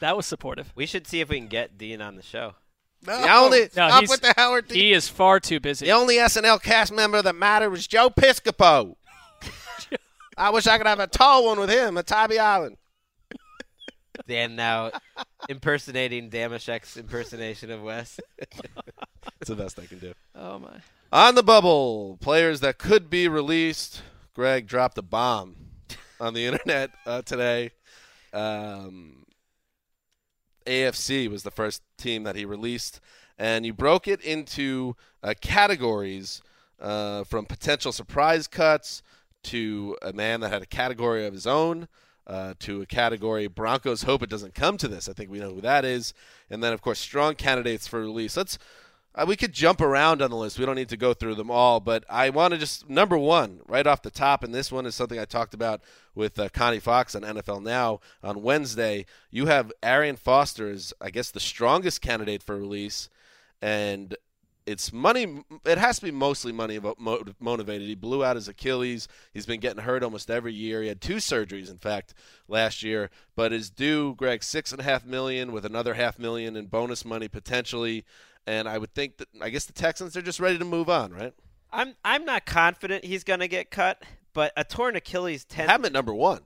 that 0.00 0.16
was 0.16 0.26
supportive. 0.26 0.72
We 0.74 0.86
should 0.86 1.06
see 1.06 1.20
if 1.20 1.28
we 1.28 1.38
can 1.38 1.48
get 1.48 1.76
Dean 1.78 2.00
on 2.00 2.16
the 2.16 2.22
show. 2.22 2.54
No, 3.04 3.20
The 3.20 3.32
only- 3.34 3.60
No, 3.62 3.66
stop 3.88 4.00
he's- 4.00 4.10
with 4.10 4.20
the 4.20 4.34
Howard 4.36 4.68
Dean. 4.68 4.78
He 4.78 4.92
is 4.92 5.08
far 5.08 5.40
too 5.40 5.58
busy. 5.58 5.86
the 5.86 5.92
only 5.92 6.16
SNL 6.16 6.62
cast 6.62 6.92
member 6.92 7.20
that 7.22 7.34
mattered 7.34 7.70
was 7.70 7.86
Joe 7.88 8.10
Piscopo. 8.10 8.94
I 10.38 10.50
wish 10.50 10.66
I 10.68 10.78
could 10.78 10.86
have 10.86 11.00
a 11.00 11.06
tall 11.08 11.46
one 11.46 11.58
with 11.58 11.68
him 11.70 11.98
at 11.98 12.06
Tybee 12.06 12.38
Island. 12.38 12.76
Dan 14.26 14.56
now 14.56 14.90
impersonating 15.48 16.30
Dameshek's 16.30 16.96
impersonation 16.96 17.70
of 17.70 17.82
Wes. 17.82 18.20
It's 19.40 19.48
the 19.48 19.56
best 19.56 19.78
I 19.78 19.86
can 19.86 19.98
do. 19.98 20.12
Oh 20.34 20.58
my. 20.58 20.80
On 21.12 21.34
the 21.34 21.42
bubble, 21.42 22.16
players 22.20 22.60
that 22.60 22.78
could 22.78 23.10
be 23.10 23.28
released. 23.28 24.02
Greg 24.34 24.66
dropped 24.66 24.96
a 24.96 25.02
bomb 25.02 25.56
on 26.20 26.34
the 26.34 26.46
internet 26.46 26.90
uh, 27.06 27.22
today. 27.22 27.70
Um, 28.32 29.26
AFC 30.66 31.28
was 31.28 31.42
the 31.42 31.50
first 31.50 31.82
team 31.98 32.22
that 32.22 32.36
he 32.36 32.44
released, 32.44 33.00
and 33.38 33.66
you 33.66 33.72
broke 33.72 34.08
it 34.08 34.20
into 34.22 34.96
uh, 35.22 35.34
categories 35.40 36.40
uh, 36.80 37.24
from 37.24 37.44
potential 37.44 37.92
surprise 37.92 38.46
cuts 38.46 39.02
to 39.44 39.96
a 40.02 40.12
man 40.12 40.40
that 40.40 40.52
had 40.52 40.62
a 40.62 40.66
category 40.66 41.26
of 41.26 41.34
his 41.34 41.46
own. 41.46 41.88
Uh, 42.24 42.54
to 42.60 42.82
a 42.82 42.86
category 42.86 43.48
Broncos 43.48 44.04
hope 44.04 44.22
it 44.22 44.30
doesn't 44.30 44.54
come 44.54 44.76
to 44.76 44.86
this. 44.86 45.08
I 45.08 45.12
think 45.12 45.28
we 45.28 45.40
know 45.40 45.54
who 45.54 45.60
that 45.62 45.84
is, 45.84 46.14
and 46.48 46.62
then 46.62 46.72
of 46.72 46.80
course 46.80 47.00
strong 47.00 47.34
candidates 47.34 47.88
for 47.88 47.98
release. 47.98 48.36
Let's 48.36 48.58
uh, 49.14 49.26
we 49.28 49.36
could 49.36 49.52
jump 49.52 49.80
around 49.80 50.22
on 50.22 50.30
the 50.30 50.36
list. 50.36 50.58
We 50.58 50.64
don't 50.64 50.76
need 50.76 50.88
to 50.88 50.96
go 50.96 51.12
through 51.12 51.34
them 51.34 51.50
all, 51.50 51.80
but 51.80 52.04
I 52.08 52.30
want 52.30 52.54
to 52.54 52.58
just 52.58 52.88
number 52.88 53.18
one 53.18 53.60
right 53.66 53.86
off 53.86 54.02
the 54.02 54.10
top, 54.10 54.42
and 54.42 54.54
this 54.54 54.72
one 54.72 54.86
is 54.86 54.94
something 54.94 55.18
I 55.18 55.26
talked 55.26 55.52
about 55.52 55.82
with 56.14 56.38
uh, 56.38 56.48
Connie 56.48 56.80
Fox 56.80 57.14
on 57.14 57.22
NFL 57.22 57.62
Now 57.62 58.00
on 58.22 58.42
Wednesday. 58.42 59.04
You 59.30 59.46
have 59.46 59.70
Arian 59.82 60.16
Foster 60.16 60.70
is, 60.70 60.94
I 61.00 61.10
guess 61.10 61.30
the 61.30 61.40
strongest 61.40 62.00
candidate 62.00 62.42
for 62.42 62.56
release, 62.56 63.10
and 63.60 64.16
it's 64.66 64.92
money. 64.92 65.44
It 65.64 65.78
has 65.78 65.98
to 65.98 66.04
be 66.04 66.10
mostly 66.10 66.52
money 66.52 66.78
motivated. 67.40 67.88
He 67.88 67.94
blew 67.94 68.24
out 68.24 68.36
his 68.36 68.48
Achilles. 68.48 69.08
He's 69.32 69.46
been 69.46 69.60
getting 69.60 69.82
hurt 69.82 70.02
almost 70.02 70.30
every 70.30 70.52
year. 70.52 70.82
He 70.82 70.88
had 70.88 71.00
two 71.00 71.16
surgeries, 71.16 71.70
in 71.70 71.78
fact, 71.78 72.14
last 72.48 72.82
year, 72.82 73.10
but 73.34 73.52
is 73.52 73.70
due 73.70 74.14
Greg 74.14 74.42
six 74.42 74.72
and 74.72 74.80
a 74.80 74.84
half 74.84 75.04
million 75.04 75.52
with 75.52 75.64
another 75.64 75.94
half 75.94 76.18
million 76.18 76.56
in 76.56 76.66
bonus 76.66 77.04
money 77.04 77.28
potentially. 77.28 78.04
And 78.46 78.68
I 78.68 78.78
would 78.78 78.94
think 78.94 79.18
that 79.18 79.28
I 79.40 79.50
guess 79.50 79.66
the 79.66 79.72
Texans 79.72 80.16
are 80.16 80.22
just 80.22 80.40
ready 80.40 80.58
to 80.58 80.64
move 80.64 80.88
on, 80.88 81.12
right? 81.12 81.34
I'm 81.72 81.94
I'm 82.04 82.24
not 82.24 82.44
confident 82.44 83.04
he's 83.04 83.24
going 83.24 83.40
to 83.40 83.48
get 83.48 83.70
cut, 83.70 84.02
but 84.34 84.52
a 84.56 84.64
torn 84.64 84.96
Achilles 84.96 85.44
tends. 85.44 85.70
Have 85.70 85.80
him 85.80 85.86
at 85.86 85.92
number 85.92 86.14
one. 86.14 86.42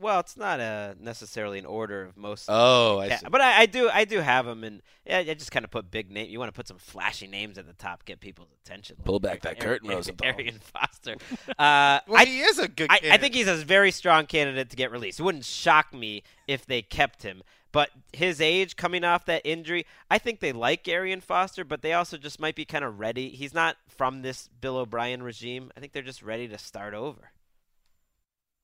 Well, 0.00 0.20
it's 0.20 0.36
not 0.36 0.60
a 0.60 0.96
necessarily 0.98 1.58
an 1.58 1.66
order 1.66 2.04
of 2.04 2.16
most. 2.16 2.46
Oh, 2.48 3.00
I 3.00 3.16
see. 3.16 3.26
But 3.30 3.42
I, 3.42 3.60
I 3.60 3.66
do 3.66 3.90
I 3.92 4.06
do 4.06 4.20
have 4.20 4.46
them, 4.46 4.64
and 4.64 4.80
yeah, 5.04 5.18
I 5.18 5.34
just 5.34 5.52
kind 5.52 5.64
of 5.64 5.70
put 5.70 5.90
big 5.90 6.10
name. 6.10 6.30
You 6.30 6.38
want 6.38 6.48
to 6.48 6.56
put 6.56 6.66
some 6.66 6.78
flashy 6.78 7.26
names 7.26 7.58
at 7.58 7.66
the 7.66 7.74
top, 7.74 8.06
get 8.06 8.20
people's 8.20 8.48
attention. 8.64 8.96
Pull 9.04 9.20
back 9.20 9.42
that 9.42 9.60
curtain, 9.60 9.90
Rosenthal. 9.90 10.26
Arian 10.26 10.58
Foster. 10.58 11.16
Uh, 11.58 12.00
well, 12.06 12.22
I, 12.22 12.24
he 12.24 12.40
is 12.40 12.58
a 12.58 12.68
good. 12.68 12.90
I, 12.90 12.98
Candidate. 12.98 13.12
I 13.12 13.16
think 13.18 13.34
he's 13.34 13.48
a 13.48 13.56
very 13.56 13.90
strong 13.90 14.24
candidate 14.26 14.70
to 14.70 14.76
get 14.76 14.90
released. 14.90 15.20
It 15.20 15.22
wouldn't 15.22 15.44
shock 15.44 15.92
me 15.92 16.22
if 16.46 16.64
they 16.64 16.80
kept 16.80 17.22
him. 17.22 17.42
But 17.72 17.90
his 18.12 18.40
age 18.40 18.76
coming 18.76 19.04
off 19.04 19.26
that 19.26 19.42
injury, 19.44 19.86
I 20.10 20.18
think 20.18 20.40
they 20.40 20.52
like 20.52 20.88
Arian 20.88 21.20
Foster, 21.20 21.64
but 21.64 21.82
they 21.82 21.92
also 21.92 22.16
just 22.16 22.40
might 22.40 22.54
be 22.56 22.64
kind 22.64 22.84
of 22.84 22.98
ready. 22.98 23.28
He's 23.30 23.54
not 23.54 23.76
from 23.88 24.22
this 24.22 24.48
Bill 24.60 24.78
O'Brien 24.78 25.22
regime. 25.22 25.70
I 25.76 25.80
think 25.80 25.92
they're 25.92 26.02
just 26.02 26.22
ready 26.22 26.48
to 26.48 26.58
start 26.58 26.94
over. 26.94 27.32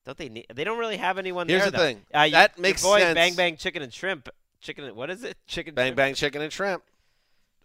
Don't 0.06 0.16
they 0.16 0.28
need? 0.28 0.46
They 0.54 0.64
don't 0.64 0.78
really 0.78 0.96
have 0.96 1.18
anyone 1.18 1.46
there. 1.48 1.58
Here's 1.58 1.70
there. 1.70 1.72
the 1.72 1.76
though. 1.78 1.98
thing. 1.98 2.06
Uh, 2.14 2.28
that 2.30 2.56
your 2.56 2.62
makes 2.62 2.82
boy, 2.82 3.00
sense. 3.00 3.14
Bang 3.14 3.34
Bang 3.34 3.56
Chicken 3.56 3.82
and 3.82 3.92
Shrimp. 3.92 4.28
Chicken. 4.60 4.94
What 4.94 5.10
is 5.10 5.24
it? 5.24 5.36
Chicken. 5.46 5.74
Bang 5.74 5.86
shrimp? 5.88 5.96
bang 5.96 6.14
chicken 6.14 6.42
and 6.42 6.52
shrimp. 6.52 6.82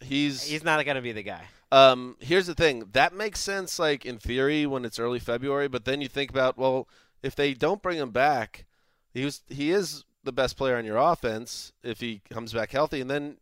He's 0.01 0.43
He's 0.43 0.63
not 0.63 0.83
going 0.83 0.95
to 0.95 1.01
be 1.01 1.11
the 1.11 1.23
guy. 1.23 1.43
Um, 1.71 2.17
here's 2.19 2.47
the 2.47 2.53
thing. 2.55 2.85
That 2.91 3.13
makes 3.13 3.39
sense, 3.39 3.79
like 3.79 4.05
in 4.05 4.17
theory, 4.17 4.65
when 4.65 4.83
it's 4.83 4.99
early 4.99 5.19
February. 5.19 5.67
But 5.69 5.85
then 5.85 6.01
you 6.01 6.07
think 6.09 6.29
about, 6.29 6.57
well, 6.57 6.87
if 7.23 7.35
they 7.35 7.53
don't 7.53 7.81
bring 7.81 7.97
him 7.97 8.09
back, 8.11 8.65
he 9.13 9.23
was 9.23 9.41
he 9.47 9.71
is 9.71 10.03
the 10.23 10.31
best 10.33 10.57
player 10.57 10.75
on 10.75 10.85
your 10.85 10.97
offense 10.97 11.71
if 11.83 12.01
he 12.01 12.21
comes 12.29 12.53
back 12.53 12.71
healthy. 12.71 13.01
And 13.01 13.09
then 13.09 13.37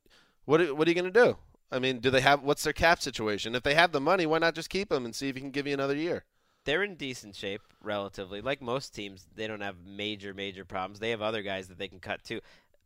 what 0.45 0.62
are- 0.62 0.75
what 0.75 0.88
are 0.88 0.91
you 0.91 0.95
going 0.95 1.12
to 1.12 1.25
do? 1.25 1.38
I 1.71 1.79
mean, 1.79 1.99
do 1.99 2.09
they 2.09 2.21
have 2.21 2.43
what's 2.43 2.63
their 2.63 2.73
cap 2.73 3.01
situation? 3.01 3.55
If 3.55 3.63
they 3.63 3.75
have 3.75 3.91
the 3.91 4.01
money, 4.01 4.25
why 4.25 4.39
not 4.39 4.55
just 4.55 4.69
keep 4.69 4.91
him 4.91 5.05
and 5.05 5.15
see 5.15 5.29
if 5.29 5.35
he 5.35 5.41
can 5.41 5.51
give 5.51 5.67
you 5.67 5.73
another 5.73 5.95
year? 5.95 6.23
They're 6.69 6.84
in 6.84 6.93
decent 6.93 7.36
shape, 7.36 7.63
relatively. 7.82 8.41
Like 8.41 8.62
most 8.62 8.93
teams, 8.93 9.25
they 9.36 9.47
don't 9.47 9.62
have 9.62 9.77
major, 9.84 10.36
major 10.36 10.63
problems. 10.63 10.99
They 10.99 11.10
have 11.10 11.19
other 11.19 11.41
guys 11.41 11.67
that 11.69 11.79
they 11.79 11.88
can 11.88 11.99
cut 11.99 12.23
too. 12.23 12.41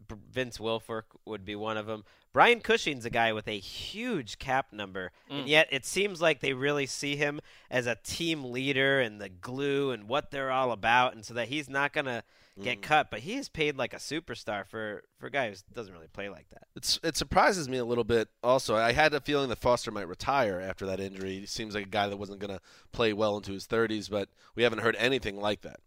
B- 0.07 0.15
Vince 0.31 0.57
Wilfork 0.57 1.03
would 1.25 1.45
be 1.45 1.55
one 1.55 1.77
of 1.77 1.85
them. 1.85 2.03
Brian 2.33 2.61
Cushing's 2.61 3.05
a 3.05 3.09
guy 3.11 3.31
with 3.31 3.47
a 3.47 3.59
huge 3.59 4.39
cap 4.39 4.73
number, 4.73 5.11
and 5.29 5.45
Mm. 5.45 5.49
yet 5.49 5.67
it 5.71 5.85
seems 5.85 6.19
like 6.21 6.39
they 6.39 6.53
really 6.53 6.87
see 6.87 7.15
him 7.15 7.39
as 7.69 7.85
a 7.85 7.95
team 8.03 8.45
leader 8.45 8.99
and 8.99 9.21
the 9.21 9.29
glue 9.29 9.91
and 9.91 10.07
what 10.07 10.31
they're 10.31 10.49
all 10.51 10.71
about, 10.71 11.13
and 11.13 11.23
so 11.23 11.33
that 11.35 11.49
he's 11.49 11.69
not 11.69 11.93
gonna 11.93 12.23
get 12.61 12.81
cut. 12.81 13.09
But 13.11 13.19
he 13.21 13.35
is 13.35 13.49
paid 13.49 13.77
like 13.77 13.93
a 13.93 13.97
superstar 13.97 14.65
for 14.67 15.03
for 15.19 15.27
a 15.27 15.31
guy 15.31 15.49
who 15.49 15.55
doesn't 15.73 15.93
really 15.93 16.07
play 16.07 16.27
like 16.29 16.49
that. 16.49 16.63
It's 16.75 16.99
it 17.03 17.15
surprises 17.17 17.69
me 17.69 17.77
a 17.77 17.85
little 17.85 18.03
bit. 18.03 18.29
Also, 18.43 18.75
I 18.75 18.93
had 18.93 19.13
a 19.13 19.21
feeling 19.21 19.49
that 19.49 19.59
Foster 19.59 19.91
might 19.91 20.07
retire 20.07 20.59
after 20.59 20.87
that 20.87 20.99
injury. 20.99 21.39
He 21.41 21.45
seems 21.45 21.75
like 21.75 21.85
a 21.85 21.89
guy 21.89 22.07
that 22.07 22.17
wasn't 22.17 22.39
going 22.39 22.55
to 22.55 22.61
play 22.91 23.13
well 23.13 23.37
into 23.37 23.53
his 23.53 23.67
30s, 23.67 24.09
but 24.09 24.29
we 24.55 24.63
haven't 24.63 24.79
heard 24.79 24.95
anything 24.95 25.39
like 25.39 25.61
that. 25.61 25.79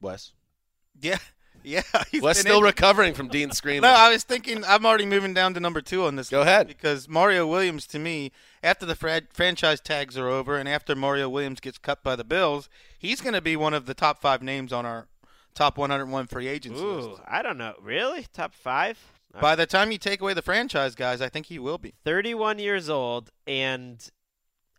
Wes, 0.00 0.32
Yeah, 1.00 1.18
yeah. 1.62 1.82
he's 2.10 2.22
Wes 2.22 2.38
been 2.38 2.42
still 2.42 2.56
injured. 2.58 2.66
recovering 2.76 3.14
from 3.14 3.28
Dean 3.28 3.50
Screen. 3.52 3.82
No, 3.82 3.90
I 3.90 4.10
was 4.10 4.24
thinking 4.24 4.64
I'm 4.64 4.84
already 4.86 5.06
moving 5.06 5.34
down 5.34 5.54
to 5.54 5.60
number 5.60 5.80
two 5.80 6.04
on 6.04 6.16
this. 6.16 6.28
Go 6.28 6.40
list 6.40 6.48
ahead. 6.48 6.68
Because 6.68 7.08
Mario 7.08 7.46
Williams, 7.46 7.86
to 7.88 7.98
me, 7.98 8.32
after 8.62 8.86
the 8.86 8.94
fra- 8.94 9.22
franchise 9.32 9.80
tags 9.80 10.16
are 10.16 10.28
over 10.28 10.56
and 10.56 10.68
after 10.68 10.94
Mario 10.94 11.28
Williams 11.28 11.60
gets 11.60 11.78
cut 11.78 12.02
by 12.02 12.16
the 12.16 12.24
Bills, 12.24 12.68
he's 12.98 13.20
going 13.20 13.34
to 13.34 13.40
be 13.40 13.56
one 13.56 13.74
of 13.74 13.86
the 13.86 13.94
top 13.94 14.20
five 14.20 14.42
names 14.42 14.72
on 14.72 14.84
our 14.86 15.06
top 15.54 15.78
101 15.78 16.26
free 16.26 16.46
agents 16.48 16.80
Ooh, 16.80 17.00
list. 17.00 17.22
I 17.26 17.42
don't 17.42 17.58
know. 17.58 17.74
Really, 17.82 18.26
top 18.32 18.54
five? 18.54 18.98
Uh, 19.34 19.40
by 19.40 19.56
the 19.56 19.66
time 19.66 19.92
you 19.92 19.98
take 19.98 20.20
away 20.20 20.34
the 20.34 20.42
franchise 20.42 20.94
guys, 20.94 21.20
I 21.20 21.28
think 21.28 21.46
he 21.46 21.58
will 21.58 21.78
be. 21.78 21.94
31 22.04 22.58
years 22.58 22.88
old, 22.88 23.30
and 23.46 24.08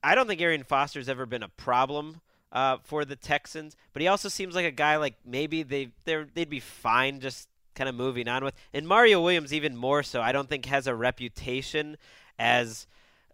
I 0.03 0.15
don't 0.15 0.27
think 0.27 0.41
Arian 0.41 0.63
Foster's 0.63 1.09
ever 1.09 1.25
been 1.25 1.43
a 1.43 1.49
problem 1.49 2.21
uh, 2.51 2.77
for 2.83 3.05
the 3.05 3.15
Texans. 3.15 3.75
But 3.93 4.01
he 4.01 4.07
also 4.07 4.29
seems 4.29 4.55
like 4.55 4.65
a 4.65 4.71
guy 4.71 4.97
like 4.97 5.15
maybe 5.25 5.63
they 5.63 5.89
they're, 6.05 6.27
they'd 6.33 6.49
be 6.49 6.59
fine 6.59 7.19
just 7.19 7.47
kind 7.75 7.89
of 7.89 7.95
moving 7.95 8.27
on 8.27 8.43
with. 8.43 8.53
And 8.73 8.87
Mario 8.87 9.21
Williams 9.21 9.53
even 9.53 9.75
more 9.75 10.03
so. 10.03 10.21
I 10.21 10.31
don't 10.31 10.49
think 10.49 10.65
has 10.65 10.87
a 10.87 10.95
reputation 10.95 11.97
as 12.37 12.87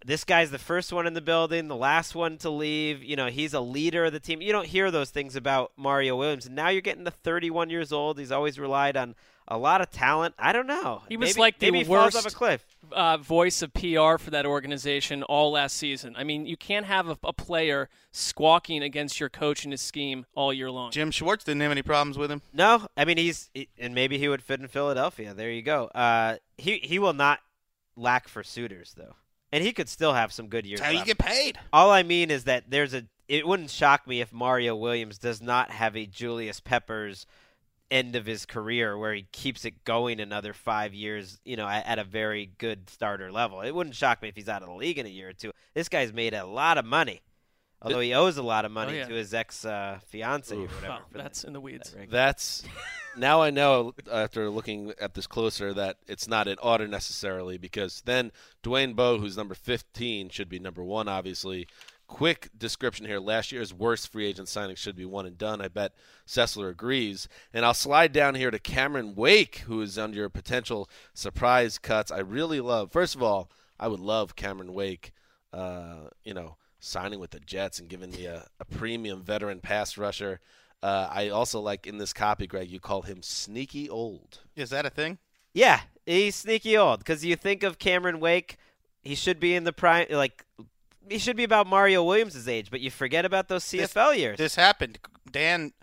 this 0.05 0.23
guy's 0.23 0.51
the 0.51 0.59
first 0.59 0.93
one 0.93 1.07
in 1.07 1.13
the 1.13 1.21
building, 1.21 1.67
the 1.67 1.75
last 1.75 2.13
one 2.13 2.37
to 2.39 2.49
leave. 2.49 3.03
You 3.03 3.15
know, 3.15 3.27
he's 3.27 3.53
a 3.53 3.59
leader 3.59 4.05
of 4.05 4.13
the 4.13 4.19
team. 4.19 4.41
You 4.41 4.51
don't 4.51 4.67
hear 4.67 4.91
those 4.91 5.09
things 5.09 5.35
about 5.35 5.71
Mario 5.75 6.15
Williams. 6.15 6.45
And 6.45 6.55
now 6.55 6.69
you're 6.69 6.81
getting 6.81 7.05
to 7.05 7.11
31 7.11 7.69
years 7.69 7.91
old. 7.91 8.19
He's 8.19 8.31
always 8.31 8.59
relied 8.59 8.95
on 8.95 9.15
a 9.47 9.57
lot 9.57 9.81
of 9.81 9.89
talent. 9.89 10.35
I 10.37 10.51
don't 10.53 10.67
know. 10.67 11.03
He 11.09 11.17
was 11.17 11.29
Maybe- 11.29 11.39
like 11.39 11.59
the 11.59 11.67
maybe 11.67 11.77
he 11.79 11.83
falls 11.85 12.13
worst 12.15 12.17
off 12.27 12.31
a 12.31 12.35
cliff. 12.35 12.65
uh, 12.91 13.17
voice 13.17 13.61
of 13.61 13.73
PR 13.73 14.17
for 14.17 14.29
that 14.31 14.45
organization 14.45 15.23
all 15.23 15.51
last 15.51 15.77
season. 15.77 16.15
I 16.17 16.23
mean, 16.23 16.45
you 16.45 16.57
can't 16.57 16.85
have 16.85 17.07
a, 17.09 17.17
a 17.23 17.33
player 17.33 17.89
squawking 18.11 18.83
against 18.83 19.19
your 19.19 19.29
coach 19.29 19.63
and 19.63 19.71
his 19.71 19.81
scheme 19.81 20.25
all 20.35 20.51
year 20.53 20.69
long. 20.71 20.91
Jim 20.91 21.11
Schwartz 21.11 21.43
didn't 21.43 21.61
have 21.61 21.71
any 21.71 21.81
problems 21.81 22.17
with 22.17 22.29
him. 22.31 22.41
No, 22.53 22.87
I 22.97 23.05
mean 23.05 23.17
he's 23.17 23.49
he- 23.53 23.69
and 23.77 23.93
maybe 23.95 24.17
he 24.17 24.27
would 24.27 24.41
fit 24.43 24.59
in 24.59 24.67
Philadelphia. 24.67 25.33
There 25.33 25.51
you 25.51 25.61
go. 25.61 25.85
Uh, 25.95 26.37
he 26.57 26.79
he 26.79 26.99
will 26.99 27.13
not 27.13 27.39
lack 27.95 28.27
for 28.27 28.43
suitors 28.43 28.93
though, 28.97 29.15
and 29.51 29.63
he 29.63 29.71
could 29.71 29.89
still 29.89 30.13
have 30.13 30.31
some 30.33 30.47
good 30.47 30.65
years. 30.65 30.79
That's 30.79 30.93
how 30.93 30.99
you 30.99 31.05
get 31.05 31.17
paid. 31.17 31.57
All 31.71 31.89
I 31.91 32.03
mean 32.03 32.29
is 32.31 32.43
that 32.45 32.65
there's 32.69 32.93
a. 32.93 33.03
It 33.27 33.45
wouldn't 33.45 33.69
shock 33.69 34.07
me 34.07 34.21
if 34.21 34.31
Mario 34.31 34.73
Williams 34.75 35.17
does 35.17 35.41
not 35.41 35.69
have 35.71 35.97
a 35.97 36.05
Julius 36.05 36.59
Peppers 36.61 37.25
end 37.89 38.15
of 38.15 38.25
his 38.25 38.45
career 38.45 38.97
where 38.97 39.13
he 39.13 39.27
keeps 39.31 39.63
it 39.65 39.83
going 39.85 40.19
another 40.19 40.53
five 40.53 40.93
years, 40.93 41.39
you 41.45 41.55
know, 41.55 41.67
at, 41.67 41.85
at 41.85 41.99
a 41.99 42.03
very 42.03 42.51
good 42.57 42.89
starter 42.89 43.31
level. 43.31 43.61
It 43.61 43.73
wouldn't 43.73 43.95
shock 43.95 44.21
me 44.21 44.27
if 44.29 44.35
he's 44.35 44.49
out 44.49 44.61
of 44.61 44.67
the 44.67 44.75
league 44.75 44.97
in 44.99 45.05
a 45.05 45.09
year 45.09 45.29
or 45.29 45.33
two. 45.33 45.51
This 45.73 45.87
guy's 45.89 46.11
made 46.11 46.33
a 46.33 46.45
lot 46.45 46.77
of 46.77 46.85
money. 46.85 47.21
Although 47.81 47.99
he 47.99 48.13
owes 48.15 48.37
a 48.37 48.43
lot 48.43 48.65
of 48.65 48.71
money 48.71 48.93
Oh, 48.93 49.01
yeah. 49.01 49.05
to 49.07 49.13
his 49.13 49.33
ex 49.35 49.63
uh, 49.63 49.99
fiance 50.07 50.55
or 50.55 50.61
whatever. 50.61 50.87
Well, 50.87 51.01
for 51.11 51.17
that's 51.19 51.43
in 51.43 51.53
the 51.53 51.61
weeds. 51.61 51.91
that. 51.91 52.09
That's 52.09 52.63
now 53.17 53.43
I 53.43 53.51
know 53.51 53.93
after 54.11 54.49
looking 54.49 54.93
at 54.99 55.13
this 55.13 55.27
closer 55.27 55.73
that 55.75 55.97
it's 56.07 56.27
not 56.27 56.47
an 56.47 56.57
order 56.63 56.87
necessarily 56.87 57.59
because 57.59 58.01
then 58.05 58.31
Dwayne 58.63 58.95
Bowe, 58.95 59.19
who's 59.19 59.37
number 59.37 59.53
15, 59.53 60.29
should 60.29 60.49
be 60.49 60.57
number 60.57 60.83
one, 60.83 61.07
obviously. 61.07 61.67
Quick 62.07 62.49
description 62.57 63.05
here. 63.05 63.19
Last 63.19 63.51
year's 63.51 63.73
worst 63.73 64.11
free 64.11 64.25
agent 64.25 64.47
signing 64.47 64.75
should 64.75 64.95
be 64.95 65.05
one 65.05 65.25
and 65.25 65.37
done. 65.37 65.61
I 65.61 65.67
bet 65.67 65.93
Sessler 66.25 66.69
agrees. 66.69 67.27
And 67.53 67.65
I'll 67.65 67.73
slide 67.73 68.13
down 68.13 68.35
here 68.35 68.49
to 68.49 68.59
Cameron 68.59 69.13
Wake, 69.13 69.57
who 69.67 69.81
is 69.81 69.97
under 69.97 70.17
your 70.17 70.29
potential 70.29 70.89
surprise 71.13 71.77
cuts. 71.77 72.11
I 72.11 72.19
really 72.19 72.61
love, 72.61 72.91
first 72.91 73.13
of 73.13 73.21
all, 73.21 73.51
I 73.79 73.89
would 73.89 73.99
love 73.99 74.35
Cameron 74.35 74.73
Wake, 74.73 75.11
uh, 75.51 76.09
you 76.23 76.33
know, 76.33 76.55
signing 76.79 77.19
with 77.19 77.31
the 77.31 77.39
Jets 77.39 77.79
and 77.79 77.89
giving 77.89 78.11
me 78.11 78.25
a, 78.25 78.47
a 78.59 78.65
premium 78.65 79.21
veteran 79.21 79.59
pass 79.59 79.97
rusher. 79.97 80.39
Uh, 80.81 81.09
I 81.11 81.29
also 81.29 81.59
like 81.59 81.87
in 81.87 81.97
this 81.97 82.13
copy, 82.13 82.47
Greg, 82.47 82.69
you 82.69 82.79
call 82.79 83.01
him 83.01 83.21
sneaky 83.21 83.89
old. 83.89 84.39
Is 84.55 84.69
that 84.69 84.85
a 84.85 84.89
thing? 84.89 85.17
Yeah, 85.53 85.81
he's 86.05 86.35
sneaky 86.35 86.77
old 86.77 86.99
because 86.99 87.25
you 87.25 87.35
think 87.35 87.63
of 87.63 87.79
Cameron 87.79 88.19
Wake, 88.19 88.57
he 89.01 89.15
should 89.15 89.39
be 89.39 89.55
in 89.55 89.63
the 89.63 89.73
prime, 89.73 90.07
like 90.11 90.45
he 91.09 91.17
should 91.17 91.37
be 91.37 91.43
about 91.43 91.67
Mario 91.67 92.03
Williams' 92.03 92.47
age, 92.47 92.69
but 92.71 92.79
you 92.81 92.91
forget 92.91 93.25
about 93.25 93.47
those 93.47 93.63
CFL 93.63 94.17
years. 94.17 94.37
This 94.37 94.55
happened. 94.55 94.99
Dan 95.29 95.73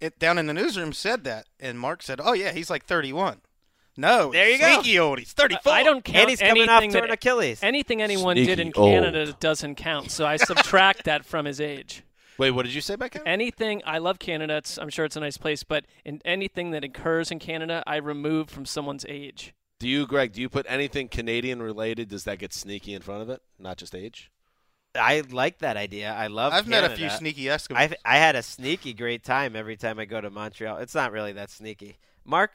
it, 0.00 0.18
down 0.18 0.38
in 0.38 0.46
the 0.46 0.54
newsroom 0.54 0.92
said 0.92 1.24
that, 1.24 1.46
and 1.60 1.78
Mark 1.78 2.02
said, 2.02 2.20
"Oh 2.22 2.32
yeah, 2.32 2.52
he's 2.52 2.70
like 2.70 2.84
31." 2.84 3.40
No, 3.96 4.32
There 4.32 4.50
you 4.50 4.58
go. 4.58 4.74
sneaky 4.82 4.98
old. 4.98 5.20
He's 5.20 5.32
34. 5.32 5.72
I 5.72 5.82
don't 5.84 6.04
count 6.04 6.16
And 6.18 6.30
he's 6.30 6.40
coming 6.40 6.68
off 6.68 6.82
anything 6.82 6.90
torn 6.98 7.08
that, 7.08 7.14
Achilles. 7.14 7.62
anything 7.62 8.02
anyone 8.02 8.34
did 8.34 8.46
Sneaky 8.46 8.62
in 8.62 8.72
old. 8.74 8.90
Canada 8.90 9.36
doesn't 9.38 9.76
count. 9.76 10.10
So 10.10 10.26
I 10.26 10.36
subtract 10.36 11.04
that 11.04 11.24
from 11.24 11.44
his 11.46 11.60
age. 11.60 12.02
Wait, 12.36 12.50
what 12.50 12.64
did 12.64 12.74
you 12.74 12.80
say 12.80 12.94
about 12.94 13.12
Canada? 13.12 13.30
Anything 13.30 13.82
I 13.86 13.98
love 13.98 14.18
Canada. 14.18 14.56
It's, 14.56 14.78
I'm 14.78 14.88
sure 14.90 15.04
it's 15.04 15.14
a 15.14 15.20
nice 15.20 15.36
place, 15.36 15.62
but 15.62 15.84
in 16.04 16.20
anything 16.24 16.72
that 16.72 16.82
occurs 16.82 17.30
in 17.30 17.38
Canada, 17.38 17.84
I 17.86 17.96
remove 17.98 18.50
from 18.50 18.66
someone's 18.66 19.06
age. 19.08 19.54
Do 19.78 19.88
you, 19.88 20.08
Greg? 20.08 20.32
Do 20.32 20.40
you 20.40 20.48
put 20.48 20.66
anything 20.68 21.06
Canadian 21.06 21.62
related? 21.62 22.08
Does 22.08 22.24
that 22.24 22.40
get 22.40 22.52
sneaky 22.52 22.94
in 22.94 23.02
front 23.02 23.22
of 23.22 23.30
it, 23.30 23.42
not 23.60 23.76
just 23.76 23.94
age? 23.94 24.32
I 24.94 25.22
like 25.30 25.58
that 25.58 25.76
idea. 25.76 26.12
I 26.12 26.28
love. 26.28 26.52
I've 26.52 26.68
met 26.68 26.84
a 26.84 26.96
few 26.96 27.10
sneaky 27.10 27.44
Eskimos. 27.44 27.76
I've, 27.76 27.94
I 28.04 28.18
had 28.18 28.36
a 28.36 28.42
sneaky 28.42 28.92
great 28.92 29.24
time 29.24 29.56
every 29.56 29.76
time 29.76 29.98
I 29.98 30.04
go 30.04 30.20
to 30.20 30.30
Montreal. 30.30 30.78
It's 30.78 30.94
not 30.94 31.12
really 31.12 31.32
that 31.32 31.50
sneaky. 31.50 31.96
Mark, 32.24 32.52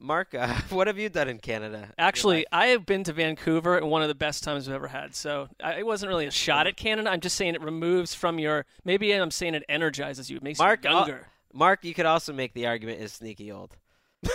Mark, 0.00 0.34
uh, 0.34 0.54
what 0.70 0.86
have 0.86 0.98
you 0.98 1.08
done 1.08 1.28
in 1.28 1.38
Canada? 1.38 1.88
Actually, 1.98 2.46
I 2.52 2.66
have 2.68 2.86
been 2.86 3.04
to 3.04 3.12
Vancouver 3.12 3.76
and 3.76 3.90
one 3.90 4.02
of 4.02 4.08
the 4.08 4.14
best 4.14 4.44
times 4.44 4.68
I've 4.68 4.74
ever 4.74 4.88
had. 4.88 5.14
So 5.14 5.48
I, 5.62 5.78
it 5.78 5.86
wasn't 5.86 6.08
really 6.08 6.26
a 6.26 6.30
shot 6.30 6.66
at 6.66 6.76
Canada. 6.76 7.10
I'm 7.10 7.20
just 7.20 7.36
saying 7.36 7.54
it 7.54 7.62
removes 7.62 8.14
from 8.14 8.38
your. 8.38 8.64
Maybe 8.84 9.12
I'm 9.12 9.30
saying 9.30 9.54
it 9.54 9.64
energizes 9.68 10.30
you. 10.30 10.36
It 10.36 10.42
makes 10.42 10.58
Mark, 10.58 10.84
you 10.84 10.90
uh, 10.90 10.94
younger. 10.94 11.26
Mark, 11.52 11.84
you 11.84 11.94
could 11.94 12.06
also 12.06 12.32
make 12.32 12.52
the 12.54 12.66
argument 12.66 13.00
is 13.00 13.12
sneaky 13.12 13.50
old. 13.50 13.76
wow. 14.24 14.32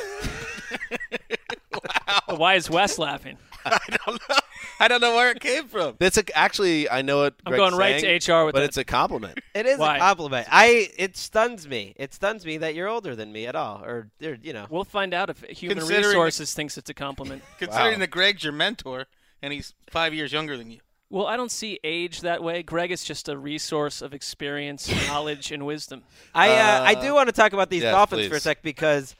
Why 2.35 2.55
is 2.55 2.69
Wes 2.69 2.97
laughing? 2.97 3.37
I 3.65 3.97
don't 4.05 4.21
know. 4.29 4.35
I 4.79 4.87
don't 4.87 5.01
know 5.01 5.15
where 5.15 5.31
it 5.31 5.39
came 5.39 5.67
from. 5.67 5.95
That's 5.99 6.17
a, 6.17 6.37
actually, 6.37 6.89
I 6.89 7.01
know 7.01 7.23
it. 7.23 7.33
I'm 7.45 7.55
going 7.55 7.75
right 7.75 7.99
to 8.01 8.07
HR 8.33 8.45
with 8.45 8.53
but 8.53 8.59
that. 8.59 8.65
it's 8.65 8.77
a 8.77 8.83
compliment. 8.83 9.39
It 9.55 9.65
is 9.65 9.77
Why? 9.79 9.97
a 9.97 9.99
compliment. 9.99 10.47
I 10.51 10.89
it 10.97 11.15
stuns 11.17 11.67
me. 11.67 11.93
It 11.97 12.13
stuns 12.13 12.45
me 12.45 12.57
that 12.57 12.75
you're 12.75 12.87
older 12.87 13.15
than 13.15 13.31
me 13.31 13.45
at 13.47 13.55
all, 13.55 13.83
or, 13.83 14.09
or 14.23 14.37
you 14.41 14.53
know. 14.53 14.65
We'll 14.69 14.83
find 14.83 15.13
out 15.13 15.29
if 15.29 15.41
Human 15.43 15.77
Considering- 15.77 16.05
Resources 16.07 16.53
thinks 16.53 16.77
it's 16.77 16.89
a 16.89 16.93
compliment. 16.93 17.43
Considering 17.59 17.93
Wow. 17.93 17.99
that 17.99 18.11
Greg's 18.11 18.43
your 18.43 18.53
mentor 18.53 19.05
and 19.41 19.53
he's 19.53 19.73
five 19.89 20.13
years 20.13 20.31
younger 20.33 20.57
than 20.57 20.71
you. 20.71 20.79
Well, 21.09 21.27
I 21.27 21.37
don't 21.37 21.51
see 21.51 21.79
age 21.83 22.21
that 22.21 22.41
way. 22.41 22.63
Greg 22.63 22.91
is 22.91 23.03
just 23.03 23.29
a 23.29 23.37
resource 23.37 24.01
of 24.01 24.13
experience, 24.15 24.89
knowledge, 25.07 25.51
and 25.51 25.65
wisdom. 25.65 26.03
I 26.33 26.49
uh, 26.49 26.81
I 26.83 26.93
Uh, 26.95 27.01
do 27.01 27.13
want 27.13 27.29
to 27.29 27.33
talk 27.33 27.53
about 27.53 27.69
these 27.69 27.83
yes, 27.83 27.91
Dolphins 27.93 28.27
for 28.27 28.35
a 28.35 28.39
sec 28.39 28.63
because 28.63 29.15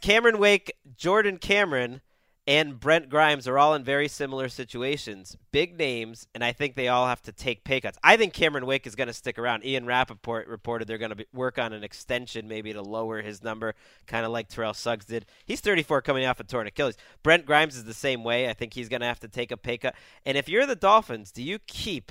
Cameron 0.00 0.38
Wake, 0.38 0.72
Jordan 0.96 1.38
Cameron, 1.38 2.00
and 2.46 2.80
Brent 2.80 3.08
Grimes 3.08 3.46
are 3.46 3.56
all 3.56 3.72
in 3.74 3.84
very 3.84 4.08
similar 4.08 4.48
situations. 4.48 5.36
Big 5.52 5.78
names, 5.78 6.26
and 6.34 6.42
I 6.42 6.52
think 6.52 6.74
they 6.74 6.88
all 6.88 7.06
have 7.06 7.22
to 7.22 7.32
take 7.32 7.62
pay 7.62 7.80
cuts. 7.80 7.98
I 8.02 8.16
think 8.16 8.32
Cameron 8.32 8.66
Wake 8.66 8.84
is 8.84 8.96
going 8.96 9.06
to 9.06 9.14
stick 9.14 9.38
around. 9.38 9.64
Ian 9.64 9.86
Rapoport 9.86 10.48
reported 10.48 10.88
they're 10.88 10.98
going 10.98 11.16
to 11.16 11.24
work 11.32 11.58
on 11.58 11.72
an 11.72 11.84
extension 11.84 12.48
maybe 12.48 12.72
to 12.72 12.82
lower 12.82 13.22
his 13.22 13.44
number, 13.44 13.76
kind 14.08 14.26
of 14.26 14.32
like 14.32 14.48
Terrell 14.48 14.74
Suggs 14.74 15.04
did. 15.04 15.24
He's 15.44 15.60
34 15.60 16.02
coming 16.02 16.26
off 16.26 16.40
a 16.40 16.44
torn 16.44 16.66
Achilles. 16.66 16.96
Brent 17.22 17.46
Grimes 17.46 17.76
is 17.76 17.84
the 17.84 17.94
same 17.94 18.24
way. 18.24 18.48
I 18.48 18.54
think 18.54 18.74
he's 18.74 18.88
going 18.88 19.02
to 19.02 19.06
have 19.06 19.20
to 19.20 19.28
take 19.28 19.52
a 19.52 19.56
pay 19.56 19.78
cut. 19.78 19.94
And 20.26 20.36
if 20.36 20.48
you're 20.48 20.66
the 20.66 20.74
Dolphins, 20.74 21.30
do 21.30 21.44
you 21.44 21.60
keep 21.60 22.10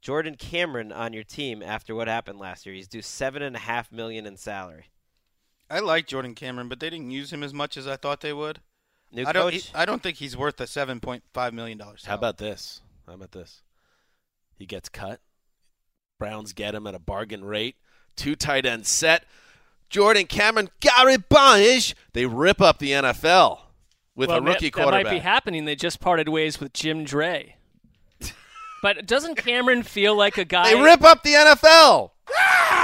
Jordan 0.00 0.36
Cameron 0.36 0.92
on 0.92 1.12
your 1.12 1.24
team 1.24 1.62
after 1.62 1.94
what 1.94 2.08
happened 2.08 2.38
last 2.38 2.64
year? 2.64 2.74
He's 2.74 2.88
due 2.88 3.02
seven 3.02 3.42
and 3.42 3.56
a 3.56 3.60
half 3.60 3.92
million 3.92 4.24
in 4.24 4.38
salary. 4.38 4.86
I 5.68 5.80
like 5.80 6.06
Jordan 6.06 6.34
Cameron, 6.34 6.70
but 6.70 6.80
they 6.80 6.88
didn't 6.88 7.10
use 7.10 7.34
him 7.34 7.42
as 7.42 7.52
much 7.52 7.76
as 7.76 7.86
I 7.86 7.96
thought 7.96 8.22
they 8.22 8.32
would. 8.32 8.60
New 9.12 9.24
I 9.26 9.32
don't. 9.32 9.42
coach. 9.50 9.54
he- 9.54 9.70
I 9.74 9.84
don't 9.84 10.02
think 10.02 10.16
he's 10.18 10.36
worth 10.36 10.60
a 10.60 10.66
seven 10.66 11.00
point 11.00 11.22
five 11.32 11.52
million 11.52 11.78
dollars. 11.78 12.04
How 12.06 12.14
about 12.14 12.38
this? 12.38 12.80
How 13.06 13.14
about 13.14 13.32
this? 13.32 13.62
He 14.56 14.66
gets 14.66 14.88
cut. 14.88 15.20
Browns 16.18 16.52
get 16.52 16.74
him 16.74 16.86
at 16.86 16.94
a 16.94 16.98
bargain 16.98 17.44
rate. 17.44 17.76
Two 18.16 18.36
tight 18.36 18.64
ends 18.64 18.88
set. 18.88 19.24
Jordan 19.90 20.26
Cameron, 20.26 20.70
Gary 20.80 21.16
Barnidge. 21.18 21.94
They 22.12 22.26
rip 22.26 22.60
up 22.62 22.78
the 22.78 22.92
NFL 22.92 23.58
with 24.14 24.28
well, 24.30 24.38
a 24.38 24.40
rookie 24.40 24.70
that, 24.70 24.76
that 24.76 24.82
quarterback. 24.82 25.04
might 25.04 25.10
be 25.10 25.18
happening. 25.18 25.64
They 25.64 25.74
just 25.76 26.00
parted 26.00 26.28
ways 26.28 26.60
with 26.60 26.72
Jim 26.72 27.04
Dre. 27.04 27.56
but 28.82 29.06
doesn't 29.06 29.34
Cameron 29.36 29.82
feel 29.82 30.16
like 30.16 30.38
a 30.38 30.44
guy? 30.44 30.72
they 30.74 30.80
rip 30.80 31.02
up 31.02 31.22
the 31.22 31.32
NFL. 31.34 32.10
Ah! 32.34 32.81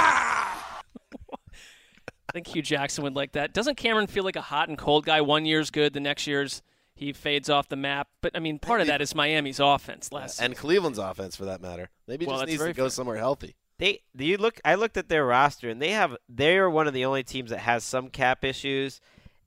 I 2.29 2.31
think 2.31 2.47
Hue 2.47 2.61
Jackson 2.61 3.03
would 3.03 3.15
like 3.15 3.31
that. 3.31 3.53
Doesn't 3.53 3.75
Cameron 3.75 4.05
feel 4.05 4.23
like 4.23 4.35
a 4.35 4.41
hot 4.41 4.69
and 4.69 4.77
cold 4.77 5.03
guy? 5.05 5.19
One 5.21 5.45
year's 5.45 5.71
good, 5.71 5.93
the 5.93 5.99
next 5.99 6.27
year's 6.27 6.61
he 6.93 7.11
fades 7.11 7.49
off 7.49 7.69
the 7.69 7.75
map. 7.75 8.07
But 8.21 8.33
I 8.35 8.39
mean, 8.39 8.59
part 8.59 8.81
of 8.81 8.87
that 8.87 9.01
is 9.01 9.15
Miami's 9.15 9.59
offense 9.59 10.11
last. 10.11 10.39
And 10.39 10.55
Cleveland's 10.55 10.99
offense, 10.99 11.35
for 11.35 11.45
that 11.45 11.59
matter. 11.59 11.89
Maybe 12.07 12.25
Well, 12.27 12.37
just 12.37 12.47
needs 12.47 12.59
very 12.59 12.73
to 12.73 12.77
go 12.77 12.83
fair. 12.83 12.89
somewhere 12.91 13.17
healthy. 13.17 13.55
They 13.79 14.01
do 14.15 14.25
you 14.25 14.37
look 14.37 14.59
I 14.63 14.75
looked 14.75 14.97
at 14.97 15.09
their 15.09 15.25
roster 15.25 15.69
and 15.69 15.81
they 15.81 15.91
have 15.91 16.15
they 16.27 16.57
are 16.57 16.69
one 16.69 16.87
of 16.87 16.93
the 16.93 17.05
only 17.05 17.23
teams 17.23 17.49
that 17.49 17.59
has 17.59 17.83
some 17.83 18.09
cap 18.09 18.43
issues 18.43 18.99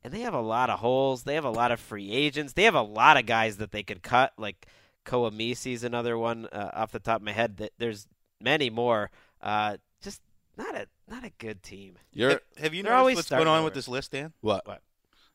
and 0.03 0.11
they 0.11 0.21
have 0.21 0.33
a 0.33 0.41
lot 0.41 0.69
of 0.69 0.79
holes. 0.79 1.23
They 1.23 1.35
have 1.35 1.45
a 1.45 1.51
lot 1.51 1.71
of 1.71 1.79
free 1.79 2.11
agents. 2.11 2.53
They 2.53 2.63
have 2.63 2.75
a 2.75 2.81
lot 2.81 3.15
of 3.15 3.25
guys 3.25 3.57
that 3.57 3.71
they 3.71 3.83
could 3.83 4.01
cut 4.03 4.33
like 4.37 4.65
Koa 5.05 5.31
Misi's 5.31 5.83
another 5.83 6.17
one 6.17 6.47
uh, 6.51 6.71
off 6.73 6.91
the 6.91 6.99
top 6.99 7.17
of 7.17 7.21
my 7.23 7.31
head. 7.31 7.57
That 7.57 7.71
there's 7.77 8.07
many 8.41 8.69
more. 8.69 9.11
Uh, 9.41 9.77
just 10.01 10.21
not 10.57 10.75
a 10.75 10.87
not 11.09 11.23
a 11.23 11.31
good 11.37 11.61
team. 11.63 11.97
You're 12.13 12.29
Have, 12.31 12.39
have 12.57 12.73
you 12.73 12.83
noticed 12.83 13.15
what's 13.15 13.29
going 13.29 13.47
on 13.47 13.57
over. 13.59 13.65
with 13.65 13.73
this 13.73 13.87
list, 13.87 14.11
Dan? 14.11 14.33
what? 14.41 14.65
what? 14.67 14.81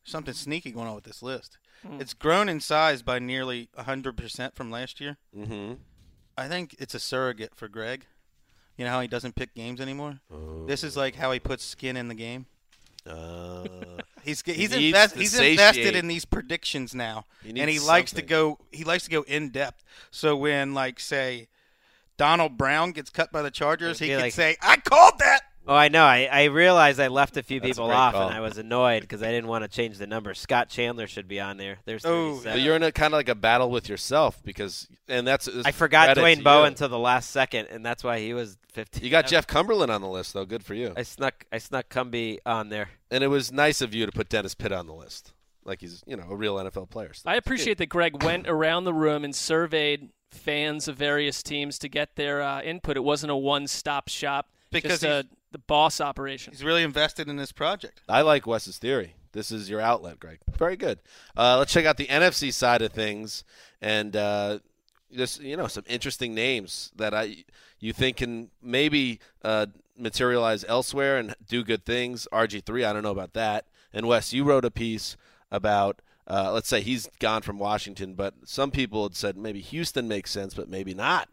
Something 0.04 0.34
sneaky 0.34 0.70
going 0.72 0.88
on 0.88 0.94
with 0.94 1.04
this 1.04 1.22
list. 1.22 1.58
Hmm. 1.86 2.00
It's 2.00 2.14
grown 2.14 2.48
in 2.48 2.60
size 2.60 3.02
by 3.02 3.18
nearly 3.18 3.68
hundred 3.76 4.16
percent 4.16 4.54
from 4.56 4.70
last 4.70 5.00
year. 5.00 5.16
Mm-hmm. 5.36 5.74
I 6.36 6.48
think 6.48 6.74
it's 6.78 6.94
a 6.94 6.98
surrogate 7.00 7.54
for 7.54 7.68
Greg. 7.68 8.06
You 8.76 8.84
know 8.84 8.90
how 8.92 9.00
he 9.00 9.08
doesn't 9.08 9.34
pick 9.34 9.54
games 9.54 9.80
anymore. 9.80 10.20
This 10.66 10.82
is 10.84 10.96
like 10.96 11.16
how 11.16 11.32
he 11.32 11.40
puts 11.40 11.64
skin 11.64 11.96
in 11.96 12.08
the 12.08 12.14
game. 12.14 12.46
Uh, 13.06 13.64
He's 14.24 14.42
he's 14.42 14.70
needs 14.70 14.74
invest, 14.74 15.16
he's 15.16 15.30
satiate. 15.32 15.52
invested 15.52 15.96
in 15.96 16.06
these 16.08 16.24
predictions 16.26 16.94
now, 16.94 17.24
He 17.42 17.48
and 17.50 17.58
he 17.58 17.64
needs 17.66 17.86
likes 17.86 18.12
to 18.12 18.20
go 18.22 18.58
he 18.70 18.84
likes 18.84 19.04
to 19.04 19.10
go 19.10 19.22
in 19.22 19.48
depth. 19.50 19.82
So 20.10 20.36
when 20.36 20.74
like 20.74 21.00
say 21.00 21.48
Donald 22.18 22.58
Brown 22.58 22.90
gets 22.92 23.08
cut 23.10 23.32
by 23.32 23.40
the 23.42 23.50
Chargers, 23.50 23.98
he 24.00 24.06
It'd 24.06 24.16
can 24.16 24.22
like- 24.26 24.32
say, 24.34 24.56
"I 24.60 24.76
called 24.76 25.14
that." 25.20 25.40
Oh, 25.68 25.74
I 25.74 25.88
know. 25.88 26.04
I, 26.04 26.28
I 26.32 26.44
realized 26.44 26.98
I 26.98 27.08
left 27.08 27.36
a 27.36 27.42
few 27.42 27.60
That's 27.60 27.72
people 27.72 27.86
great 27.88 27.96
off, 27.96 28.14
call. 28.14 28.28
and 28.28 28.34
I 28.34 28.40
was 28.40 28.56
annoyed 28.56 29.02
because 29.02 29.22
I 29.22 29.30
didn't 29.30 29.48
want 29.48 29.64
to 29.64 29.68
change 29.68 29.98
the 29.98 30.06
number. 30.06 30.32
Scott 30.32 30.70
Chandler 30.70 31.06
should 31.06 31.28
be 31.28 31.38
on 31.40 31.58
there. 31.58 31.76
There's 31.84 32.06
Oh, 32.06 32.36
37. 32.36 32.52
but 32.58 32.64
you're 32.64 32.74
in 32.76 32.82
a 32.82 32.90
kind 32.90 33.12
of 33.12 33.18
like 33.18 33.28
a 33.28 33.34
battle 33.34 33.70
with 33.70 33.86
yourself 33.88 34.42
because, 34.42 34.88
and 35.08 35.26
that's. 35.26 35.46
I 35.66 35.72
forgot 35.72 36.16
Dwayne 36.16 36.38
to 36.38 36.42
Bowe 36.42 36.64
until 36.64 36.88
the 36.88 36.98
last 36.98 37.30
second, 37.30 37.66
and 37.70 37.84
that's 37.84 38.02
why 38.02 38.18
he 38.18 38.32
was 38.32 38.56
15. 38.72 39.04
You 39.04 39.10
got 39.10 39.26
Jeff 39.26 39.46
Cumberland 39.46 39.90
on 39.92 40.00
the 40.00 40.08
list, 40.08 40.32
though. 40.32 40.46
Good 40.46 40.64
for 40.64 40.72
you. 40.72 40.94
I 40.96 41.02
snuck 41.02 41.44
I 41.52 41.58
snuck 41.58 41.90
Cumby 41.90 42.38
on 42.46 42.70
there. 42.70 42.88
And 43.10 43.22
it 43.22 43.28
was 43.28 43.52
nice 43.52 43.82
of 43.82 43.94
you 43.94 44.06
to 44.06 44.12
put 44.12 44.30
Dennis 44.30 44.54
Pitta 44.54 44.76
on 44.76 44.86
the 44.86 44.94
list, 44.94 45.34
like 45.64 45.82
he's 45.82 46.02
you 46.06 46.16
know 46.16 46.24
a 46.30 46.36
real 46.36 46.56
NFL 46.56 46.88
player. 46.88 47.12
So 47.12 47.28
I 47.28 47.34
that's 47.34 47.46
appreciate 47.46 47.76
that 47.78 47.90
Greg 47.90 48.22
went 48.22 48.48
around 48.48 48.84
the 48.84 48.94
room 48.94 49.22
and 49.22 49.34
surveyed 49.36 50.08
fans 50.30 50.88
of 50.88 50.96
various 50.96 51.42
teams 51.42 51.78
to 51.80 51.88
get 51.88 52.16
their 52.16 52.40
uh, 52.40 52.62
input. 52.62 52.96
It 52.96 53.04
wasn't 53.04 53.32
a 53.32 53.36
one-stop 53.36 54.08
shop. 54.08 54.48
Because 54.70 55.00
just 55.00 55.02
a, 55.04 55.26
the 55.52 55.58
boss 55.58 56.00
operation. 56.00 56.52
He's 56.52 56.64
really 56.64 56.82
invested 56.82 57.28
in 57.28 57.36
this 57.36 57.52
project. 57.52 58.02
I 58.08 58.22
like 58.22 58.46
Wes's 58.46 58.78
theory. 58.78 59.14
This 59.32 59.50
is 59.50 59.68
your 59.68 59.80
outlet, 59.80 60.18
Greg. 60.18 60.38
Very 60.56 60.76
good. 60.76 60.98
Uh, 61.36 61.58
let's 61.58 61.72
check 61.72 61.84
out 61.84 61.96
the 61.96 62.06
NFC 62.06 62.52
side 62.52 62.82
of 62.82 62.92
things, 62.92 63.44
and 63.80 64.16
uh, 64.16 64.58
just 65.12 65.40
you 65.40 65.56
know 65.56 65.66
some 65.66 65.84
interesting 65.86 66.34
names 66.34 66.92
that 66.96 67.14
I 67.14 67.44
you 67.78 67.92
think 67.92 68.18
can 68.18 68.50
maybe 68.62 69.20
uh, 69.44 69.66
materialize 69.96 70.64
elsewhere 70.66 71.18
and 71.18 71.34
do 71.46 71.62
good 71.64 71.84
things. 71.84 72.26
RG 72.32 72.64
three, 72.64 72.84
I 72.84 72.92
don't 72.92 73.02
know 73.02 73.10
about 73.10 73.34
that. 73.34 73.66
And 73.92 74.06
Wes, 74.06 74.32
you 74.32 74.44
wrote 74.44 74.64
a 74.64 74.70
piece 74.70 75.16
about. 75.50 76.00
Uh, 76.30 76.52
let's 76.52 76.68
say 76.68 76.82
he's 76.82 77.08
gone 77.20 77.40
from 77.40 77.58
Washington, 77.58 78.12
but 78.12 78.34
some 78.44 78.70
people 78.70 79.04
had 79.04 79.16
said 79.16 79.34
maybe 79.34 79.62
Houston 79.62 80.06
makes 80.06 80.30
sense, 80.30 80.52
but 80.52 80.68
maybe 80.68 80.92
not. 80.92 81.30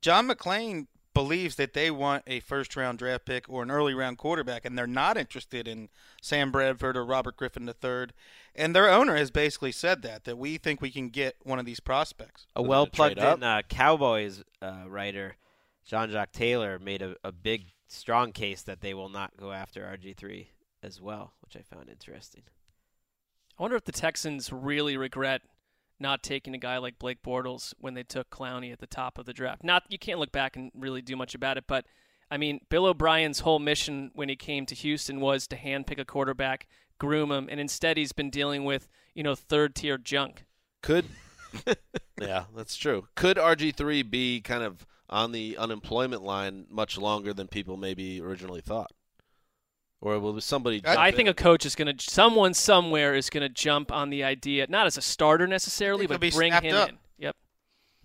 John 0.00 0.26
McClain 0.26 0.86
believes 1.14 1.56
that 1.56 1.74
they 1.74 1.90
want 1.90 2.24
a 2.26 2.40
first 2.40 2.74
round 2.76 2.98
draft 2.98 3.24
pick 3.24 3.48
or 3.48 3.62
an 3.62 3.70
early 3.70 3.94
round 3.94 4.18
quarterback, 4.18 4.64
and 4.64 4.76
they're 4.76 4.86
not 4.86 5.16
interested 5.16 5.68
in 5.68 5.88
Sam 6.20 6.50
Bradford 6.50 6.96
or 6.96 7.04
Robert 7.04 7.36
Griffin 7.36 7.68
III. 7.68 8.08
And 8.54 8.74
their 8.74 8.90
owner 8.90 9.16
has 9.16 9.30
basically 9.30 9.72
said 9.72 10.02
that, 10.02 10.24
that 10.24 10.38
we 10.38 10.58
think 10.58 10.80
we 10.80 10.90
can 10.90 11.08
get 11.08 11.36
one 11.42 11.58
of 11.58 11.64
these 11.64 11.80
prospects. 11.80 12.46
A 12.54 12.62
well 12.62 12.86
plugged 12.86 13.18
in 13.18 13.42
uh, 13.42 13.62
Cowboys 13.68 14.42
uh, 14.60 14.84
writer, 14.86 15.36
Jean 15.84 16.10
Jacques 16.10 16.32
Taylor, 16.32 16.78
made 16.78 17.02
a, 17.02 17.16
a 17.24 17.32
big, 17.32 17.66
strong 17.88 18.32
case 18.32 18.62
that 18.62 18.80
they 18.80 18.94
will 18.94 19.08
not 19.08 19.36
go 19.36 19.52
after 19.52 19.82
RG3 19.82 20.46
as 20.82 21.00
well, 21.00 21.32
which 21.42 21.56
I 21.56 21.62
found 21.62 21.88
interesting. 21.88 22.42
I 23.58 23.62
wonder 23.62 23.76
if 23.76 23.84
the 23.84 23.92
Texans 23.92 24.52
really 24.52 24.96
regret 24.96 25.42
not 26.02 26.22
taking 26.22 26.54
a 26.54 26.58
guy 26.58 26.76
like 26.76 26.98
Blake 26.98 27.22
Bortles 27.22 27.72
when 27.78 27.94
they 27.94 28.02
took 28.02 28.28
Clowney 28.28 28.72
at 28.72 28.80
the 28.80 28.86
top 28.86 29.16
of 29.16 29.24
the 29.24 29.32
draft. 29.32 29.64
Not 29.64 29.84
you 29.88 29.98
can't 29.98 30.18
look 30.18 30.32
back 30.32 30.56
and 30.56 30.70
really 30.74 31.00
do 31.00 31.16
much 31.16 31.34
about 31.34 31.56
it, 31.56 31.64
but 31.66 31.86
I 32.30 32.36
mean, 32.36 32.60
Bill 32.68 32.86
O'Brien's 32.86 33.40
whole 33.40 33.58
mission 33.58 34.10
when 34.14 34.28
he 34.28 34.36
came 34.36 34.66
to 34.66 34.74
Houston 34.74 35.20
was 35.20 35.46
to 35.48 35.56
handpick 35.56 35.98
a 35.98 36.04
quarterback, 36.04 36.66
groom 36.98 37.30
him, 37.30 37.48
and 37.50 37.60
instead 37.60 37.96
he's 37.96 38.12
been 38.12 38.30
dealing 38.30 38.64
with 38.64 38.88
you 39.14 39.22
know 39.22 39.34
third 39.34 39.74
tier 39.74 39.96
junk. 39.96 40.44
Could 40.82 41.06
yeah, 42.20 42.44
that's 42.54 42.76
true. 42.76 43.08
Could 43.14 43.36
RG 43.36 43.74
three 43.74 44.02
be 44.02 44.40
kind 44.40 44.62
of 44.62 44.86
on 45.08 45.32
the 45.32 45.56
unemployment 45.58 46.22
line 46.22 46.66
much 46.70 46.98
longer 46.98 47.32
than 47.32 47.48
people 47.48 47.76
maybe 47.76 48.20
originally 48.20 48.60
thought? 48.60 48.92
Or 50.02 50.18
will 50.18 50.38
somebody? 50.40 50.82
I- 50.84 50.94
jump 50.94 50.98
I 50.98 51.10
think 51.12 51.28
in? 51.28 51.30
a 51.30 51.34
coach 51.34 51.64
is 51.64 51.74
going 51.74 51.96
to, 51.96 52.10
someone 52.10 52.52
somewhere 52.52 53.14
is 53.14 53.30
going 53.30 53.42
to 53.42 53.48
jump 53.48 53.90
on 53.90 54.10
the 54.10 54.22
idea, 54.24 54.66
not 54.68 54.86
as 54.86 54.98
a 54.98 55.02
starter 55.02 55.46
necessarily, 55.46 56.06
but 56.06 56.20
bring 56.20 56.52
him 56.52 56.74
up. 56.74 56.90
in. 56.90 56.98
Yep. 57.18 57.36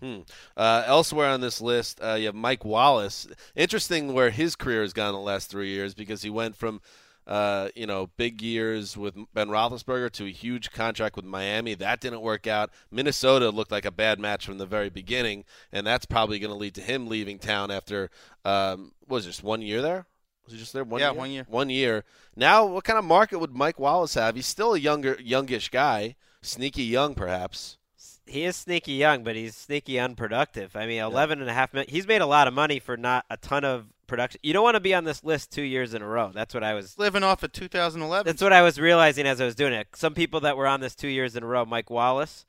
Hmm. 0.00 0.18
Uh, 0.56 0.84
elsewhere 0.86 1.28
on 1.28 1.40
this 1.40 1.60
list, 1.60 2.00
uh, 2.00 2.14
you 2.14 2.26
have 2.26 2.34
Mike 2.34 2.64
Wallace. 2.64 3.26
Interesting 3.56 4.14
where 4.14 4.30
his 4.30 4.54
career 4.54 4.82
has 4.82 4.92
gone 4.92 5.12
the 5.12 5.18
last 5.18 5.50
three 5.50 5.70
years 5.70 5.92
because 5.92 6.22
he 6.22 6.30
went 6.30 6.54
from, 6.54 6.80
uh, 7.26 7.70
you 7.74 7.84
know, 7.84 8.08
big 8.16 8.40
years 8.40 8.96
with 8.96 9.16
Ben 9.34 9.48
Roethlisberger 9.48 10.12
to 10.12 10.26
a 10.26 10.30
huge 10.30 10.70
contract 10.70 11.16
with 11.16 11.24
Miami. 11.24 11.74
That 11.74 12.00
didn't 12.00 12.20
work 12.20 12.46
out. 12.46 12.70
Minnesota 12.92 13.50
looked 13.50 13.72
like 13.72 13.84
a 13.84 13.90
bad 13.90 14.20
match 14.20 14.46
from 14.46 14.58
the 14.58 14.66
very 14.66 14.88
beginning, 14.88 15.44
and 15.72 15.84
that's 15.84 16.06
probably 16.06 16.38
going 16.38 16.52
to 16.52 16.56
lead 16.56 16.76
to 16.76 16.80
him 16.80 17.08
leaving 17.08 17.40
town 17.40 17.72
after, 17.72 18.08
um, 18.44 18.92
what 19.00 19.16
was 19.16 19.26
it, 19.26 19.30
just 19.30 19.42
one 19.42 19.62
year 19.62 19.82
there? 19.82 20.06
Was 20.48 20.54
he 20.54 20.58
just 20.60 20.72
there 20.72 20.82
one 20.84 21.00
Yeah, 21.00 21.10
year? 21.10 21.18
one 21.18 21.30
year. 21.30 21.46
One 21.48 21.68
year. 21.70 22.04
Now, 22.34 22.64
what 22.64 22.84
kind 22.84 22.98
of 22.98 23.04
market 23.04 23.38
would 23.38 23.54
Mike 23.54 23.78
Wallace 23.78 24.14
have? 24.14 24.34
He's 24.34 24.46
still 24.46 24.72
a 24.72 24.78
younger, 24.78 25.18
youngish 25.20 25.68
guy, 25.68 26.16
sneaky 26.40 26.84
young 26.84 27.14
perhaps. 27.14 27.76
He 28.24 28.44
is 28.44 28.56
sneaky 28.56 28.92
young, 28.92 29.24
but 29.24 29.36
he's 29.36 29.54
sneaky 29.54 29.98
unproductive. 29.98 30.74
I 30.74 30.86
mean, 30.86 31.02
eleven 31.02 31.40
and 31.40 31.50
a 31.50 31.52
half 31.52 31.72
million. 31.74 31.90
He's 31.90 32.06
made 32.06 32.20
a 32.22 32.26
lot 32.26 32.48
of 32.48 32.54
money 32.54 32.78
for 32.78 32.96
not 32.96 33.24
a 33.30 33.36
ton 33.36 33.64
of 33.64 33.86
production. 34.06 34.40
You 34.42 34.52
don't 34.54 34.62
want 34.62 34.74
to 34.76 34.80
be 34.80 34.94
on 34.94 35.04
this 35.04 35.22
list 35.24 35.50
two 35.52 35.62
years 35.62 35.92
in 35.94 36.00
a 36.02 36.06
row. 36.06 36.30
That's 36.34 36.54
what 36.54 36.62
I 36.64 36.72
was. 36.74 36.98
Living 36.98 37.22
off 37.22 37.42
of 37.42 37.52
2011. 37.52 38.26
That's 38.26 38.42
what 38.42 38.52
I 38.54 38.62
was 38.62 38.78
realizing 38.80 39.26
as 39.26 39.40
I 39.40 39.44
was 39.44 39.54
doing 39.54 39.72
it. 39.74 39.88
Some 39.94 40.14
people 40.14 40.40
that 40.40 40.56
were 40.56 40.66
on 40.66 40.80
this 40.80 40.94
two 40.94 41.08
years 41.08 41.36
in 41.36 41.42
a 41.42 41.46
row. 41.46 41.64
Mike 41.66 41.90
Wallace 41.90 42.44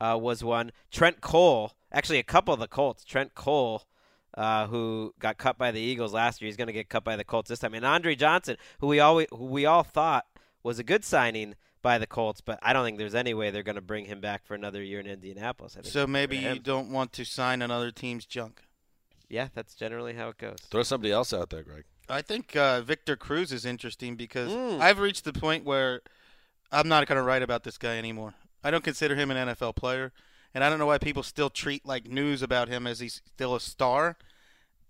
uh, 0.00 0.16
was 0.20 0.42
one. 0.44 0.70
Trent 0.92 1.20
Cole, 1.20 1.72
actually, 1.92 2.18
a 2.18 2.24
couple 2.24 2.52
of 2.54 2.60
the 2.60 2.68
Colts. 2.68 3.04
Trent 3.04 3.34
Cole, 3.34 3.82
uh, 4.36 4.66
who 4.66 5.14
got 5.18 5.38
cut 5.38 5.56
by 5.58 5.70
the 5.70 5.80
Eagles 5.80 6.12
last 6.12 6.40
year, 6.40 6.46
he's 6.48 6.56
going 6.56 6.66
to 6.66 6.72
get 6.72 6.88
cut 6.88 7.04
by 7.04 7.16
the 7.16 7.24
Colts 7.24 7.48
this 7.48 7.58
time. 7.58 7.74
And 7.74 7.84
Andre 7.84 8.14
Johnson, 8.14 8.56
who 8.80 8.86
we 8.88 9.00
always, 9.00 9.26
who 9.30 9.44
we 9.46 9.66
all 9.66 9.82
thought 9.82 10.26
was 10.62 10.78
a 10.78 10.84
good 10.84 11.04
signing 11.04 11.54
by 11.82 11.98
the 11.98 12.06
Colts, 12.06 12.40
but 12.40 12.58
I 12.62 12.72
don't 12.72 12.84
think 12.84 12.96
there's 12.98 13.14
any 13.14 13.34
way 13.34 13.50
they're 13.50 13.62
going 13.62 13.74
to 13.76 13.82
bring 13.82 14.06
him 14.06 14.20
back 14.20 14.44
for 14.46 14.54
another 14.54 14.82
year 14.82 15.00
in 15.00 15.06
Indianapolis. 15.06 15.76
I 15.76 15.82
think 15.82 15.92
So 15.92 16.06
maybe 16.06 16.38
you 16.38 16.58
don't 16.58 16.90
want 16.90 17.12
to 17.12 17.24
sign 17.24 17.60
another 17.60 17.90
team's 17.90 18.24
junk. 18.24 18.62
Yeah, 19.28 19.48
that's 19.54 19.74
generally 19.74 20.14
how 20.14 20.28
it 20.30 20.38
goes. 20.38 20.56
Throw 20.70 20.82
somebody 20.82 21.12
else 21.12 21.32
out 21.34 21.50
there, 21.50 21.62
Greg. 21.62 21.84
I 22.08 22.22
think 22.22 22.54
uh, 22.56 22.80
Victor 22.82 23.16
Cruz 23.16 23.52
is 23.52 23.64
interesting 23.66 24.16
because 24.16 24.50
Mm. 24.50 24.80
I've 24.80 24.98
reached 24.98 25.24
the 25.24 25.32
point 25.32 25.64
where 25.64 26.00
I'm 26.72 26.88
not 26.88 27.06
going 27.06 27.16
to 27.16 27.22
write 27.22 27.42
about 27.42 27.64
this 27.64 27.76
guy 27.78 27.96
anymore. 27.98 28.34
I 28.62 28.70
don't 28.70 28.84
consider 28.84 29.14
him 29.14 29.30
an 29.30 29.48
NFL 29.48 29.76
player, 29.76 30.12
and 30.54 30.62
I 30.62 30.70
don't 30.70 30.78
know 30.78 30.86
why 30.86 30.98
people 30.98 31.22
still 31.22 31.50
treat 31.50 31.84
like 31.84 32.06
news 32.06 32.42
about 32.42 32.68
him 32.68 32.86
as 32.86 33.00
he's 33.00 33.20
still 33.34 33.54
a 33.54 33.60
star. 33.60 34.16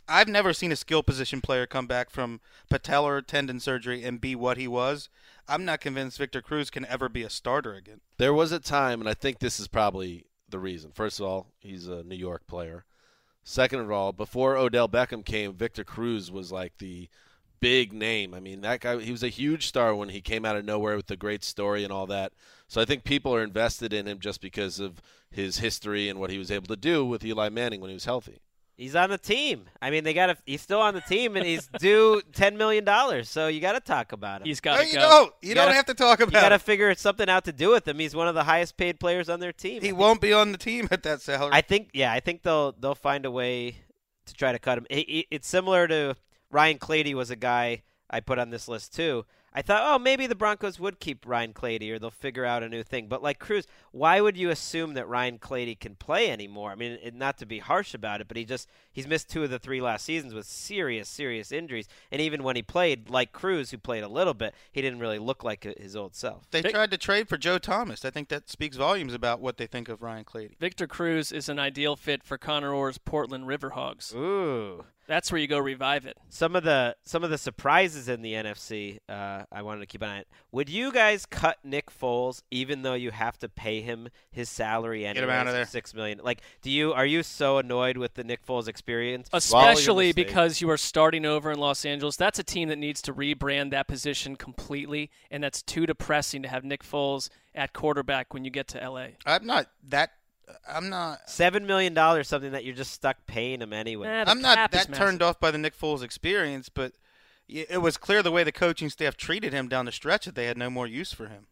I've 0.07 0.29
never 0.29 0.53
seen 0.53 0.71
a 0.71 0.77
skill 0.77 1.03
position 1.03 1.41
player 1.41 1.67
come 1.67 1.87
back 1.87 2.11
from 2.11 2.41
patellar 2.71 3.27
tendon 3.27 3.59
surgery 3.59 4.05
and 4.05 4.21
be 4.21 4.35
what 4.35 4.59
he 4.59 4.69
was. 4.69 5.09
I'm 5.49 5.65
not 5.65 5.81
convinced 5.81 6.19
Victor 6.19 6.43
Cruz 6.43 6.71
can 6.71 6.85
ever 6.87 7.09
be 7.09 7.23
a 7.23 7.31
starter 7.31 7.75
again. 7.75 8.01
There 8.19 8.35
was 8.35 8.53
a 8.53 8.61
time, 8.61 9.01
and 9.01 9.09
I 9.09 9.15
think 9.15 9.39
this 9.39 9.59
is 9.59 9.67
probably 9.67 10.27
the 10.49 10.59
reason. 10.59 10.91
First 10.93 11.21
of 11.21 11.27
all, 11.27 11.47
he's 11.59 11.89
a 11.89 12.03
New 12.03 12.17
York 12.17 12.47
player. 12.47 12.85
Second 13.43 13.81
of 13.81 13.91
all, 13.91 14.13
before 14.13 14.57
Odell 14.57 14.89
Beckham 14.89 15.25
came, 15.25 15.55
Victor 15.55 15.85
Cruz 15.85 16.31
was 16.31 16.53
like 16.53 16.79
the 16.79 17.09
big 17.65 17.93
name. 17.95 18.35
I 18.35 18.41
mean, 18.41 18.61
that 18.61 18.81
guy, 18.81 19.01
he 19.01 19.11
was 19.11 19.23
a 19.23 19.29
huge 19.29 19.67
star 19.67 19.95
when 19.95 20.11
he 20.11 20.21
came 20.21 20.45
out 20.45 20.57
of 20.57 20.65
nowhere 20.65 20.97
with 20.97 21.07
the 21.07 21.17
great 21.17 21.43
story 21.43 21.83
and 21.83 21.93
all 21.93 22.07
that. 22.09 22.33
So 22.69 22.81
I 22.81 22.85
think 22.85 23.05
people 23.05 23.35
are 23.35 23.43
invested 23.43 23.93
in 23.93 24.07
him 24.07 24.19
just 24.19 24.41
because 24.41 24.79
of 24.81 25.01
his 25.31 25.59
history 25.59 26.09
and 26.09 26.21
what 26.21 26.31
he 26.31 26.39
was 26.39 26.51
able 26.51 26.67
to 26.67 26.77
do 26.77 27.05
with 27.07 27.25
Eli 27.25 27.49
Manning 27.49 27.81
when 27.81 27.89
he 27.91 27.95
was 27.95 28.05
healthy. 28.05 28.41
He's 28.77 28.97
on 28.97 29.09
the 29.09 29.19
team. 29.19 29.67
I 29.81 29.91
mean, 29.91 30.03
they 30.05 30.13
got 30.15 30.27
to. 30.27 30.37
He's 30.47 30.61
still 30.61 30.81
on 30.81 30.95
the 30.95 31.01
team, 31.01 31.37
and 31.37 31.47
he's 31.47 31.69
due 31.79 32.21
ten 32.33 32.57
million 32.59 32.85
dollars. 32.85 33.29
So 33.31 33.47
you 33.47 33.61
got 33.61 33.75
to 33.75 33.81
talk 33.81 34.11
about 34.11 34.41
him. 34.41 34.47
He's 34.49 34.61
got 34.61 34.81
to 34.81 34.87
you 34.87 34.95
go. 34.95 34.99
don't. 35.01 35.33
You, 35.43 35.51
You 35.51 35.55
don't 35.55 35.67
gotta- 35.67 35.75
have 35.77 35.87
to 35.87 35.95
talk 35.95 36.19
about. 36.21 36.33
You 36.35 36.41
got 36.41 36.49
to 36.49 36.59
figure 36.59 36.93
something 36.97 37.29
out 37.29 37.45
to 37.45 37.53
do 37.53 37.71
with 37.71 37.87
him. 37.87 38.01
He's 38.01 38.17
one 38.17 38.27
of 38.27 38.35
the 38.35 38.43
highest 38.43 38.77
paid 38.77 38.99
players 38.99 39.29
on 39.29 39.39
their 39.39 39.53
team. 39.53 39.81
He 39.81 39.93
won't 39.93 40.21
be 40.21 40.33
on 40.33 40.51
the 40.51 40.59
team 40.59 40.89
at 40.91 41.05
that 41.05 41.21
salary. 41.21 41.51
I 41.55 41.61
think. 41.61 41.91
Yeah, 41.95 42.13
I 42.13 42.19
think 42.19 42.43
they'll 42.43 42.73
they'll 42.73 42.97
find 42.97 43.25
a 43.25 43.31
way 43.31 43.77
to 44.27 44.35
try 44.35 44.51
to 44.51 44.59
cut 44.59 44.77
him. 44.79 44.87
It- 44.91 45.09
it- 45.09 45.27
it's 45.31 45.47
similar 45.49 45.87
to 45.87 46.17
Ryan 46.55 46.79
Clady 46.79 47.17
was 47.17 47.31
a 47.31 47.37
guy 47.37 47.83
I 48.09 48.21
put 48.21 48.39
on 48.39 48.51
this 48.51 48.69
list 48.69 48.95
too. 48.95 49.25
I 49.57 49.63
thought, 49.63 49.83
oh, 49.85 49.99
maybe 50.01 50.27
the 50.27 50.35
Broncos 50.35 50.81
would 50.81 50.99
keep 50.99 51.27
Ryan 51.27 51.53
Clady, 51.53 51.93
or 51.93 51.99
they'll 51.99 52.11
figure 52.11 52.45
out 52.45 52.65
a 52.65 52.69
new 52.69 52.83
thing. 52.83 53.07
But 53.09 53.23
like 53.23 53.41
Cruz, 53.41 53.67
why 53.93 54.21
would 54.21 54.37
you 54.37 54.51
assume 54.51 54.95
that 54.95 55.09
Ryan 55.09 55.39
Clady 55.39 55.75
can 55.75 55.97
play 55.97 56.31
anymore? 56.31 56.71
I 56.71 56.75
mean, 56.77 56.99
it, 57.03 57.15
not 57.15 57.39
to 57.39 57.47
be 57.47 57.59
harsh 57.59 57.93
about 57.93 58.21
it, 58.21 58.29
but 58.29 58.37
he 58.37 58.45
just 58.45 58.69
he's 58.93 59.07
missed 59.07 59.31
two 59.31 59.43
of 59.43 59.51
the 59.51 59.59
three 59.59 59.81
last 59.81 60.05
seasons 60.05 60.33
with 60.33 60.47
serious, 60.47 61.09
serious 61.09 61.51
injuries. 61.51 61.89
And 62.13 62.21
even 62.21 62.45
when 62.45 62.55
he 62.55 62.63
played, 62.63 63.11
like 63.11 63.33
Cruz, 63.33 63.73
who 63.73 63.79
played 63.79 64.05
a 64.05 64.09
little 64.09 64.35
bit, 64.35 64.55
he 64.71 64.81
didn't 64.81 65.01
really 65.01 65.19
look 65.19 65.43
like 65.43 65.65
his 65.79 65.97
old 65.97 66.15
self. 66.15 66.49
They 66.51 66.63
tried 66.63 66.93
to 66.93 66.99
trade 66.99 67.29
for 67.29 67.37
Joe 67.37 67.59
Thomas. 67.59 68.05
I 68.05 68.11
think 68.11 68.29
that 68.29 68.49
speaks 68.49 68.77
volumes 68.77 69.15
about 69.15 69.41
what 69.41 69.57
they 69.57 69.67
think 69.67 69.89
of 69.89 70.03
Ryan 70.03 70.25
Clady. 70.25 70.57
Victor 70.61 70.87
Cruz 70.87 71.33
is 71.33 71.49
an 71.49 71.59
ideal 71.59 71.97
fit 71.97 72.23
for 72.23 72.39
Connor 72.39 72.73
Orr's 72.73 72.99
Portland 72.99 73.47
Riverhogs. 73.47 74.15
Ooh. 74.15 74.85
That's 75.07 75.31
where 75.31 75.41
you 75.41 75.47
go 75.47 75.59
revive 75.59 76.07
it. 76.07 76.17
some 76.29 76.57
of 76.57 76.65
the 76.65 76.97
some 77.05 77.25
of 77.25 77.31
the 77.31 77.39
surprises 77.39 78.09
in 78.09 78.23
the 78.23 78.33
NFC, 78.33 78.99
uh, 79.09 79.45
I 79.53 79.63
wanted 79.63 79.81
to 79.81 79.87
keep 79.87 80.03
an 80.03 80.09
eye 80.09 80.19
on. 80.19 80.25
Would 80.53 80.69
you 80.69 80.93
guys 80.93 81.27
cut 81.27 81.59
Nick 81.65 81.91
Foles 81.91 82.43
even 82.51 82.83
though 82.83 82.95
you 82.95 83.11
have 83.11 83.39
to 83.39 83.49
pay 83.49 83.81
him 83.81 84.09
his 84.31 84.49
salary 84.49 85.05
him 85.05 85.17
anyway? 85.17 85.33
out 85.35 85.47
of 85.47 85.53
there. 85.53 85.67
Six 85.67 85.95
million. 85.95 86.21
Like, 86.23 86.41
do 86.63 86.71
you 86.71 86.93
are 86.93 87.07
you 87.07 87.23
so 87.23 87.59
annoyed 87.59 87.97
with 87.97 88.15
the 88.15 88.25
Nick 88.25 88.45
Foles 88.47 88.69
experience? 88.69 89.29
Especially 89.33 90.13
because 90.13 90.61
you 90.61 90.71
are 90.71 90.77
starting 90.77 91.27
over 91.27 91.51
in 91.51 91.59
Los 91.59 91.85
Angeles. 91.85 92.17
That's 92.17 92.39
a 92.39 92.45
team 92.45 92.69
that 92.69 92.79
needs 92.79 93.03
to 93.03 93.15
rebrand 93.15 93.71
that 93.71 93.89
position 93.89 94.37
completely, 94.37 95.11
and 95.31 95.43
that's 95.43 95.63
too 95.63 95.87
depressing 95.87 96.43
to 96.43 96.49
have 96.49 96.65
Nick 96.65 96.83
Foles 96.83 97.29
at 97.55 97.73
quarterback 97.73 98.35
when 98.35 98.45
you 98.45 98.51
get 98.51 98.69
to 98.69 98.79
LA. 98.91 99.09
I'm 99.27 99.47
not 99.47 99.67
that. 99.89 100.13
I'm 100.69 100.89
not. 100.89 101.29
Seven 101.29 101.67
million 101.67 101.95
dollars, 101.95 102.29
something 102.29 102.53
that 102.53 102.65
you're 102.65 102.75
just 102.75 102.93
stuck 102.93 103.27
paying 103.27 103.61
him 103.63 103.73
anyway. 103.73 104.09
Eh, 104.09 104.25
I'm 104.27 104.41
not 104.41 104.71
that 104.71 104.93
turned 104.93 105.23
off 105.23 105.41
by 105.41 105.51
the 105.51 105.59
Nick 105.59 105.79
Foles 105.79 106.03
experience, 106.03 106.69
but 106.69 106.93
it 107.49 107.81
was 107.81 107.97
clear 107.97 108.23
the 108.23 108.31
way 108.31 108.43
the 108.45 108.53
coaching 108.53 108.89
staff 108.89 109.17
treated 109.17 109.53
him 109.53 109.69
down 109.69 109.85
the 109.85 109.93
stretch 109.93 110.25
that 110.25 110.35
they 110.35 110.47
had 110.47 110.57
no 110.57 110.71
more 110.71 110.87
use 110.87 111.13
for 111.13 111.29
him. 111.29 111.47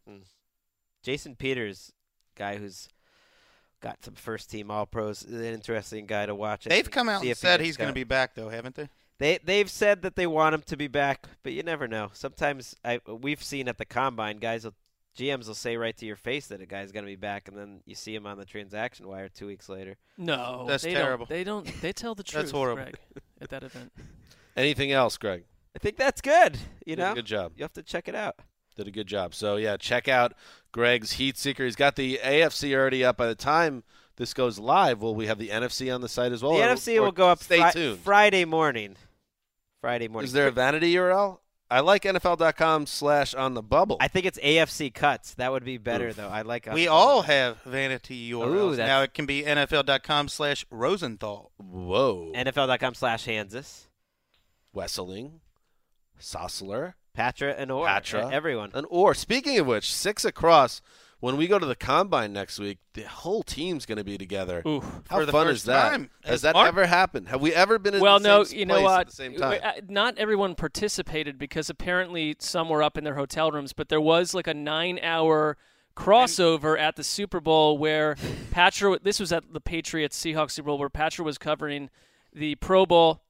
Jason 1.03 1.37
Peters, 1.37 1.93
guy 2.37 2.57
who's 2.57 2.89
got 3.81 4.05
some 4.05 4.15
first 4.15 4.51
team 4.51 4.71
All 4.71 4.87
Pros, 4.87 5.23
is 5.23 5.41
an 5.41 5.55
interesting 5.55 6.07
guy 6.07 6.27
to 6.27 6.35
watch. 6.35 6.65
They've 6.65 6.91
come 6.91 7.09
out 7.09 7.21
See 7.21 7.29
and 7.29 7.33
if 7.33 7.39
he 7.39 7.41
said 7.41 7.61
he's 7.61 7.77
going 7.77 7.91
to 7.91 7.95
be 7.95 8.05
back, 8.05 8.35
though, 8.35 8.49
haven't 8.49 8.77
they? 8.77 8.89
They 9.19 9.39
they've 9.45 9.71
said 9.71 10.03
that 10.03 10.17
they 10.17 10.27
want 10.27 10.55
him 10.55 10.63
to 10.63 10.77
be 10.77 10.89
back, 10.89 11.29
but 11.43 11.53
you 11.53 11.63
never 11.63 11.87
know. 11.87 12.11
Sometimes 12.13 12.75
I 12.85 13.01
we've 13.07 13.43
seen 13.43 13.69
at 13.69 13.79
the 13.79 13.85
combine 13.85 14.39
guys 14.39 14.65
will 14.65 14.75
GMs 15.19 15.47
will 15.47 15.55
say 15.55 15.77
right 15.77 15.97
to 15.99 16.07
your 16.07 16.17
face 16.17 16.47
that 16.49 16.61
a 16.63 16.67
guy's 16.67 16.91
going 16.93 17.05
to 17.05 17.11
be 17.11 17.17
back, 17.17 17.49
and 17.49 17.57
then 17.57 17.81
you 17.85 17.95
see 17.95 18.15
him 18.15 18.27
on 18.27 18.39
the 18.39 18.45
transaction 18.45 19.07
wire 19.07 19.29
two 19.29 19.47
weeks 19.47 19.69
later. 19.69 19.97
No, 20.17 20.65
That's 20.67 20.83
they 20.85 20.95
terrible. 20.95 21.27
Don't, 21.27 21.37
they 21.37 21.45
don't. 21.45 21.81
They 21.83 21.93
tell 21.93 22.15
the 22.15 22.23
truth. 22.23 22.43
That's 22.45 22.53
horrible. 22.53 22.83
Greg, 22.85 22.97
at 23.41 23.51
that 23.51 23.63
event. 23.63 23.93
Anything 24.57 24.91
else, 24.93 25.17
Greg? 25.19 25.45
I 25.75 25.79
think 25.79 25.97
that's 25.97 26.21
good. 26.21 26.59
You 26.87 26.97
Did 26.97 27.03
a 27.03 27.09
know, 27.09 27.15
good 27.15 27.25
job. 27.27 27.53
You 27.57 27.65
have 27.65 27.73
to 27.75 27.83
check 27.83 28.09
it 28.09 28.15
out. 28.15 28.37
Did 28.77 28.89
a 28.89 28.91
good 28.91 29.07
job. 29.07 29.35
So 29.35 29.57
yeah, 29.57 29.77
check 29.77 30.09
out 30.09 30.33
Greg's 30.73 31.13
Heat 31.13 31.37
Seeker. 31.39 31.65
He's 31.65 31.77
got 31.77 31.97
the 31.97 32.19
AFC 32.23 32.75
already 32.75 33.05
up. 33.05 33.17
By 33.19 33.27
the 33.27 33.35
time 33.35 33.83
this 34.17 34.33
goes 34.35 34.59
live, 34.59 35.01
will 35.03 35.15
we 35.15 35.27
have 35.27 35.39
the 35.39 35.49
NFC 35.49 35.95
on 35.95 36.01
the 36.01 36.09
site 36.09 36.33
as 36.33 36.43
well? 36.43 36.53
the 36.53 36.63
or- 36.63 36.75
NFC 36.75 36.97
or 36.99 37.03
will 37.03 37.13
go 37.13 37.29
up 37.29 37.43
Stay 37.43 37.61
Fri- 37.61 37.73
tuned. 37.73 37.99
Friday 38.01 38.45
morning. 38.45 38.97
Friday 39.81 40.09
morning. 40.09 40.27
Is 40.27 40.33
there 40.33 40.47
a 40.47 40.51
vanity 40.53 40.95
URL? 40.95 41.39
I 41.73 41.81
like 41.81 42.03
NFL.com 42.03 42.87
slash 42.87 43.35
on 43.35 43.55
the 43.55 43.63
bubble. 43.63 43.97
I 44.01 44.09
think 44.09 44.27
it's 44.27 44.39
AFC 44.39 44.93
cuts. 44.93 45.35
That 45.35 45.51
would 45.53 45.65
be 45.65 45.79
better 45.79 46.09
Oof. 46.09 46.17
though. 46.17 46.29
I 46.29 46.43
like. 46.43 46.69
We 46.73 46.87
all 46.89 47.23
have 47.23 47.57
vanity 47.65 48.31
URLs. 48.31 48.77
that's- 48.77 48.87
now 48.89 49.03
it 49.03 49.15
can 49.15 49.27
be 49.27 49.43
NFL.com 49.43 50.29
slash 50.29 50.65
Rosenthal. 50.71 51.51
Whoa. 51.57 52.33
NFL.com 52.35 52.95
slash 52.95 53.27
Hanzus. 53.27 53.87
Wesseling, 54.75 55.41
Sessler, 56.21 56.95
Patra 57.15 57.55
and 57.57 57.71
Orr. 57.71 57.87
Patra, 57.87 58.31
Everyone. 58.33 58.71
and 58.75 58.87
Orr. 58.89 59.15
Speaking 59.15 59.59
of 59.59 59.67
which, 59.67 59.93
six 59.93 60.25
across. 60.25 60.81
When 61.23 61.37
we 61.37 61.47
go 61.47 61.57
to 61.57 61.65
the 61.65 61.77
combine 61.77 62.33
next 62.33 62.59
week, 62.59 62.79
the 62.95 63.03
whole 63.05 63.45
team's 63.45 63.87
going 63.87 63.99
to 63.99 64.03
be 64.05 64.19
together. 64.19 64.61
Ooh. 64.67 64.81
How 65.09 65.19
For 65.19 65.25
the 65.25 65.31
fun 65.31 65.47
first 65.47 65.59
is 65.59 65.65
that? 65.67 65.91
time. 65.91 66.11
Has 66.25 66.43
that 66.43 66.55
Mark- 66.55 66.67
ever 66.67 66.85
happened? 66.85 67.29
Have 67.29 67.41
we 67.41 67.55
ever 67.55 67.79
been 67.79 67.95
in 67.95 68.01
well, 68.01 68.19
the 68.19 68.27
no, 68.29 68.43
same 68.43 68.59
you 68.59 68.67
know 68.67 68.75
place 68.75 68.85
what? 68.85 69.01
at 69.03 69.07
the 69.07 69.13
same 69.13 69.37
time? 69.37 69.61
Uh, 69.63 69.73
Not 69.89 70.19
everyone 70.19 70.57
participated 70.57 71.39
because 71.39 71.71
apparently 71.71 72.35
some 72.41 72.69
were 72.69 72.83
up 72.83 72.99
in 72.99 73.05
their 73.05 73.15
hotel 73.15 73.53
rooms, 73.53 73.73
but 73.73 73.89
there 73.89 74.01
was 74.01 74.35
like 74.35 74.49
a 74.49 74.55
nine-hour 74.55 75.57
crossover 75.97 76.77
at 76.77 76.97
the 76.97 77.05
Super 77.05 77.41
Bowl 77.41 77.79
where 77.79 78.17
Patra. 78.51 78.99
This 79.01 79.21
was 79.21 79.33
at 79.33 79.53
the 79.53 79.61
Patriots 79.61 80.19
Seahawks 80.21 80.51
Super 80.53 80.67
Bowl 80.67 80.79
where 80.79 80.91
Patra 80.91 81.25
was 81.25 81.39
covering 81.39 81.89
the 82.35 82.57
Pro 82.57 82.85
Bowl, 82.85 83.23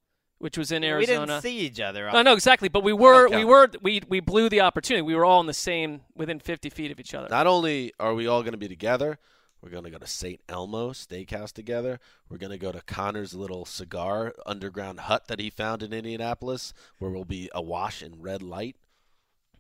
which 0.42 0.58
was 0.58 0.72
in 0.72 0.82
Arizona. 0.82 0.98
We 0.98 1.18
Arizona. 1.18 1.26
didn't 1.34 1.42
see 1.42 1.58
each 1.60 1.78
other. 1.78 2.10
No, 2.10 2.22
no, 2.22 2.32
exactly. 2.32 2.68
But 2.68 2.82
we 2.82 2.92
were, 2.92 3.28
we 3.28 3.44
were, 3.44 3.70
we 3.80 4.02
we 4.08 4.18
blew 4.18 4.48
the 4.48 4.60
opportunity. 4.62 5.00
We 5.00 5.14
were 5.14 5.24
all 5.24 5.40
in 5.40 5.46
the 5.46 5.54
same, 5.54 6.00
within 6.16 6.40
50 6.40 6.68
feet 6.68 6.90
of 6.90 6.98
each 6.98 7.14
other. 7.14 7.28
Not 7.30 7.46
only 7.46 7.92
are 8.00 8.12
we 8.12 8.26
all 8.26 8.42
going 8.42 8.50
to 8.50 8.58
be 8.58 8.66
together, 8.66 9.20
we're 9.62 9.70
going 9.70 9.84
to 9.84 9.90
go 9.90 9.98
to 9.98 10.06
St. 10.08 10.40
Elmo 10.48 10.90
Steakhouse 10.90 11.52
together. 11.52 12.00
We're 12.28 12.38
going 12.38 12.50
to 12.50 12.58
go 12.58 12.72
to 12.72 12.80
Connor's 12.80 13.34
little 13.34 13.64
cigar 13.64 14.34
underground 14.44 15.00
hut 15.00 15.28
that 15.28 15.38
he 15.38 15.48
found 15.48 15.80
in 15.80 15.92
Indianapolis, 15.92 16.74
where 16.98 17.12
we'll 17.12 17.24
be 17.24 17.48
awash 17.54 18.02
in 18.02 18.20
red 18.20 18.42
light. 18.42 18.74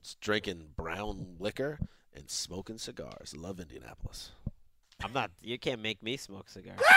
It's 0.00 0.16
drinking 0.16 0.70
brown 0.76 1.36
liquor 1.38 1.78
and 2.12 2.28
smoking 2.28 2.78
cigars. 2.78 3.36
Love 3.36 3.60
Indianapolis. 3.60 4.32
I'm 5.00 5.12
not. 5.12 5.30
You 5.42 5.60
can't 5.60 5.80
make 5.80 6.02
me 6.02 6.16
smoke 6.16 6.48
cigars. 6.48 6.80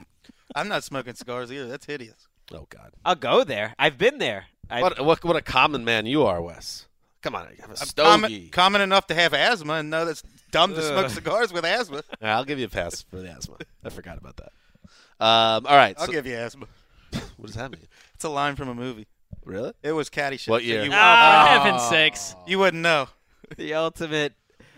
I'm 0.54 0.68
not 0.68 0.84
smoking 0.84 1.14
cigars 1.14 1.52
either. 1.52 1.66
That's 1.68 1.86
hideous. 1.86 2.28
Oh 2.52 2.66
God. 2.68 2.92
I'll 3.04 3.14
go 3.14 3.44
there. 3.44 3.74
I've 3.78 3.96
been 3.98 4.18
there. 4.18 4.46
I, 4.68 4.82
What 4.82 5.00
what 5.04 5.24
what 5.24 5.36
a 5.36 5.42
common 5.42 5.84
man 5.84 6.06
you 6.06 6.24
are, 6.24 6.40
Wes. 6.42 6.86
Come 7.22 7.34
on, 7.34 7.46
have 7.60 7.68
a 7.68 7.72
I'm 7.72 7.76
stogie. 7.76 8.08
common, 8.08 8.48
common 8.50 8.80
enough 8.80 9.06
to 9.08 9.14
have 9.14 9.34
asthma 9.34 9.74
and 9.74 9.90
know 9.90 10.04
that's 10.06 10.22
dumb 10.52 10.74
to 10.74 10.82
smoke 10.82 11.10
cigars 11.10 11.52
with 11.52 11.64
asthma. 11.64 12.02
Yeah, 12.22 12.36
I'll 12.36 12.44
give 12.44 12.58
you 12.58 12.64
a 12.66 12.68
pass 12.70 13.02
for 13.02 13.16
the 13.16 13.28
asthma. 13.30 13.56
I 13.84 13.90
forgot 13.90 14.16
about 14.18 14.36
that. 14.38 14.52
Um, 15.22 15.66
all 15.66 15.76
right. 15.76 15.94
I'll 15.98 16.06
so- 16.06 16.12
give 16.12 16.26
you 16.26 16.34
asthma. 16.36 16.66
what 17.36 17.46
does 17.46 17.56
that 17.56 17.70
mean? 17.70 17.86
It's 18.14 18.24
a 18.24 18.28
line 18.30 18.56
from 18.56 18.68
a 18.68 18.74
movie. 18.74 19.06
Really? 19.44 19.72
It 19.82 19.92
was 19.92 20.08
Caddyshack. 20.08 20.48
What 20.48 20.62
so? 20.62 20.66
You, 20.68 20.78
Oh. 20.78 20.84
for 20.84 21.48
heaven's 21.48 21.82
sakes. 21.88 22.34
you 22.46 22.58
wouldn't 22.58 22.82
know. 22.82 23.08
the 23.56 23.74
ultimate. 23.74 24.32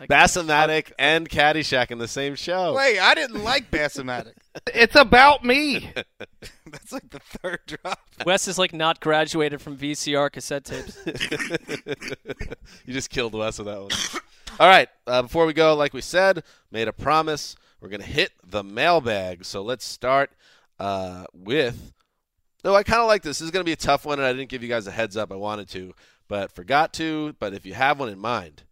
Bassomatic 0.08 0.92
and 0.98 1.28
Caddyshack 1.28 1.90
in 1.90 1.98
the 1.98 2.08
same 2.08 2.34
show. 2.34 2.74
Wait, 2.74 2.98
I 2.98 3.14
didn't 3.14 3.42
like 3.42 3.70
Bassomatic. 3.70 4.34
It's 4.74 4.96
about 4.96 5.42
me. 5.42 5.90
That's 6.70 6.92
like 6.92 7.08
the 7.08 7.20
third 7.20 7.60
drop. 7.66 7.98
Wes 8.26 8.46
is 8.48 8.58
like 8.58 8.74
not 8.74 9.00
graduated 9.00 9.62
from 9.62 9.78
VCR 9.78 10.30
cassette 10.30 10.64
tapes. 10.64 10.98
you 12.84 12.92
just 12.92 13.08
killed 13.08 13.34
Wes 13.34 13.58
with 13.58 13.66
that 13.66 13.80
one. 13.80 13.90
All 14.60 14.68
right. 14.68 14.88
Uh, 15.06 15.22
before 15.22 15.46
we 15.46 15.54
go, 15.54 15.74
like 15.74 15.94
we 15.94 16.02
said, 16.02 16.44
made 16.70 16.86
a 16.86 16.92
promise. 16.92 17.56
We're 17.80 17.88
going 17.88 18.02
to 18.02 18.06
hit 18.06 18.32
the 18.46 18.62
mailbag. 18.62 19.46
So 19.46 19.62
let's 19.62 19.86
start 19.86 20.30
uh, 20.78 21.24
with. 21.32 21.92
No, 22.62 22.74
I 22.74 22.82
kind 22.82 23.00
of 23.00 23.08
like 23.08 23.22
this. 23.22 23.38
This 23.38 23.46
is 23.46 23.50
going 23.50 23.64
to 23.64 23.68
be 23.68 23.72
a 23.72 23.76
tough 23.76 24.04
one, 24.04 24.18
and 24.18 24.26
I 24.26 24.32
didn't 24.32 24.50
give 24.50 24.62
you 24.62 24.68
guys 24.68 24.86
a 24.86 24.90
heads 24.90 25.16
up. 25.16 25.32
I 25.32 25.36
wanted 25.36 25.68
to, 25.70 25.94
but 26.28 26.52
forgot 26.52 26.92
to. 26.94 27.34
But 27.38 27.54
if 27.54 27.64
you 27.64 27.74
have 27.74 27.98
one 27.98 28.08
in 28.08 28.18
mind, 28.18 28.64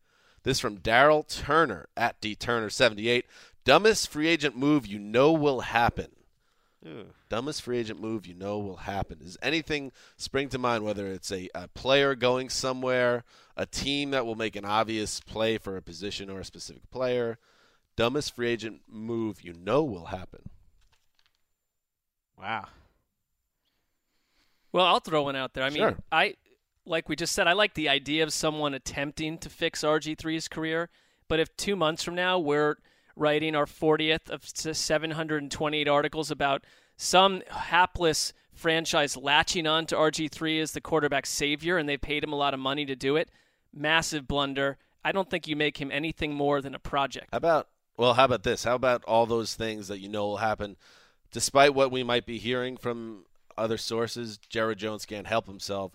this 0.42 0.60
from 0.60 0.78
Daryl 0.78 1.26
Turner 1.26 1.88
at 1.96 2.20
dturner78. 2.20 3.24
Dumbest 3.64 4.08
free 4.08 4.28
agent 4.28 4.56
move 4.56 4.86
you 4.86 4.98
know 4.98 5.32
will 5.32 5.60
happen. 5.60 6.08
Dumbest 7.28 7.60
free 7.60 7.78
agent 7.78 8.00
move 8.00 8.26
you 8.26 8.34
know 8.34 8.58
will 8.58 8.76
happen. 8.76 9.18
Does 9.18 9.36
anything 9.42 9.92
spring 10.16 10.48
to 10.48 10.58
mind, 10.58 10.82
whether 10.82 11.06
it's 11.06 11.30
a, 11.30 11.50
a 11.54 11.68
player 11.68 12.14
going 12.14 12.48
somewhere, 12.48 13.22
a 13.54 13.66
team 13.66 14.12
that 14.12 14.24
will 14.24 14.34
make 14.34 14.56
an 14.56 14.64
obvious 14.64 15.20
play 15.20 15.58
for 15.58 15.76
a 15.76 15.82
position 15.82 16.30
or 16.30 16.40
a 16.40 16.44
specific 16.44 16.90
player? 16.90 17.38
Dumbest 17.96 18.34
free 18.34 18.48
agent 18.48 18.80
move 18.88 19.42
you 19.42 19.52
know 19.52 19.84
will 19.84 20.06
happen. 20.06 20.48
Wow. 22.38 22.68
Well, 24.72 24.86
I'll 24.86 25.00
throw 25.00 25.24
one 25.24 25.36
out 25.36 25.52
there. 25.52 25.64
I 25.64 25.70
mean, 25.70 25.96
I 26.10 26.36
like 26.84 27.08
we 27.08 27.16
just 27.16 27.34
said, 27.34 27.46
I 27.46 27.52
like 27.52 27.74
the 27.74 27.88
idea 27.88 28.22
of 28.22 28.32
someone 28.32 28.74
attempting 28.74 29.38
to 29.38 29.48
fix 29.48 29.82
RG3's 29.82 30.48
career. 30.48 30.88
But 31.28 31.40
if 31.40 31.56
two 31.56 31.76
months 31.76 32.02
from 32.02 32.14
now 32.14 32.38
we're 32.38 32.76
writing 33.16 33.54
our 33.54 33.66
40th 33.66 34.30
of 34.30 34.44
728 34.44 35.88
articles 35.88 36.30
about 36.30 36.64
some 36.96 37.42
hapless 37.48 38.32
franchise 38.52 39.16
latching 39.16 39.66
on 39.66 39.86
to 39.86 39.94
RG3 39.94 40.60
as 40.60 40.72
the 40.72 40.80
quarterback 40.80 41.26
savior, 41.26 41.78
and 41.78 41.88
they 41.88 41.96
paid 41.96 42.24
him 42.24 42.32
a 42.32 42.36
lot 42.36 42.54
of 42.54 42.60
money 42.60 42.84
to 42.86 42.96
do 42.96 43.16
it, 43.16 43.30
massive 43.72 44.26
blunder. 44.26 44.76
I 45.04 45.12
don't 45.12 45.30
think 45.30 45.48
you 45.48 45.56
make 45.56 45.78
him 45.78 45.90
anything 45.92 46.34
more 46.34 46.60
than 46.60 46.74
a 46.74 46.78
project. 46.78 47.28
How 47.32 47.38
about 47.38 47.68
well, 47.96 48.14
how 48.14 48.24
about 48.24 48.44
this? 48.44 48.64
How 48.64 48.74
about 48.74 49.04
all 49.04 49.26
those 49.26 49.54
things 49.54 49.88
that 49.88 49.98
you 50.00 50.08
know 50.08 50.26
will 50.26 50.36
happen 50.38 50.76
despite 51.32 51.74
what 51.74 51.90
we 51.90 52.02
might 52.02 52.26
be 52.26 52.38
hearing 52.38 52.76
from 52.76 53.24
other 53.56 53.76
sources, 53.76 54.38
Jared 54.38 54.78
Jones 54.78 55.06
can't 55.06 55.26
help 55.26 55.46
himself. 55.46 55.92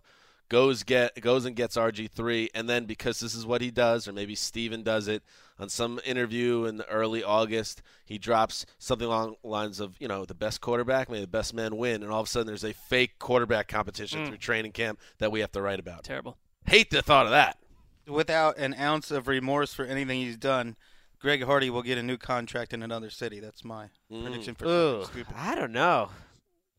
Goes 0.48 0.84
get 0.84 1.20
goes 1.22 1.46
and 1.46 1.56
gets 1.56 1.76
RG 1.76 2.12
three, 2.12 2.50
and 2.54 2.70
then 2.70 2.86
because 2.86 3.20
this 3.20 3.34
is 3.34 3.48
what 3.48 3.62
he 3.62 3.72
does, 3.72 4.08
or 4.08 4.14
maybe 4.14 4.36
Steven 4.36 4.84
does 4.84 5.08
it 5.08 5.24
on 5.58 5.70
some 5.70 6.00
interview 6.06 6.66
in 6.66 6.82
early 6.82 7.24
August, 7.24 7.82
he 8.06 8.20
drops 8.20 8.66
something 8.78 9.08
along 9.08 9.38
the 9.42 9.48
lines 9.50 9.80
of, 9.80 9.96
you 10.00 10.08
know, 10.08 10.24
the 10.24 10.36
best 10.36 10.62
quarterback, 10.62 11.10
may 11.10 11.20
the 11.20 11.26
best 11.28 11.54
man 11.56 11.78
win, 11.78 12.04
and 12.04 12.12
all 12.12 12.20
of 12.22 12.28
a 12.28 12.30
sudden 12.30 12.46
there's 12.46 12.64
a 12.64 12.74
fake 12.74 13.18
quarterback 13.18 13.68
competition 13.68 14.20
Mm. 14.20 14.28
through 14.28 14.38
training 14.38 14.72
camp 14.72 15.00
that 15.18 15.32
we 15.32 15.40
have 15.40 15.52
to 15.54 15.62
write 15.62 15.80
about. 15.80 16.04
Terrible. 16.04 16.38
Hate 16.68 16.92
the 16.92 17.02
thought 17.02 17.26
of 17.26 17.32
that. 17.32 17.58
Without 18.06 18.58
an 18.60 18.76
ounce 18.76 19.10
of 19.10 19.28
remorse 19.28 19.74
for 19.74 19.84
anything 19.86 20.20
he's 20.22 20.38
done, 20.38 20.76
Greg 21.20 21.42
Hardy 21.44 21.72
will 21.72 21.82
get 21.82 21.98
a 21.98 22.04
new 22.04 22.18
contract 22.18 22.72
in 22.72 22.84
another 22.84 23.10
city. 23.10 23.40
That's 23.40 23.64
my 23.64 23.88
prediction 24.12 24.54
for 24.54 24.68
Ooh. 24.68 25.06
I 25.36 25.56
don't 25.56 25.72
know. 25.72 26.10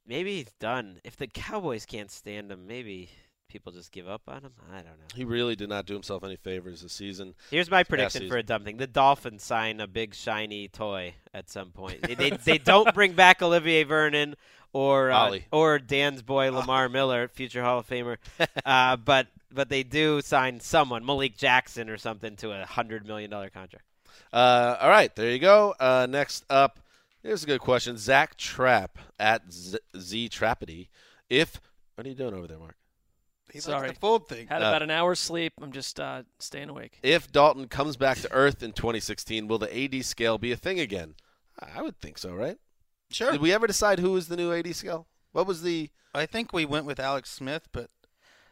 Maybe 0.06 0.36
he's 0.36 0.52
done. 0.60 1.00
If 1.02 1.16
the 1.16 1.26
Cowboys 1.26 1.84
can't 1.84 2.12
stand 2.12 2.52
him, 2.52 2.68
maybe 2.68 3.10
people 3.56 3.72
just 3.72 3.90
give 3.90 4.06
up 4.06 4.20
on 4.28 4.42
him. 4.42 4.52
I 4.70 4.76
don't 4.76 4.84
know. 4.84 5.06
He 5.14 5.24
really 5.24 5.56
did 5.56 5.70
not 5.70 5.86
do 5.86 5.94
himself 5.94 6.22
any 6.22 6.36
favors 6.36 6.82
this 6.82 6.92
season. 6.92 7.34
Here's 7.50 7.70
my 7.70 7.84
prediction 7.84 8.20
season. 8.20 8.28
for 8.28 8.36
a 8.36 8.42
dumb 8.42 8.64
thing: 8.64 8.76
the 8.76 8.86
Dolphins 8.86 9.42
sign 9.42 9.80
a 9.80 9.86
big 9.86 10.14
shiny 10.14 10.68
toy 10.68 11.14
at 11.32 11.48
some 11.48 11.70
point. 11.70 12.02
they, 12.02 12.14
they 12.14 12.30
they 12.30 12.58
don't 12.58 12.92
bring 12.94 13.14
back 13.14 13.40
Olivier 13.40 13.84
Vernon 13.84 14.36
or 14.74 15.10
uh, 15.10 15.38
or 15.50 15.78
Dan's 15.78 16.20
boy 16.20 16.52
Lamar 16.52 16.90
Miller, 16.90 17.28
future 17.28 17.62
Hall 17.62 17.78
of 17.78 17.88
Famer, 17.88 18.18
uh, 18.66 18.96
but 18.96 19.28
but 19.50 19.70
they 19.70 19.82
do 19.82 20.20
sign 20.20 20.60
someone, 20.60 21.02
Malik 21.02 21.38
Jackson 21.38 21.88
or 21.88 21.96
something, 21.96 22.36
to 22.36 22.50
a 22.52 22.66
hundred 22.66 23.06
million 23.06 23.30
dollar 23.30 23.48
contract. 23.48 23.86
Uh, 24.34 24.76
all 24.78 24.90
right, 24.90 25.16
there 25.16 25.30
you 25.30 25.38
go. 25.38 25.74
Uh, 25.80 26.06
next 26.10 26.44
up, 26.50 26.80
here's 27.22 27.42
a 27.42 27.46
good 27.46 27.60
question. 27.60 27.96
Zach 27.96 28.36
Trapp 28.36 28.98
at 29.18 29.50
Z, 29.50 29.78
Z 29.98 30.28
Trappity. 30.28 30.88
If 31.30 31.58
what 31.94 32.06
are 32.06 32.10
you 32.10 32.14
doing 32.14 32.34
over 32.34 32.46
there, 32.46 32.58
Mark? 32.58 32.76
He 33.52 33.60
Sorry. 33.60 33.80
likes 33.88 33.94
the 33.94 34.00
fold 34.00 34.28
thing. 34.28 34.48
Had 34.48 34.62
Uh, 34.62 34.66
about 34.66 34.82
an 34.82 34.90
hour's 34.90 35.20
sleep. 35.20 35.52
I'm 35.62 35.72
just 35.72 36.00
uh, 36.00 36.24
staying 36.38 36.68
awake. 36.68 36.98
If 37.02 37.30
Dalton 37.30 37.68
comes 37.68 37.96
back 37.96 38.18
to 38.18 38.32
Earth 38.32 38.62
in 38.62 38.72
2016, 38.72 39.46
will 39.48 39.58
the 39.58 39.84
AD 39.84 40.04
scale 40.04 40.36
be 40.38 40.52
a 40.52 40.56
thing 40.56 40.80
again? 40.80 41.14
I 41.60 41.80
would 41.82 41.98
think 42.00 42.18
so, 42.18 42.34
right? 42.34 42.58
Sure. 43.10 43.30
Did 43.32 43.40
we 43.40 43.52
ever 43.52 43.66
decide 43.66 43.98
who 44.00 44.12
was 44.12 44.28
the 44.28 44.36
new 44.36 44.52
AD 44.52 44.74
scale? 44.74 45.06
What 45.32 45.46
was 45.46 45.62
the? 45.62 45.90
I 46.14 46.26
think 46.26 46.52
we 46.52 46.64
went 46.64 46.86
with 46.86 46.98
Alex 46.98 47.30
Smith, 47.30 47.68
but 47.72 47.88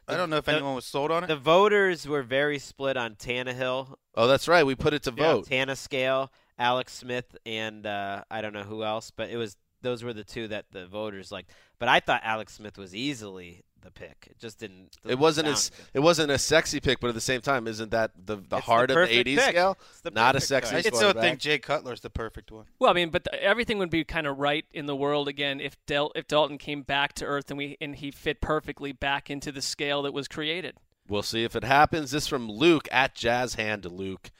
I 0.06 0.16
don't 0.16 0.30
know 0.30 0.36
if 0.36 0.44
The- 0.44 0.52
anyone 0.52 0.74
was 0.74 0.84
sold 0.86 1.10
on 1.10 1.24
it. 1.24 1.26
The 1.26 1.36
voters 1.36 2.06
were 2.06 2.22
very 2.22 2.58
split 2.58 2.96
on 2.96 3.16
Tannehill, 3.16 3.96
Oh, 4.14 4.26
that's 4.28 4.46
right. 4.46 4.64
We 4.64 4.74
put 4.76 4.94
it 4.94 5.02
to 5.04 5.10
vote. 5.10 5.46
Tana 5.48 5.74
Scale, 5.74 6.30
Alex 6.56 6.92
Smith, 6.92 7.36
and 7.44 7.84
uh, 7.84 8.22
I 8.30 8.42
don't 8.42 8.52
know 8.52 8.62
who 8.62 8.84
else, 8.84 9.10
but 9.10 9.28
it 9.28 9.36
was 9.36 9.56
those 9.82 10.04
were 10.04 10.12
the 10.12 10.24
two 10.24 10.46
that 10.48 10.66
the 10.70 10.86
voters 10.86 11.32
liked. 11.32 11.50
But 11.80 11.88
I 11.88 11.98
thought 12.00 12.20
Alex 12.22 12.54
Smith 12.54 12.78
was 12.78 12.94
easily 12.94 13.64
the 13.84 13.90
pick. 13.92 14.26
It 14.30 14.38
just 14.38 14.58
didn't. 14.58 14.96
It 15.06 15.18
wasn't 15.18 15.48
as 15.48 15.70
good. 15.70 15.78
it 15.94 16.00
wasn't 16.00 16.30
a 16.32 16.38
sexy 16.38 16.80
pick, 16.80 16.98
but 17.00 17.08
at 17.08 17.14
the 17.14 17.20
same 17.20 17.40
time, 17.40 17.68
isn't 17.68 17.90
that 17.92 18.10
the 18.16 18.36
the 18.36 18.40
It's 18.40 18.48
the 18.48 18.60
heart 18.60 18.90
of 18.90 18.94
the 18.96 19.02
perfect 19.02 19.18
AD 19.28 19.36
pick. 19.36 19.50
scale? 19.50 19.78
The 20.02 20.10
Not 20.10 20.30
a 20.34 20.38
perfect 20.40 20.48
sexy. 20.48 20.76
I 20.76 20.80
choice. 20.82 20.86
still 20.86 21.00
quarterback. 21.00 21.22
think 21.22 21.40
Jay 21.40 21.58
Cutler's 21.58 22.00
the 22.00 22.10
perfect 22.10 22.50
one. 22.50 22.64
Well, 22.78 22.90
I 22.90 22.94
mean, 22.94 23.10
but 23.10 23.24
th- 23.30 23.40
everything 23.42 23.78
would 23.78 23.90
be 23.90 24.02
kind 24.04 24.26
of 24.26 24.38
right 24.38 24.64
in 24.72 24.86
the 24.86 24.96
world 24.96 25.28
again 25.28 25.60
if 25.60 25.76
Del- 25.86 26.12
if 26.16 26.26
Dalton 26.26 26.58
came 26.58 26.82
back 26.82 27.12
to 27.14 27.24
Earth 27.24 27.50
and 27.50 27.58
we 27.58 27.76
and 27.80 27.94
he 27.96 28.10
fit 28.10 28.40
perfectly 28.40 28.92
back 28.92 29.30
into 29.30 29.52
the 29.52 29.62
scale 29.62 30.02
that 30.02 30.12
was 30.12 30.26
created. 30.28 30.76
We'll 31.06 31.22
see 31.22 31.44
if 31.44 31.54
it 31.54 31.64
happens. 31.64 32.10
This 32.12 32.26
from 32.26 32.48
Luke 32.50 32.88
at 32.90 33.14
Jazz 33.14 33.54
Hand 33.56 33.82
to 33.82 33.90
Luke. 33.90 34.30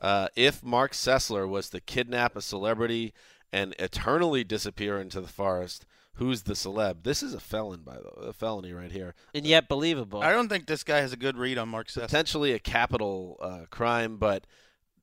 Uh, 0.00 0.28
if 0.34 0.62
Marc 0.62 0.92
Sessler 0.92 1.46
was 1.48 1.68
to 1.70 1.80
kidnap 1.80 2.36
a 2.36 2.40
celebrity 2.40 3.12
and 3.52 3.74
eternally 3.78 4.44
disappear 4.44 4.98
into 5.00 5.20
the 5.20 5.28
forest, 5.28 5.84
who's 6.16 6.42
the 6.42 6.54
celeb? 6.54 7.02
This 7.02 7.22
is 7.22 7.34
a 7.34 7.40
felon, 7.40 7.80
by 7.80 7.96
the 7.96 8.20
way, 8.20 8.28
a 8.28 8.32
felony 8.32 8.72
right 8.72 8.92
here. 8.92 9.14
and 9.34 9.46
yet 9.46 9.68
believable. 9.68 10.22
I 10.22 10.32
don't 10.32 10.48
think 10.48 10.66
this 10.66 10.82
guy 10.82 10.98
has 10.98 11.12
a 11.12 11.16
good 11.16 11.36
read 11.36 11.58
on 11.58 11.68
Marc 11.68 11.88
Sessler. 11.88 12.02
Potentially 12.02 12.52
a 12.52 12.58
capital 12.58 13.38
uh, 13.40 13.66
crime, 13.70 14.16
but 14.16 14.46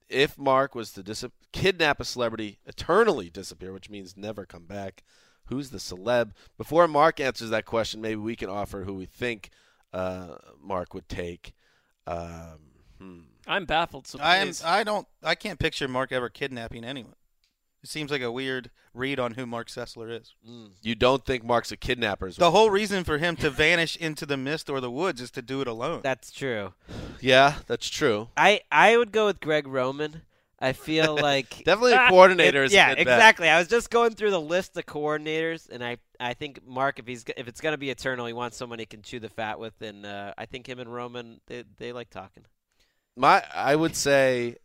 if 0.09 0.37
Mark 0.37 0.75
was 0.75 0.91
to 0.93 1.03
dis- 1.03 1.25
kidnap 1.51 1.99
a 1.99 2.05
celebrity, 2.05 2.59
eternally 2.65 3.29
disappear, 3.29 3.73
which 3.73 3.89
means 3.89 4.17
never 4.17 4.45
come 4.45 4.65
back, 4.65 5.03
who's 5.45 5.69
the 5.69 5.77
celeb? 5.77 6.31
Before 6.57 6.87
Mark 6.87 7.19
answers 7.19 7.49
that 7.49 7.65
question, 7.65 8.01
maybe 8.01 8.17
we 8.17 8.35
can 8.35 8.49
offer 8.49 8.83
who 8.83 8.93
we 8.93 9.05
think 9.05 9.49
uh, 9.93 10.35
Mark 10.61 10.93
would 10.93 11.07
take. 11.07 11.53
Um, 12.07 12.59
hmm. 12.99 13.19
I'm 13.47 13.65
baffled. 13.65 14.07
So 14.07 14.19
I 14.19 14.37
am. 14.37 14.51
I 14.63 14.83
don't. 14.83 15.07
I 15.21 15.35
can't 15.35 15.59
picture 15.59 15.87
Mark 15.87 16.11
ever 16.11 16.29
kidnapping 16.29 16.83
anyone. 16.83 17.15
It 17.83 17.89
seems 17.89 18.11
like 18.11 18.21
a 18.21 18.31
weird 18.31 18.71
read 18.93 19.19
on 19.19 19.33
who 19.33 19.45
Marc 19.45 19.67
Sessler 19.67 20.21
is. 20.21 20.33
You 20.81 20.95
don't 20.95 21.25
think 21.25 21.43
Mark's 21.43 21.71
a 21.71 21.77
kidnapper? 21.77 22.31
The 22.31 22.51
whole 22.51 22.69
reason 22.69 23.03
for 23.03 23.17
him 23.17 23.35
to 23.37 23.49
vanish 23.49 23.97
into 23.97 24.25
the 24.25 24.37
mist 24.37 24.69
or 24.69 24.79
the 24.79 24.89
woods 24.91 25.19
is 25.19 25.31
to 25.31 25.41
do 25.41 25.59
it 25.61 25.67
alone. 25.67 25.99
That's 26.01 26.31
true. 26.31 26.73
Yeah, 27.19 27.55
that's 27.67 27.89
true. 27.89 28.29
I 28.37 28.61
I 28.71 28.95
would 28.97 29.11
go 29.11 29.25
with 29.25 29.39
Greg 29.41 29.67
Roman. 29.67 30.21
I 30.59 30.71
feel 30.71 31.15
like 31.21 31.63
Definitely 31.65 31.91
a 31.93 32.07
coordinator 32.09 32.63
It- 32.63 32.67
is 32.67 32.71
a 32.71 32.75
yeah, 32.75 32.89
good 32.95 33.03
bet. 33.05 33.17
exactly. 33.17 33.49
I 33.49 33.59
was 33.59 33.67
just 33.67 33.89
going 33.89 34.15
through 34.15 34.31
the 34.31 34.39
list 34.39 34.77
of 34.77 34.85
coordinators, 34.85 35.69
and 35.69 35.83
I 35.83 35.97
I 36.21 36.33
think 36.35 36.65
Mark, 36.65 36.99
if 36.99 37.05
he's 37.07 37.25
if 37.35 37.49
it's 37.49 37.59
gonna 37.59 37.77
be 37.77 37.89
eternal, 37.89 38.25
he 38.27 38.33
wants 38.33 38.55
someone 38.55 38.79
he 38.79 38.85
can 38.85 39.01
chew 39.01 39.19
the 39.19 39.27
fat 39.27 39.59
with, 39.59 39.73
and 39.81 40.05
uh, 40.05 40.33
I 40.37 40.45
think 40.45 40.67
him 40.69 40.79
and 40.79 40.93
Roman 40.93 41.41
they 41.47 41.65
they 41.79 41.91
like 41.91 42.09
talking. 42.09 42.45
My, 43.17 43.43
I 43.53 43.75
would 43.75 43.95
say, 43.95 44.55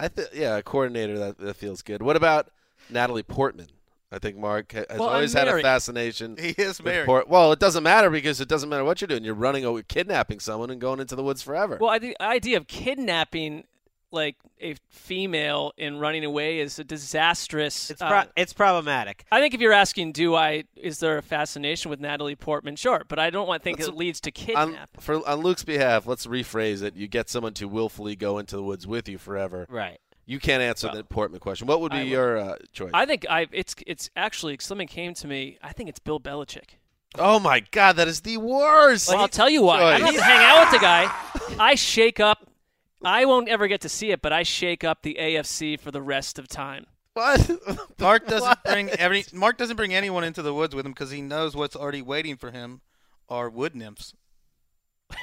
I 0.00 0.08
think, 0.08 0.28
yeah, 0.32 0.56
a 0.56 0.62
coordinator 0.62 1.18
that, 1.18 1.38
that 1.38 1.54
feels 1.54 1.82
good. 1.82 2.02
What 2.02 2.16
about 2.16 2.48
Natalie 2.88 3.22
Portman? 3.22 3.68
I 4.12 4.18
think 4.18 4.36
Mark 4.36 4.72
has 4.72 4.86
Well, 4.98 5.08
always 5.08 5.32
had 5.34 5.46
a 5.46 5.60
fascination. 5.60 6.36
He 6.36 6.48
is 6.50 6.78
with 6.78 6.86
married. 6.86 7.06
Port- 7.06 7.28
well, 7.28 7.52
it 7.52 7.60
doesn't 7.60 7.84
matter 7.84 8.10
because 8.10 8.40
it 8.40 8.48
doesn't 8.48 8.68
matter 8.68 8.82
what 8.82 9.00
you're 9.00 9.06
doing. 9.06 9.22
You're 9.24 9.34
running 9.34 9.64
away, 9.64 9.82
kidnapping 9.86 10.40
someone, 10.40 10.70
and 10.70 10.80
going 10.80 10.98
into 10.98 11.14
the 11.14 11.22
woods 11.22 11.42
forever. 11.42 11.78
Well, 11.80 11.90
I 11.90 12.00
think 12.00 12.16
the 12.18 12.24
idea 12.24 12.56
of 12.56 12.66
kidnapping 12.66 13.64
like 14.12 14.36
a 14.60 14.74
female 14.88 15.72
and 15.78 16.00
running 16.00 16.24
away 16.24 16.60
is 16.60 16.78
a 16.78 16.84
disastrous. 16.84 17.90
It's 17.90 18.02
uh, 18.02 18.24
it's 18.36 18.52
problematic. 18.52 19.24
I 19.30 19.40
think 19.40 19.54
if 19.54 19.60
you're 19.60 19.72
asking, 19.72 20.12
do 20.12 20.34
I 20.34 20.64
is 20.76 21.00
there 21.00 21.18
a 21.18 21.22
fascination 21.22 21.90
with 21.90 22.00
Natalie 22.00 22.36
Portman? 22.36 22.76
Sure, 22.76 23.04
but 23.08 23.18
I 23.18 23.30
don't 23.30 23.46
want 23.46 23.62
to 23.62 23.64
think 23.64 23.78
Let's- 23.78 23.88
it 23.88 23.96
leads 23.96 24.20
to 24.22 24.54
on, 24.54 24.76
for 24.98 25.26
on 25.28 25.40
Luke's 25.40 25.64
behalf, 25.64 26.06
let's 26.06 26.26
rephrase 26.26 26.82
it. 26.82 26.96
You 26.96 27.08
get 27.08 27.28
someone 27.28 27.54
to 27.54 27.66
willfully 27.66 28.16
go 28.16 28.38
into 28.38 28.56
the 28.56 28.62
woods 28.62 28.86
with 28.86 29.08
you 29.08 29.18
forever. 29.18 29.66
Right. 29.68 29.98
You 30.26 30.38
can't 30.38 30.62
answer 30.62 30.86
Well, 30.86 30.96
the 30.96 31.04
Portman 31.04 31.40
question. 31.40 31.66
What 31.66 31.80
would 31.80 31.90
be 31.90 31.98
I 31.98 32.02
your 32.02 32.38
uh, 32.38 32.56
choice? 32.72 32.92
I 32.94 33.04
think 33.04 33.26
I 33.28 33.48
it's 33.50 33.74
it's 33.86 34.10
actually 34.14 34.58
something 34.60 34.86
came 34.86 35.14
to 35.14 35.26
me. 35.26 35.58
I 35.62 35.72
think 35.72 35.88
it's 35.88 35.98
Bill 35.98 36.20
Belichick. 36.20 36.76
oh 37.18 37.40
my 37.40 37.60
God, 37.72 37.96
that 37.96 38.06
is 38.06 38.20
the 38.20 38.36
worst. 38.36 39.08
Well, 39.08 39.18
I'll 39.18 39.28
tell 39.28 39.50
you 39.50 39.62
why. 39.62 39.82
I 39.82 39.98
don't 39.98 40.06
have 40.06 40.14
to 40.14 40.22
hang 40.22 40.44
out 40.44 40.60
with 40.70 40.80
the 40.80 40.84
guy. 40.84 41.12
I 41.58 41.74
shake 41.74 42.20
up. 42.20 42.49
I 43.04 43.24
won't 43.24 43.48
ever 43.48 43.66
get 43.68 43.80
to 43.82 43.88
see 43.88 44.10
it, 44.10 44.22
but 44.22 44.32
I 44.32 44.42
shake 44.42 44.84
up 44.84 45.02
the 45.02 45.16
AFC 45.20 45.78
for 45.80 45.90
the 45.90 46.02
rest 46.02 46.38
of 46.38 46.48
time. 46.48 46.86
What? 47.14 47.50
Mark 47.98 48.26
doesn't 48.26 48.62
bring 48.64 48.90
every 48.90 49.24
Mark 49.32 49.56
doesn't 49.58 49.76
bring 49.76 49.94
anyone 49.94 50.24
into 50.24 50.42
the 50.42 50.54
woods 50.54 50.74
with 50.74 50.86
him 50.86 50.92
because 50.92 51.10
he 51.10 51.22
knows 51.22 51.56
what's 51.56 51.74
already 51.76 52.02
waiting 52.02 52.36
for 52.36 52.50
him 52.50 52.80
are 53.28 53.48
wood 53.50 53.74
nymphs. 53.74 54.14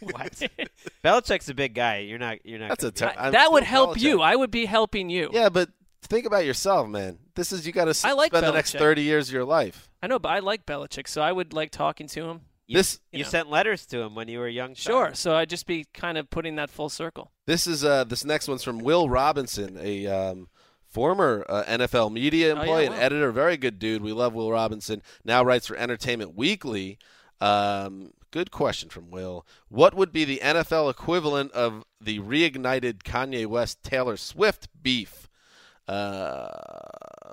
What? 0.00 0.32
Belichick's 1.04 1.50
a 1.50 1.54
big 1.54 1.74
guy. 1.74 1.98
You're 1.98 2.18
not. 2.18 2.46
You're 2.46 2.58
not. 2.58 2.70
That's 2.70 2.84
a 2.84 2.90
ter- 2.90 3.12
I'm 3.18 3.32
that 3.32 3.52
would 3.52 3.64
help 3.64 3.98
Belichick. 3.98 4.00
you. 4.00 4.22
I 4.22 4.34
would 4.34 4.50
be 4.50 4.64
helping 4.64 5.10
you. 5.10 5.28
Yeah, 5.30 5.50
but 5.50 5.68
think 6.00 6.24
about 6.24 6.46
yourself, 6.46 6.88
man. 6.88 7.18
This 7.34 7.52
is 7.52 7.66
you 7.66 7.72
got 7.74 7.92
to 7.92 8.08
I 8.08 8.12
like 8.12 8.30
spend 8.30 8.46
the 8.46 8.52
next 8.52 8.72
thirty 8.72 9.02
years 9.02 9.28
of 9.28 9.34
your 9.34 9.44
life. 9.44 9.90
I 10.02 10.06
know, 10.06 10.18
but 10.18 10.30
I 10.30 10.38
like 10.38 10.64
Belichick, 10.64 11.06
so 11.06 11.20
I 11.20 11.32
would 11.32 11.52
like 11.52 11.70
talking 11.70 12.06
to 12.08 12.24
him. 12.30 12.40
You, 12.66 12.76
this- 12.78 13.00
you, 13.12 13.18
you 13.18 13.24
know. 13.24 13.30
sent 13.30 13.50
letters 13.50 13.86
to 13.86 14.00
him 14.00 14.14
when 14.14 14.28
you 14.28 14.38
were 14.38 14.46
a 14.46 14.52
young. 14.52 14.74
Sure. 14.74 15.06
child. 15.06 15.16
So 15.16 15.34
I'd 15.36 15.50
just 15.50 15.66
be 15.66 15.86
kind 15.94 16.18
of 16.18 16.30
putting 16.30 16.56
that 16.56 16.70
full 16.70 16.88
circle. 16.88 17.30
This 17.46 17.66
is 17.66 17.84
uh, 17.84 18.04
this 18.04 18.24
next 18.24 18.48
one's 18.48 18.62
from 18.62 18.78
Will 18.78 19.08
Robinson, 19.08 19.78
a 19.80 20.06
um, 20.06 20.48
former 20.88 21.44
uh, 21.48 21.64
NFL 21.64 22.12
media 22.12 22.52
Oh, 22.52 22.54
yeah, 22.54 22.60
employee 22.62 22.86
and 22.86 22.94
editor, 22.94 23.30
very 23.32 23.56
good 23.56 23.78
dude. 23.78 24.02
We 24.02 24.12
love 24.12 24.32
Will 24.34 24.50
Robinson. 24.50 25.02
Now 25.24 25.42
writes 25.44 25.66
for 25.66 25.76
Entertainment 25.76 26.34
Weekly. 26.36 26.98
Um, 27.40 28.12
good 28.30 28.50
question 28.50 28.88
from 28.88 29.10
Will. 29.10 29.46
What 29.68 29.94
would 29.94 30.12
be 30.12 30.24
the 30.24 30.40
NFL 30.42 30.90
equivalent 30.90 31.52
of 31.52 31.84
the 32.00 32.20
reignited 32.20 33.02
Kanye 33.02 33.46
West 33.46 33.82
Taylor 33.82 34.16
Swift 34.16 34.68
beef? 34.82 35.23
Uh, 35.86 36.48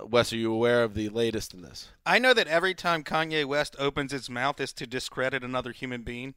Wes, 0.10 0.34
are 0.34 0.38
you 0.38 0.54
aware 0.54 0.84
of 0.84 0.94
the 0.94 1.10
latest 1.10 1.54
in 1.54 1.62
this? 1.62 1.90
I 2.06 2.20
know 2.20 2.34
that 2.34 2.48
every 2.48 2.74
time 2.74 3.04
Kanye 3.04 3.46
West 3.46 3.76
opens 3.80 4.12
his 4.12 4.30
mouth 4.30 4.60
is 4.60 4.74
to 4.74 4.88
discredit 4.88 5.44
another 5.44 5.72
human 5.72 6.02
being. 6.02 6.36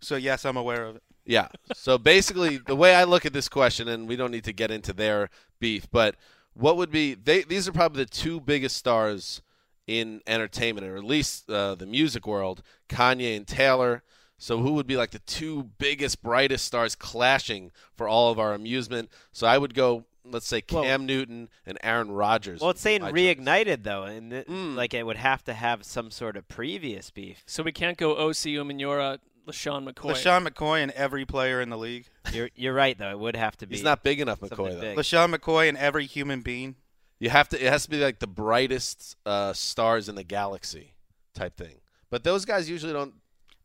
So 0.00 0.16
yes, 0.16 0.44
I'm 0.44 0.56
aware 0.56 0.84
of 0.84 0.96
it. 0.96 1.02
Yeah. 1.24 1.48
So 1.74 1.98
basically, 1.98 2.58
the 2.58 2.76
way 2.76 2.94
I 2.94 3.04
look 3.04 3.26
at 3.26 3.32
this 3.32 3.48
question, 3.48 3.88
and 3.88 4.08
we 4.08 4.16
don't 4.16 4.30
need 4.30 4.44
to 4.44 4.52
get 4.52 4.70
into 4.70 4.92
their 4.92 5.28
beef, 5.58 5.88
but 5.90 6.16
what 6.54 6.76
would 6.76 6.90
be 6.90 7.14
they? 7.14 7.42
These 7.42 7.68
are 7.68 7.72
probably 7.72 8.04
the 8.04 8.10
two 8.10 8.40
biggest 8.40 8.76
stars 8.76 9.42
in 9.86 10.20
entertainment, 10.26 10.86
or 10.86 10.96
at 10.96 11.04
least 11.04 11.50
uh, 11.50 11.74
the 11.74 11.86
music 11.86 12.26
world, 12.26 12.62
Kanye 12.88 13.36
and 13.36 13.46
Taylor. 13.46 14.02
So 14.38 14.58
who 14.58 14.72
would 14.72 14.86
be 14.86 14.96
like 14.96 15.10
the 15.10 15.18
two 15.20 15.64
biggest, 15.78 16.22
brightest 16.22 16.64
stars 16.64 16.94
clashing 16.94 17.72
for 17.94 18.08
all 18.08 18.30
of 18.30 18.38
our 18.38 18.54
amusement? 18.54 19.10
So 19.32 19.46
I 19.46 19.58
would 19.58 19.74
go, 19.74 20.06
let's 20.24 20.46
say 20.46 20.60
Cam 20.60 21.06
Newton 21.06 21.48
and 21.66 21.78
Aaron 21.82 22.10
Rodgers. 22.10 22.60
Well, 22.60 22.70
it's 22.70 22.80
saying 22.80 23.02
My 23.02 23.10
choice. 23.10 23.36
reignited 23.36 23.82
though, 23.82 24.04
and 24.04 24.32
it, 24.32 24.48
Mm. 24.48 24.74
like 24.76 24.94
it 24.94 25.04
would 25.04 25.16
have 25.16 25.42
to 25.44 25.54
have 25.54 25.84
some 25.84 26.10
sort 26.10 26.36
of 26.36 26.48
previous 26.48 27.10
beef. 27.10 27.42
So 27.46 27.62
we 27.62 27.72
can't 27.72 27.96
go 27.98 28.14
Osi 28.14 28.54
Umenyiora, 28.54 29.18
LeSean 29.46 29.88
McCoy. 29.88 30.12
LeSean 30.12 30.46
McCoy 30.46 30.82
and 30.82 30.92
every 30.92 31.24
player 31.24 31.60
in 31.60 31.70
the 31.70 31.78
league. 31.78 32.06
You're 32.32 32.50
you're 32.54 32.74
right 32.74 32.96
though. 32.96 33.10
It 33.10 33.18
would 33.18 33.36
have 33.36 33.56
to 33.58 33.66
be. 33.66 33.74
He's 33.76 33.84
not 33.84 34.02
big 34.02 34.20
enough, 34.20 34.40
McCoy. 34.40 34.72
Though 34.74 34.80
big. 34.80 34.96
LeSean 34.98 35.34
McCoy 35.34 35.68
and 35.68 35.76
every 35.78 36.06
human 36.06 36.42
being. 36.42 36.76
You 37.18 37.30
have 37.30 37.48
to. 37.50 37.62
It 37.64 37.70
has 37.70 37.84
to 37.84 37.90
be 37.90 37.98
like 37.98 38.18
the 38.18 38.26
brightest 38.26 39.16
uh, 39.26 39.52
stars 39.52 40.08
in 40.08 40.14
the 40.14 40.24
galaxy, 40.24 40.94
type 41.34 41.56
thing. 41.56 41.80
But 42.10 42.24
those 42.24 42.44
guys 42.44 42.68
usually 42.70 42.92
don't. 42.92 43.14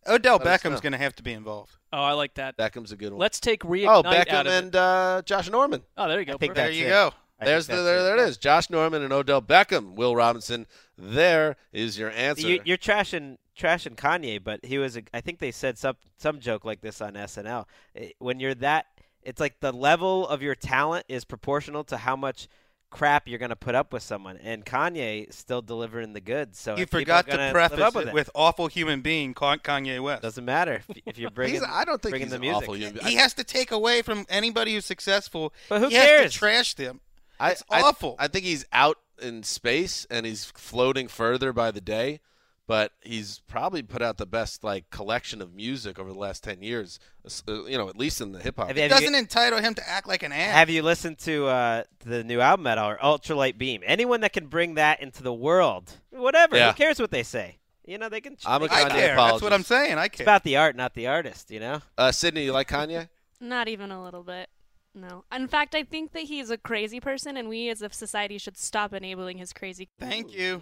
Odell 0.08 0.38
Let 0.38 0.48
us 0.48 0.64
know. 0.64 0.70
Beckham's 0.72 0.82
going 0.82 0.92
to 0.94 0.98
have 1.00 1.16
to 1.16 1.24
be 1.24 1.34
involved. 1.34 1.76
Oh, 1.94 2.02
I 2.02 2.12
like 2.14 2.34
that. 2.36 2.58
Beckham's 2.58 2.92
a 2.92 2.96
good 2.96 3.12
one. 3.12 3.20
Let's 3.20 3.40
take 3.40 3.62
reignite 3.64 3.88
oh, 3.88 4.00
out 4.00 4.06
Beckham 4.06 4.42
of 4.42 4.48
it. 4.48 4.64
and 4.64 4.76
uh, 4.76 5.22
Josh 5.26 5.50
Norman. 5.50 5.82
Oh, 5.98 6.08
there 6.08 6.20
you 6.20 6.26
go. 6.26 6.34
I 6.34 6.38
think 6.38 6.54
Perfect. 6.54 6.56
There 6.56 6.66
That's 6.68 6.78
you 6.78 6.86
it. 6.88 6.90
go. 6.90 7.12
I 7.40 7.46
There's 7.46 7.68
think 7.68 7.78
the, 7.78 7.84
that's 7.84 7.86
there, 7.86 8.00
it. 8.00 8.16
there 8.18 8.26
it 8.26 8.30
is. 8.30 8.38
Josh 8.38 8.70
Norman 8.70 9.04
and 9.04 9.12
Odell 9.12 9.42
Beckham. 9.42 9.96
Will 9.96 10.16
Robinson. 10.16 10.68
There 10.98 11.58
is 11.74 11.98
your 12.00 12.10
answer. 12.12 12.48
You, 12.48 12.62
you're 12.64 12.78
trashing 12.78 13.38
trashing 13.58 13.96
Kanye, 13.96 14.42
but 14.42 14.64
he 14.64 14.78
was. 14.78 14.96
A, 14.96 15.04
I 15.14 15.20
think 15.22 15.40
they 15.40 15.52
said 15.52 15.78
some 15.78 15.96
some 16.18 16.40
joke 16.40 16.64
like 16.64 16.80
this 16.82 17.02
on 17.02 17.14
SNL. 17.14 17.66
Eh, 17.96 18.10
When 18.20 18.40
you're 18.40 18.56
that, 18.56 18.86
it's 19.22 19.42
like 19.42 19.60
the 19.60 19.74
level 19.74 20.26
of 20.28 20.42
your 20.42 20.56
talent 20.56 21.06
is 21.10 21.26
proportional 21.26 21.84
to 21.86 21.98
how 21.98 22.16
much 22.16 22.48
crap 22.96 23.28
you're 23.28 23.40
going 23.40 23.50
to 23.50 23.56
put 23.56 23.76
up 23.76 23.94
with 23.94 24.04
someone. 24.04 24.38
And 24.44 24.66
Kanye 24.66 25.30
is 25.30 25.36
still 25.36 25.62
delivering 25.62 26.14
the 26.14 26.22
goods. 26.22 26.60
So 26.60 26.78
You 26.78 26.86
forgot 26.86 27.28
to 27.30 27.50
preface 27.52 27.80
up 27.80 27.96
it 27.96 28.06
with 28.06 28.14
with 28.14 28.30
awful 28.34 28.68
human 28.68 29.02
being 29.02 29.34
Kanye 29.34 30.02
West. 30.02 30.22
Doesn't 30.22 30.46
matter 30.46 30.74
if, 30.88 30.98
if 31.06 31.18
you're 31.18 31.30
bringing. 31.32 31.56
He's- 31.62 31.70
I 31.72 31.86
don't 31.86 32.02
think 32.02 32.12
bringing 32.12 32.28
he's 32.28 32.34
the 32.34 32.40
music. 32.40 32.64
awful 32.64 32.76
human. 32.76 33.06
he 33.06 33.16
has 33.16 33.34
to 33.36 33.44
take 33.44 33.72
away 33.72 34.02
from 34.02 34.26
anybody 34.30 34.74
who's 34.74 34.86
successful. 34.86 35.54
But 35.70 35.82
who 35.82 35.88
he 35.90 35.96
has 35.96 36.06
cares? 36.06 36.34
to 36.34 36.38
trash 36.40 36.74
them. 36.76 37.02
I, 37.40 37.52
It's 37.52 37.64
I- 37.70 37.82
awful. 37.82 38.16
I, 38.18 38.28
think 38.28 38.46
he's 38.46 38.66
out 38.72 38.98
in 39.22 39.44
space 39.44 40.06
and 40.10 40.26
he's 40.26 40.46
floating 40.46 41.08
further 41.08 41.52
by 41.54 41.72
the 41.72 41.82
day. 41.82 42.22
But 42.68 42.94
he's 43.02 43.40
probably 43.48 43.84
put 43.84 44.02
out 44.02 44.18
the 44.18 44.26
best 44.26 44.64
like 44.64 44.90
collection 44.90 45.40
of 45.42 45.54
music 45.54 46.00
over 46.00 46.12
the 46.12 46.18
last 46.18 46.44
ten 46.44 46.64
years. 46.64 47.00
uh, 47.48 47.64
You 47.66 47.78
know, 47.78 47.90
at 47.90 47.96
least 47.98 48.22
in 48.22 48.32
the 48.32 48.40
hip 48.40 48.56
hop. 48.58 48.68
Have 48.70 48.78
It 48.78 48.82
you- 48.82 48.90
have 48.90 49.02
you- 49.02 49.08
doesn't 49.08 49.16
entitle 49.20 49.60
him 49.60 49.76
to 49.76 49.88
act 49.88 50.08
like 50.08 50.24
an 50.24 50.32
ass. 50.32 50.52
Have 50.54 50.70
you 50.72 50.82
listened 50.82 51.20
to 51.20 51.46
uh, 51.48 51.84
the 52.04 52.24
new 52.24 52.42
album 52.42 52.66
at 52.66 52.78
all, 52.80 52.92
or 52.92 52.98
Ultralight 52.98 53.58
Beam? 53.60 53.82
Anyone 53.86 54.22
that 54.22 54.34
can 54.34 54.48
bring 54.48 54.74
that 54.76 55.00
into 55.00 55.22
the 55.22 55.34
world, 55.34 55.92
whatever. 56.10 56.58
Yeah. 56.58 56.72
Who 56.72 56.78
cares 56.78 57.00
what 57.00 57.12
they 57.12 57.24
say? 57.24 57.60
You 57.86 58.00
know, 58.00 58.10
they 58.10 58.20
can. 58.20 58.36
I'm 58.48 58.64
a 58.64 58.68
they 58.68 58.74
I 58.74 58.84
Kanye 58.86 58.90
care. 58.90 59.16
That's 59.16 59.42
what 59.44 59.54
I'm 59.54 59.62
saying. 59.64 60.00
I 60.00 60.06
It's 60.06 60.18
care. 60.18 60.24
about 60.26 60.44
the 60.44 60.58
art, 60.58 60.76
not 60.76 60.96
the 60.96 61.06
artist. 61.06 61.52
You 61.52 61.60
know. 61.60 61.82
Uh, 61.98 62.12
Sydney, 62.12 62.46
you 62.46 62.52
like 62.52 62.68
Kanye? 62.68 63.10
Not 63.40 63.68
even 63.68 63.92
a 63.92 64.04
little 64.04 64.24
bit. 64.24 64.50
No. 64.96 65.26
In 65.32 65.48
fact, 65.50 65.76
I 65.76 65.84
think 65.84 66.14
that 66.14 66.24
he's 66.24 66.50
a 66.50 66.58
crazy 66.58 67.00
person, 67.02 67.36
and 67.36 67.50
we 67.50 67.70
as 67.70 67.82
a 67.82 67.92
society 67.92 68.38
should 68.38 68.58
stop 68.58 68.94
enabling 68.94 69.38
his 69.38 69.52
crazy. 69.52 69.90
Thank 70.00 70.34
you. 70.34 70.62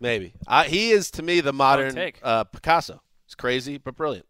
Maybe. 0.00 0.34
Uh, 0.46 0.62
he 0.62 0.90
is 0.92 1.10
to 1.12 1.22
me 1.22 1.40
the 1.40 1.52
modern 1.52 1.94
take. 1.94 2.20
uh, 2.22 2.44
Picasso. 2.44 3.02
He's 3.26 3.34
crazy 3.34 3.78
but 3.78 3.96
brilliant. 3.96 4.26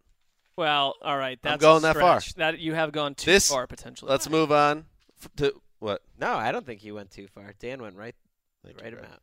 Well, 0.57 0.95
all 1.03 1.17
right. 1.19 1.39
I'm 1.45 1.51
That's 1.53 1.61
going 1.61 1.83
that 1.83 1.97
far. 1.97 2.21
That 2.37 2.59
you 2.61 2.73
have 2.75 2.93
gone 2.93 3.15
too 3.15 3.31
This- 3.31 3.51
far 3.51 3.67
potentially. 3.67 4.11
Let's 4.11 4.29
move 4.31 4.51
on 4.53 4.87
f- 5.23 5.31
to 5.37 5.55
what? 5.81 6.01
No, 6.19 6.33
I 6.35 6.51
don't 6.53 6.65
think 6.65 6.83
you 6.85 6.95
went 6.95 7.11
too 7.11 7.27
far. 7.35 7.53
Dan 7.59 7.83
went 7.83 7.97
right, 7.97 8.15
Thank 8.65 8.79
you, 8.79 8.85
right 8.85 8.93
Greg. 8.93 9.05
amount. 9.05 9.21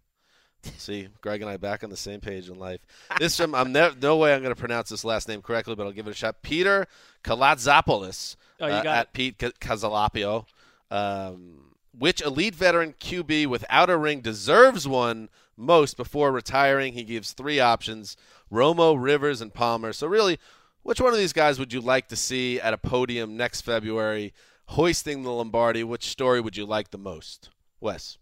See, 0.78 1.08
Greg 1.22 1.42
and 1.42 1.50
I 1.50 1.56
back 1.58 1.84
on 1.86 1.90
the 1.90 1.96
same 1.98 2.20
page 2.20 2.50
in 2.50 2.60
life. 2.60 2.82
This 3.18 3.38
from 3.38 3.56
I'm 3.56 3.72
never, 3.72 3.96
no 4.02 4.18
way 4.18 4.34
I'm 4.34 4.42
going 4.42 4.54
to 4.54 4.60
pronounce 4.60 4.90
this 4.90 5.06
last 5.06 5.28
name 5.30 5.42
correctly, 5.42 5.74
but 5.76 5.86
I'll 5.86 5.94
give 5.94 6.06
it 6.08 6.12
a 6.12 6.14
shot. 6.14 6.42
Peter 6.42 6.86
Kalatzopoulos 7.24 8.36
Oh, 8.60 8.68
you 8.68 8.74
uh, 8.74 8.84
got 8.84 8.98
at 8.98 9.14
Pete 9.14 9.38
Casalapio, 9.38 10.46
Um, 10.92 11.76
which 11.98 12.22
elite 12.22 12.56
veteran 12.56 12.94
QB 13.00 13.48
without 13.48 13.90
a 13.90 13.98
ring 13.98 14.22
deserves 14.22 14.88
one 14.88 15.30
most 15.58 15.98
before 15.98 16.32
retiring? 16.32 16.94
He 16.94 17.04
gives 17.04 17.34
three 17.34 17.60
options: 17.60 18.18
Romo, 18.52 19.02
Rivers, 19.02 19.42
and 19.42 19.54
Palmer. 19.54 19.94
So 19.94 20.08
really, 20.08 20.40
which 20.84 21.02
one 21.02 21.14
of 21.14 21.20
these 21.20 21.34
guys 21.34 21.60
would 21.60 21.74
you 21.74 21.82
like 21.82 22.08
to 22.08 22.16
see 22.16 22.60
at 22.60 22.74
a 22.74 22.78
podium 22.78 23.38
next 23.38 23.62
February, 23.62 24.34
hoisting 24.68 25.24
the 25.24 25.32
Lombardi? 25.32 25.84
Which 25.84 26.08
story 26.08 26.42
would 26.42 26.58
you 26.58 26.66
like 26.66 26.92
the 26.92 26.98
most, 26.98 27.50
Wes? 27.80 28.18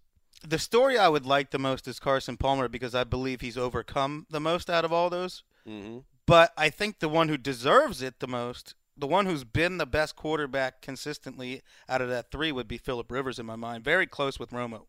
The 0.48 0.60
story 0.60 0.98
I 0.98 1.08
would 1.08 1.26
like 1.26 1.50
the 1.50 1.60
most 1.60 1.88
is 1.88 2.00
Carson 2.00 2.38
Palmer 2.38 2.68
because 2.68 2.94
I 2.94 3.04
believe 3.04 3.42
he's 3.42 3.58
overcome 3.58 4.28
the 4.30 4.40
most 4.40 4.70
out 4.70 4.86
of 4.86 4.94
all 4.94 5.10
those. 5.10 5.44
Mm-hmm. 5.68 6.00
But 6.26 6.54
I 6.58 6.70
think 6.70 7.00
the 7.00 7.10
one 7.10 7.30
who 7.30 7.38
deserves 7.38 8.02
it 8.02 8.20
the 8.20 8.28
most, 8.28 8.76
the 8.98 9.08
one 9.08 9.26
who's 9.26 9.44
been 9.44 9.78
the 9.78 9.86
best 9.86 10.16
quarterback 10.16 10.82
consistently 10.82 11.62
out 11.88 12.02
of 12.02 12.10
that 12.10 12.32
three, 12.32 12.52
would 12.52 12.68
be 12.68 12.78
Philip 12.78 13.12
Rivers 13.12 13.40
in 13.40 13.46
my 13.46 13.56
mind. 13.56 13.84
Very 13.84 14.08
close 14.08 14.40
with 14.40 14.52
Romo. 14.52 14.86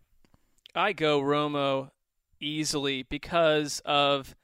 I 0.74 0.92
go 0.92 1.20
Romo 1.20 1.90
easily 2.40 3.02
because 3.02 3.80
of 3.84 4.34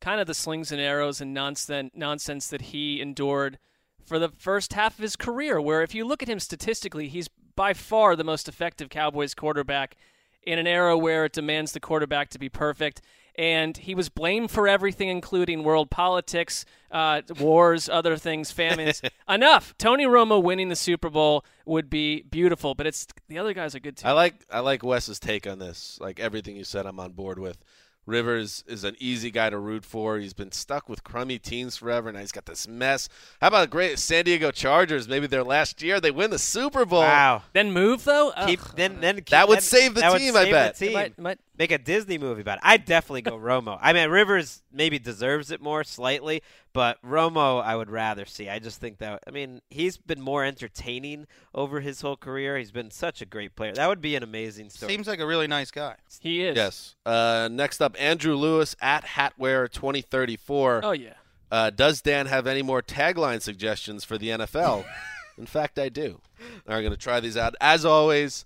kind 0.00 0.20
of 0.20 0.26
the 0.26 0.34
slings 0.34 0.72
and 0.72 0.80
arrows 0.80 1.20
and 1.20 1.32
nonsense 1.32 1.92
nonsense 1.94 2.48
that 2.48 2.62
he 2.62 3.00
endured 3.00 3.58
for 4.04 4.18
the 4.18 4.28
first 4.28 4.72
half 4.74 4.98
of 4.98 5.02
his 5.02 5.16
career. 5.16 5.60
Where 5.60 5.82
if 5.82 5.94
you 5.94 6.04
look 6.04 6.22
at 6.22 6.28
him 6.28 6.40
statistically, 6.40 7.08
he's 7.08 7.28
by 7.54 7.72
far 7.72 8.16
the 8.16 8.24
most 8.24 8.48
effective 8.48 8.88
Cowboys 8.88 9.34
quarterback 9.34 9.96
in 10.42 10.58
an 10.58 10.66
era 10.66 10.96
where 10.96 11.24
it 11.24 11.32
demands 11.32 11.72
the 11.72 11.80
quarterback 11.80 12.28
to 12.30 12.38
be 12.38 12.48
perfect. 12.48 13.02
And 13.38 13.76
he 13.76 13.94
was 13.94 14.08
blamed 14.08 14.50
for 14.50 14.66
everything, 14.68 15.08
including 15.08 15.62
world 15.62 15.90
politics, 15.90 16.64
uh, 16.90 17.22
wars, 17.38 17.88
other 17.88 18.16
things, 18.16 18.50
famines. 18.50 19.02
Enough. 19.28 19.74
Tony 19.78 20.04
Romo 20.06 20.42
winning 20.42 20.68
the 20.68 20.76
Super 20.76 21.10
Bowl 21.10 21.44
would 21.64 21.90
be 21.90 22.22
beautiful, 22.22 22.74
but 22.74 22.86
it's 22.86 23.06
the 23.28 23.38
other 23.38 23.52
guys 23.52 23.74
are 23.74 23.80
good 23.80 23.96
too. 23.96 24.06
I 24.06 24.12
like 24.12 24.44
I 24.50 24.60
like 24.60 24.82
Wes's 24.82 25.18
take 25.18 25.46
on 25.46 25.58
this. 25.58 25.98
Like 26.00 26.18
everything 26.20 26.56
you 26.56 26.64
said, 26.64 26.86
I'm 26.86 27.00
on 27.00 27.12
board 27.12 27.38
with. 27.38 27.58
Rivers 28.06 28.62
is 28.68 28.84
an 28.84 28.94
easy 29.00 29.32
guy 29.32 29.50
to 29.50 29.58
root 29.58 29.84
for. 29.84 30.16
He's 30.18 30.32
been 30.32 30.52
stuck 30.52 30.88
with 30.88 31.02
crummy 31.02 31.40
teams 31.40 31.76
forever. 31.76 32.12
Now 32.12 32.20
he's 32.20 32.30
got 32.30 32.46
this 32.46 32.68
mess. 32.68 33.08
How 33.40 33.48
about 33.48 33.64
a 33.64 33.66
great 33.66 33.98
San 33.98 34.24
Diego 34.24 34.52
Chargers? 34.52 35.08
Maybe 35.08 35.26
their 35.26 35.42
last 35.42 35.82
year 35.82 36.00
they 36.00 36.12
win 36.12 36.30
the 36.30 36.38
Super 36.38 36.84
Bowl. 36.84 37.00
Wow. 37.00 37.42
Then 37.52 37.72
move 37.72 38.04
though. 38.04 38.32
Keep 38.46 38.60
then 38.76 39.00
then 39.00 39.16
keep, 39.16 39.30
That 39.30 39.48
would 39.48 39.56
then- 39.56 39.62
save 39.62 39.94
the 39.94 40.02
that 40.02 40.12
would 40.12 40.18
team, 40.20 40.36
I 40.36 40.44
bet. 40.52 40.76
The 40.76 40.86
team. 40.86 40.94
Might- 40.94 41.18
might- 41.18 41.40
Make 41.58 41.70
a 41.72 41.78
Disney 41.78 42.18
movie 42.18 42.42
about 42.42 42.58
it. 42.58 42.64
I'd 42.64 42.84
definitely 42.84 43.22
go 43.22 43.38
Romo. 43.38 43.78
I 43.80 43.92
mean, 43.92 44.10
Rivers 44.10 44.62
maybe 44.72 44.98
deserves 44.98 45.50
it 45.50 45.60
more 45.62 45.84
slightly, 45.84 46.42
but 46.72 47.00
Romo 47.02 47.62
I 47.62 47.76
would 47.76 47.90
rather 47.90 48.26
see. 48.26 48.48
I 48.48 48.58
just 48.58 48.80
think 48.80 48.98
that 48.98 49.22
I 49.26 49.30
mean 49.30 49.62
he's 49.70 49.96
been 49.96 50.20
more 50.20 50.44
entertaining 50.44 51.26
over 51.54 51.80
his 51.80 52.02
whole 52.02 52.16
career. 52.16 52.58
He's 52.58 52.70
been 52.72 52.90
such 52.90 53.22
a 53.22 53.26
great 53.26 53.56
player. 53.56 53.72
That 53.72 53.88
would 53.88 54.02
be 54.02 54.16
an 54.16 54.22
amazing 54.22 54.70
story. 54.70 54.92
Seems 54.92 55.06
like 55.06 55.20
a 55.20 55.26
really 55.26 55.46
nice 55.46 55.70
guy. 55.70 55.96
he 56.20 56.42
is. 56.44 56.56
Yes. 56.56 56.94
Uh, 57.06 57.48
next 57.50 57.80
up, 57.80 57.96
Andrew 57.98 58.34
Lewis 58.36 58.76
at 58.80 59.04
Hatwear 59.04 59.70
2034. 59.70 60.80
Oh 60.84 60.92
yeah. 60.92 61.14
Uh, 61.50 61.70
does 61.70 62.02
Dan 62.02 62.26
have 62.26 62.46
any 62.46 62.62
more 62.62 62.82
tagline 62.82 63.40
suggestions 63.40 64.04
for 64.04 64.18
the 64.18 64.28
NFL? 64.28 64.84
In 65.38 65.46
fact, 65.46 65.78
I 65.78 65.88
do. 65.88 66.20
I'm 66.66 66.80
going 66.82 66.90
to 66.90 66.96
try 66.96 67.20
these 67.20 67.36
out. 67.36 67.54
As 67.60 67.84
always, 67.84 68.44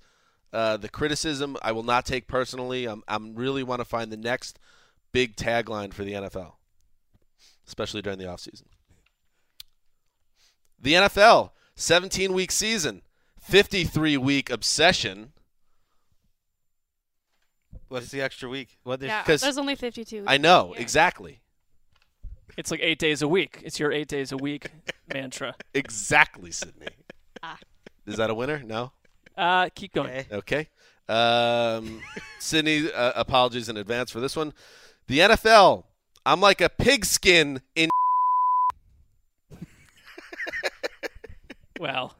uh, 0.53 0.77
the 0.77 0.89
criticism 0.89 1.57
I 1.63 1.73
will 1.73 1.83
not 1.83 2.05
take 2.07 2.27
personally. 2.27 2.87
I'm, 2.87 3.03
I'm 3.09 3.35
really 3.35 3.63
want 3.63 3.81
to 3.81 3.85
find 3.85 4.11
the 4.13 4.17
next 4.17 4.59
big 5.13 5.37
tagline 5.37 5.93
for 5.93 6.05
the 6.05 6.13
NFL, 6.13 6.53
especially 7.67 8.03
during 8.03 8.19
the 8.19 8.25
offseason. 8.27 8.65
The 10.81 10.95
NFL, 10.95 11.51
17 11.77 12.33
week 12.33 12.51
season, 12.53 13.03
53 13.41 14.17
week 14.17 14.51
obsession. 14.51 15.33
What's 17.89 18.11
the 18.11 18.21
extra 18.23 18.49
week? 18.49 18.79
Well, 18.85 18.97
there's, 18.97 19.11
Yeah, 19.11 19.23
'cause 19.25 19.41
there's 19.41 19.59
only 19.59 19.75
52. 19.75 20.25
I 20.27 20.39
know, 20.39 20.73
Yeah. 20.75 20.81
exactly. 20.81 21.41
It's 22.57 22.71
like 22.71 22.81
eight 22.83 22.99
days 22.99 23.23
a 23.23 23.29
week. 23.29 23.61
It's 23.65 23.79
your 23.81 23.93
eight 23.93 24.09
days 24.09 24.33
a 24.33 24.37
week 24.37 24.71
mantra. 25.13 25.55
Exactly, 25.75 26.51
Sydney. 26.51 26.89
Ah. 27.43 27.59
Is 28.07 28.17
that 28.17 28.31
a 28.31 28.35
winner? 28.35 28.63
No? 28.65 28.93
Uh, 29.37 29.69
keep 29.75 29.93
going. 29.93 30.11
Okay. 30.11 30.27
Okay. 30.33 30.69
Um, 31.09 32.01
Sydney, 32.39 32.91
uh, 32.93 33.13
apologies 33.17 33.69
in 33.69 33.77
advance 33.77 34.11
for 34.11 34.21
this 34.21 34.37
one. 34.37 34.53
The 35.09 35.19
NFL, 35.21 35.85
I'm 36.25 36.41
like 36.41 36.61
a 36.61 36.69
pigskin 36.69 37.61
in. 37.75 37.91
Well, 41.79 42.15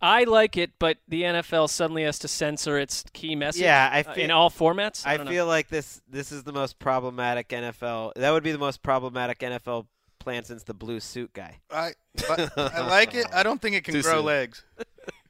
I 0.00 0.24
like 0.24 0.56
it, 0.56 0.70
but 0.78 0.96
the 1.06 1.22
NFL 1.22 1.68
suddenly 1.68 2.04
has 2.04 2.18
to 2.20 2.28
censor 2.28 2.78
its 2.78 3.04
key 3.12 3.36
message. 3.36 3.62
Yeah, 3.62 3.90
I 3.92 4.00
uh, 4.00 4.14
feel- 4.14 4.24
in 4.24 4.30
all 4.30 4.50
formats. 4.50 5.06
I 5.06 5.16
don't 5.16 5.26
know. 5.26 5.32
feel 5.32 5.46
like 5.46 5.68
this 5.68 6.00
this 6.08 6.32
is 6.32 6.44
the 6.44 6.52
most 6.52 6.78
problematic 6.78 7.48
NFL. 7.48 8.14
That 8.16 8.30
would 8.30 8.42
be 8.42 8.52
the 8.52 8.58
most 8.58 8.82
problematic 8.82 9.40
NFL 9.40 9.86
plan 10.18 10.44
since 10.44 10.62
the 10.62 10.74
blue 10.74 11.00
suit 11.00 11.32
guy. 11.34 11.60
I 11.70 11.92
I 12.28 12.80
like 12.88 13.14
it. 13.14 13.26
I 13.32 13.42
don't 13.42 13.60
think 13.60 13.76
it 13.76 13.84
can 13.84 13.94
Too 13.94 14.02
grow 14.02 14.16
soon. 14.16 14.24
legs. 14.24 14.64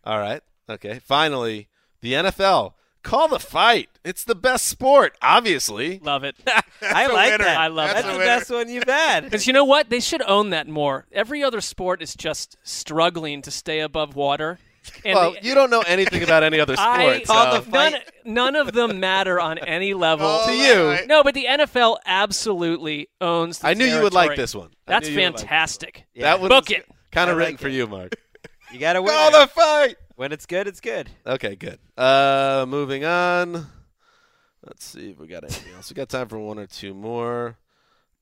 All 0.04 0.18
right. 0.18 0.42
Okay. 0.70 1.00
Finally, 1.04 1.68
the 2.00 2.12
NFL. 2.14 2.74
Call 3.02 3.28
the 3.28 3.38
fight. 3.38 3.88
It's 4.04 4.24
the 4.24 4.34
best 4.34 4.66
sport, 4.66 5.16
obviously. 5.22 6.00
love 6.00 6.22
it. 6.22 6.36
I 6.82 7.06
like 7.06 7.32
winner. 7.32 7.44
that. 7.44 7.56
I 7.58 7.68
love 7.68 7.90
That's 7.90 8.06
that. 8.06 8.12
the 8.12 8.18
best 8.18 8.50
one 8.50 8.68
you've 8.68 8.84
had. 8.84 9.24
Because 9.24 9.46
you 9.46 9.54
know 9.54 9.64
what? 9.64 9.88
They 9.88 10.00
should 10.00 10.20
own 10.22 10.50
that 10.50 10.68
more. 10.68 11.06
Every 11.10 11.42
other 11.42 11.62
sport 11.62 12.02
is 12.02 12.14
just 12.14 12.56
struggling 12.62 13.40
to 13.42 13.50
stay 13.50 13.80
above 13.80 14.16
water. 14.16 14.58
And 15.04 15.14
well, 15.14 15.32
the- 15.32 15.38
you 15.42 15.54
don't 15.54 15.70
know 15.70 15.80
anything 15.86 16.22
about 16.22 16.42
any 16.42 16.60
other 16.60 16.74
I, 16.78 17.22
sport. 17.22 17.26
Call 17.26 17.54
so- 17.54 17.60
the 17.62 17.70
none, 17.70 17.92
fight. 17.92 18.10
none 18.26 18.54
of 18.56 18.72
them 18.72 19.00
matter 19.00 19.40
on 19.40 19.56
any 19.58 19.94
level. 19.94 20.26
Oh, 20.28 20.46
To 20.48 20.52
you. 20.54 20.88
right. 20.88 21.06
No, 21.06 21.22
but 21.22 21.32
the 21.34 21.46
NFL 21.48 21.98
absolutely 22.04 23.08
owns 23.20 23.60
the 23.60 23.68
I 23.68 23.74
knew 23.74 23.86
you 23.86 24.02
would 24.02 24.12
like 24.14 24.36
this 24.36 24.54
one. 24.54 24.70
That's 24.86 25.08
knew 25.08 25.14
you 25.14 25.20
would 25.20 25.30
like 25.30 25.40
this 25.40 25.46
fantastic. 25.48 26.04
Yeah. 26.14 26.22
That 26.24 26.40
one 26.40 26.48
Book 26.50 26.68
was 26.68 26.78
it. 26.78 26.86
Kind 27.12 27.28
I 27.28 27.32
of 27.32 27.38
written 27.38 27.54
like 27.54 27.60
for 27.60 27.68
it. 27.68 27.72
you, 27.74 27.86
Mark. 27.86 28.14
You 28.72 28.78
got 28.78 28.92
to 28.92 29.02
win. 29.02 29.10
Call 29.10 29.30
the 29.32 29.46
fight. 29.48 29.96
When 30.20 30.32
it's 30.32 30.44
good, 30.44 30.66
it's 30.68 30.80
good. 30.80 31.08
Okay, 31.26 31.56
good. 31.56 31.78
Uh, 31.96 32.66
moving 32.68 33.06
on. 33.06 33.68
Let's 34.66 34.84
see 34.84 35.12
if 35.12 35.18
we 35.18 35.26
got 35.26 35.44
anything 35.44 35.72
else. 35.72 35.88
We 35.90 35.94
got 35.94 36.10
time 36.10 36.28
for 36.28 36.38
one 36.38 36.58
or 36.58 36.66
two 36.66 36.92
more. 36.92 37.56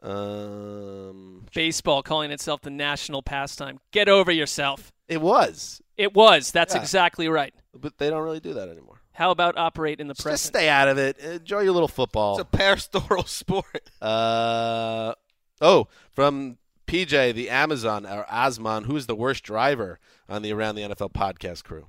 Um, 0.01 1.47
Baseball 1.53 2.05
calling 2.05 2.31
itself 2.31 2.61
the 2.61 2.71
national 2.71 3.23
pastime. 3.23 3.81
Get 3.91 4.09
over 4.09 4.31
yourself. 4.31 4.93
it 5.09 5.21
was, 5.21 5.83
It 5.97 6.15
was. 6.15 6.53
That's 6.53 6.73
Yeah. 6.77 6.83
exactly 6.83 7.29
right. 7.29 7.53
but 7.75 7.99
they 7.99 8.11
don't 8.11 8.23
really 8.23 8.39
do 8.39 8.55
that 8.55 8.69
anymore. 8.69 9.01
How 9.15 9.33
about 9.33 9.59
operate 9.59 9.99
in 9.99 10.07
the 10.07 10.15
press? 10.15 10.43
Just 10.45 10.53
present? 10.53 10.55
stay 10.55 10.69
out 10.69 10.87
of 10.87 10.99
it. 10.99 11.19
Enjoy 11.19 11.63
your 11.63 11.73
little 11.73 11.89
football. 11.89 12.35
It's 12.39 12.43
a 12.43 12.57
pastoral 12.57 13.23
sport. 13.27 13.91
Uh, 14.01 15.15
oh, 15.61 15.89
from 16.13 16.59
PJ, 16.87 17.35
the 17.35 17.51
Amazon 17.51 18.07
or 18.07 18.25
Asman, 18.31 18.85
who's 18.87 19.07
the 19.07 19.17
worst 19.17 19.43
driver 19.43 19.99
on 20.29 20.43
the 20.43 20.53
Around 20.53 20.75
the 20.77 20.83
NFL 20.83 21.13
podcast 21.13 21.65
crew? 21.65 21.87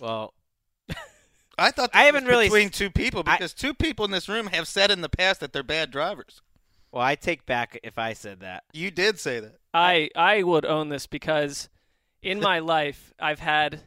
Well, 0.00 0.34
I 1.58 1.70
thought 1.70 1.90
I 1.94 2.04
haven't 2.04 2.24
was 2.24 2.30
really 2.30 2.46
between 2.46 2.68
s- 2.68 2.78
two 2.78 2.90
people 2.90 3.22
I- 3.26 3.36
because 3.36 3.52
two 3.54 3.74
people 3.74 4.04
in 4.04 4.10
this 4.10 4.28
room 4.28 4.48
have 4.48 4.68
said 4.68 4.90
in 4.90 5.00
the 5.00 5.08
past 5.08 5.40
that 5.40 5.52
they're 5.52 5.62
bad 5.62 5.90
drivers. 5.90 6.42
well, 6.92 7.02
I 7.02 7.14
take 7.14 7.46
back 7.46 7.78
if 7.82 7.98
I 7.98 8.12
said 8.12 8.40
that. 8.40 8.64
You 8.72 8.90
did 8.90 9.18
say 9.18 9.40
that. 9.40 9.56
I 9.74 10.10
I 10.16 10.42
would 10.42 10.64
own 10.66 10.88
this 10.88 11.06
because 11.06 11.68
in 12.22 12.40
my 12.40 12.58
life 12.76 13.12
I've 13.18 13.40
had 13.40 13.80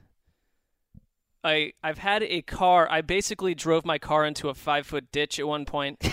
I 1.44 1.74
I've 1.84 2.00
had 2.00 2.24
a 2.24 2.42
car. 2.42 2.88
I 2.92 3.02
basically 3.02 3.56
drove 3.56 3.86
my 3.86 3.98
car 3.98 4.26
into 4.26 4.50
a 4.50 4.54
five 4.54 4.86
foot 4.88 5.12
ditch 5.12 5.40
at 5.40 5.48
one 5.48 5.66
point. 5.66 5.98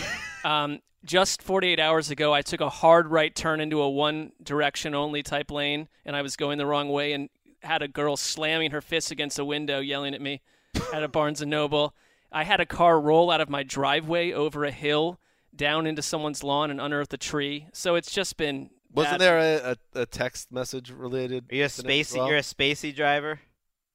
um, 0.47 0.81
just 1.05 1.43
48 1.43 1.81
hours 1.81 2.11
ago, 2.11 2.33
I 2.33 2.43
took 2.43 2.61
a 2.61 2.69
hard 2.69 3.09
right 3.09 3.35
turn 3.35 3.61
into 3.61 3.81
a 3.81 3.91
one 3.91 4.33
direction 4.43 4.95
only 4.95 5.23
type 5.23 5.51
lane, 5.51 5.89
and 6.05 6.15
I 6.15 6.23
was 6.23 6.37
going 6.37 6.59
the 6.59 6.67
wrong 6.67 6.89
way 6.89 7.13
and 7.13 7.29
had 7.63 7.83
a 7.83 7.89
girl 7.89 8.17
slamming 8.17 8.71
her 8.71 8.81
fists 8.81 9.11
against 9.11 9.39
a 9.39 9.45
window, 9.45 9.81
yelling 9.81 10.15
at 10.15 10.21
me 10.21 10.43
at 10.93 11.03
a 11.03 11.09
Barnes 11.09 11.43
and 11.43 11.51
Noble. 11.51 11.95
I 12.31 12.45
had 12.45 12.61
a 12.61 12.67
car 12.67 13.01
roll 13.01 13.31
out 13.31 13.41
of 13.41 13.49
my 13.49 13.63
driveway 13.63 14.33
over 14.33 14.65
a 14.65 14.71
hill 14.71 15.19
down 15.55 15.87
into 15.87 16.03
someone's 16.03 16.45
lawn 16.45 16.71
and 16.71 16.81
unearth 16.81 17.13
a 17.13 17.17
tree. 17.17 17.67
So 17.73 17.95
it's 17.95 18.13
just 18.13 18.37
been 18.37 18.71
Wasn't 18.93 19.19
bad. 19.19 19.21
there 19.21 19.39
a, 19.39 19.77
a, 19.95 20.03
a 20.03 20.07
text 20.07 20.53
message 20.53 20.91
related? 20.91 21.51
Are 21.51 21.55
you 21.57 21.65
a 21.65 21.69
spacey? 21.69 22.19
well? 22.19 22.29
You're 22.29 22.39
a 22.39 22.43
spacey 22.43 22.95
driver. 22.95 23.41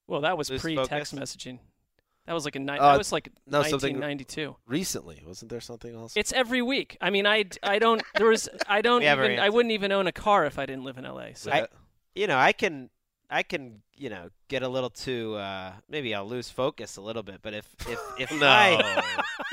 Well, 0.08 0.22
that 0.22 0.38
was 0.38 0.50
pre-text 0.50 1.16
messaging. 1.16 1.60
That 2.28 2.34
was 2.34 2.46
like 2.46 2.56
a 2.56 2.60
ni- 2.60 2.78
Uh, 2.78 2.92
that 2.92 2.98
was 2.98 3.12
like 3.12 3.30
no, 3.48 3.60
1992. 3.60 4.56
recently. 4.68 5.24
Wasn't 5.26 5.50
there 5.50 5.60
something 5.62 5.94
else? 5.96 6.14
It's 6.16 6.32
every 6.34 6.62
week. 6.62 6.98
I 7.02 7.10
mean, 7.10 7.26
I, 7.26 7.46
I 7.64 7.80
don't 7.80 8.02
there 8.16 8.28
was 8.28 8.48
I 8.68 8.82
don't 8.88 9.00
We 9.02 9.06
have 9.08 9.20
even 9.24 9.40
I 9.40 9.50
wouldn't 9.50 9.72
even 9.72 9.92
own 9.92 10.08
a 10.08 10.12
car 10.12 10.46
if 10.46 10.60
I 10.60 10.66
didn't 10.66 10.84
live 10.84 10.98
in 10.98 11.04
LA. 11.06 11.30
So 11.36 11.52
I- 11.52 11.68
You 12.16 12.28
know, 12.28 12.38
I 12.38 12.52
can, 12.54 12.90
I 13.30 13.44
can, 13.44 13.82
you 13.96 14.10
know, 14.10 14.30
get 14.50 14.62
a 14.62 14.68
little 14.68 14.90
too. 14.90 15.36
Uh, 15.36 15.72
maybe 15.90 16.14
I'll 16.14 16.28
lose 16.28 16.50
focus 16.50 16.98
a 16.98 17.02
little 17.02 17.24
bit. 17.24 17.40
But 17.42 17.54
if 17.54 17.66
if 17.90 18.00
if 18.20 18.32
my 18.40 19.04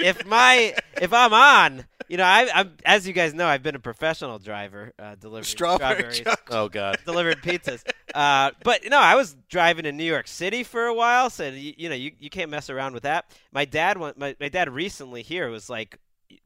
if 0.00 0.26
my 0.26 0.74
if 1.00 1.12
I'm 1.12 1.32
on, 1.32 1.84
you 2.08 2.16
know, 2.16 2.24
I, 2.24 2.48
I'm 2.54 2.72
as 2.84 3.06
you 3.06 3.12
guys 3.12 3.34
know, 3.34 3.46
I've 3.46 3.62
been 3.62 3.74
a 3.74 3.80
professional 3.80 4.38
driver, 4.38 4.92
uh, 4.98 5.14
delivering 5.16 5.44
Strawberry 5.44 5.94
strawberries, 5.94 6.20
chuck. 6.20 6.48
oh 6.50 6.68
God. 6.68 6.98
delivered 7.04 7.42
pizzas. 7.42 7.82
Uh, 8.14 8.50
but 8.64 8.82
no, 8.88 8.98
I 8.98 9.14
was 9.14 9.36
driving 9.48 9.86
in 9.86 9.96
New 9.96 10.04
York 10.04 10.28
City 10.28 10.62
for 10.62 10.86
a 10.86 10.94
while, 10.94 11.30
so 11.30 11.48
you, 11.48 11.74
you 11.76 11.88
know, 11.88 11.94
you, 11.94 12.12
you 12.18 12.30
can't 12.30 12.50
mess 12.50 12.70
around 12.70 12.94
with 12.94 13.02
that. 13.02 13.30
My 13.52 13.64
dad 13.64 13.98
went, 13.98 14.18
my, 14.18 14.34
my 14.40 14.48
dad 14.48 14.70
recently 14.70 15.22
here 15.22 15.50
was 15.50 15.68
like, 15.68 15.98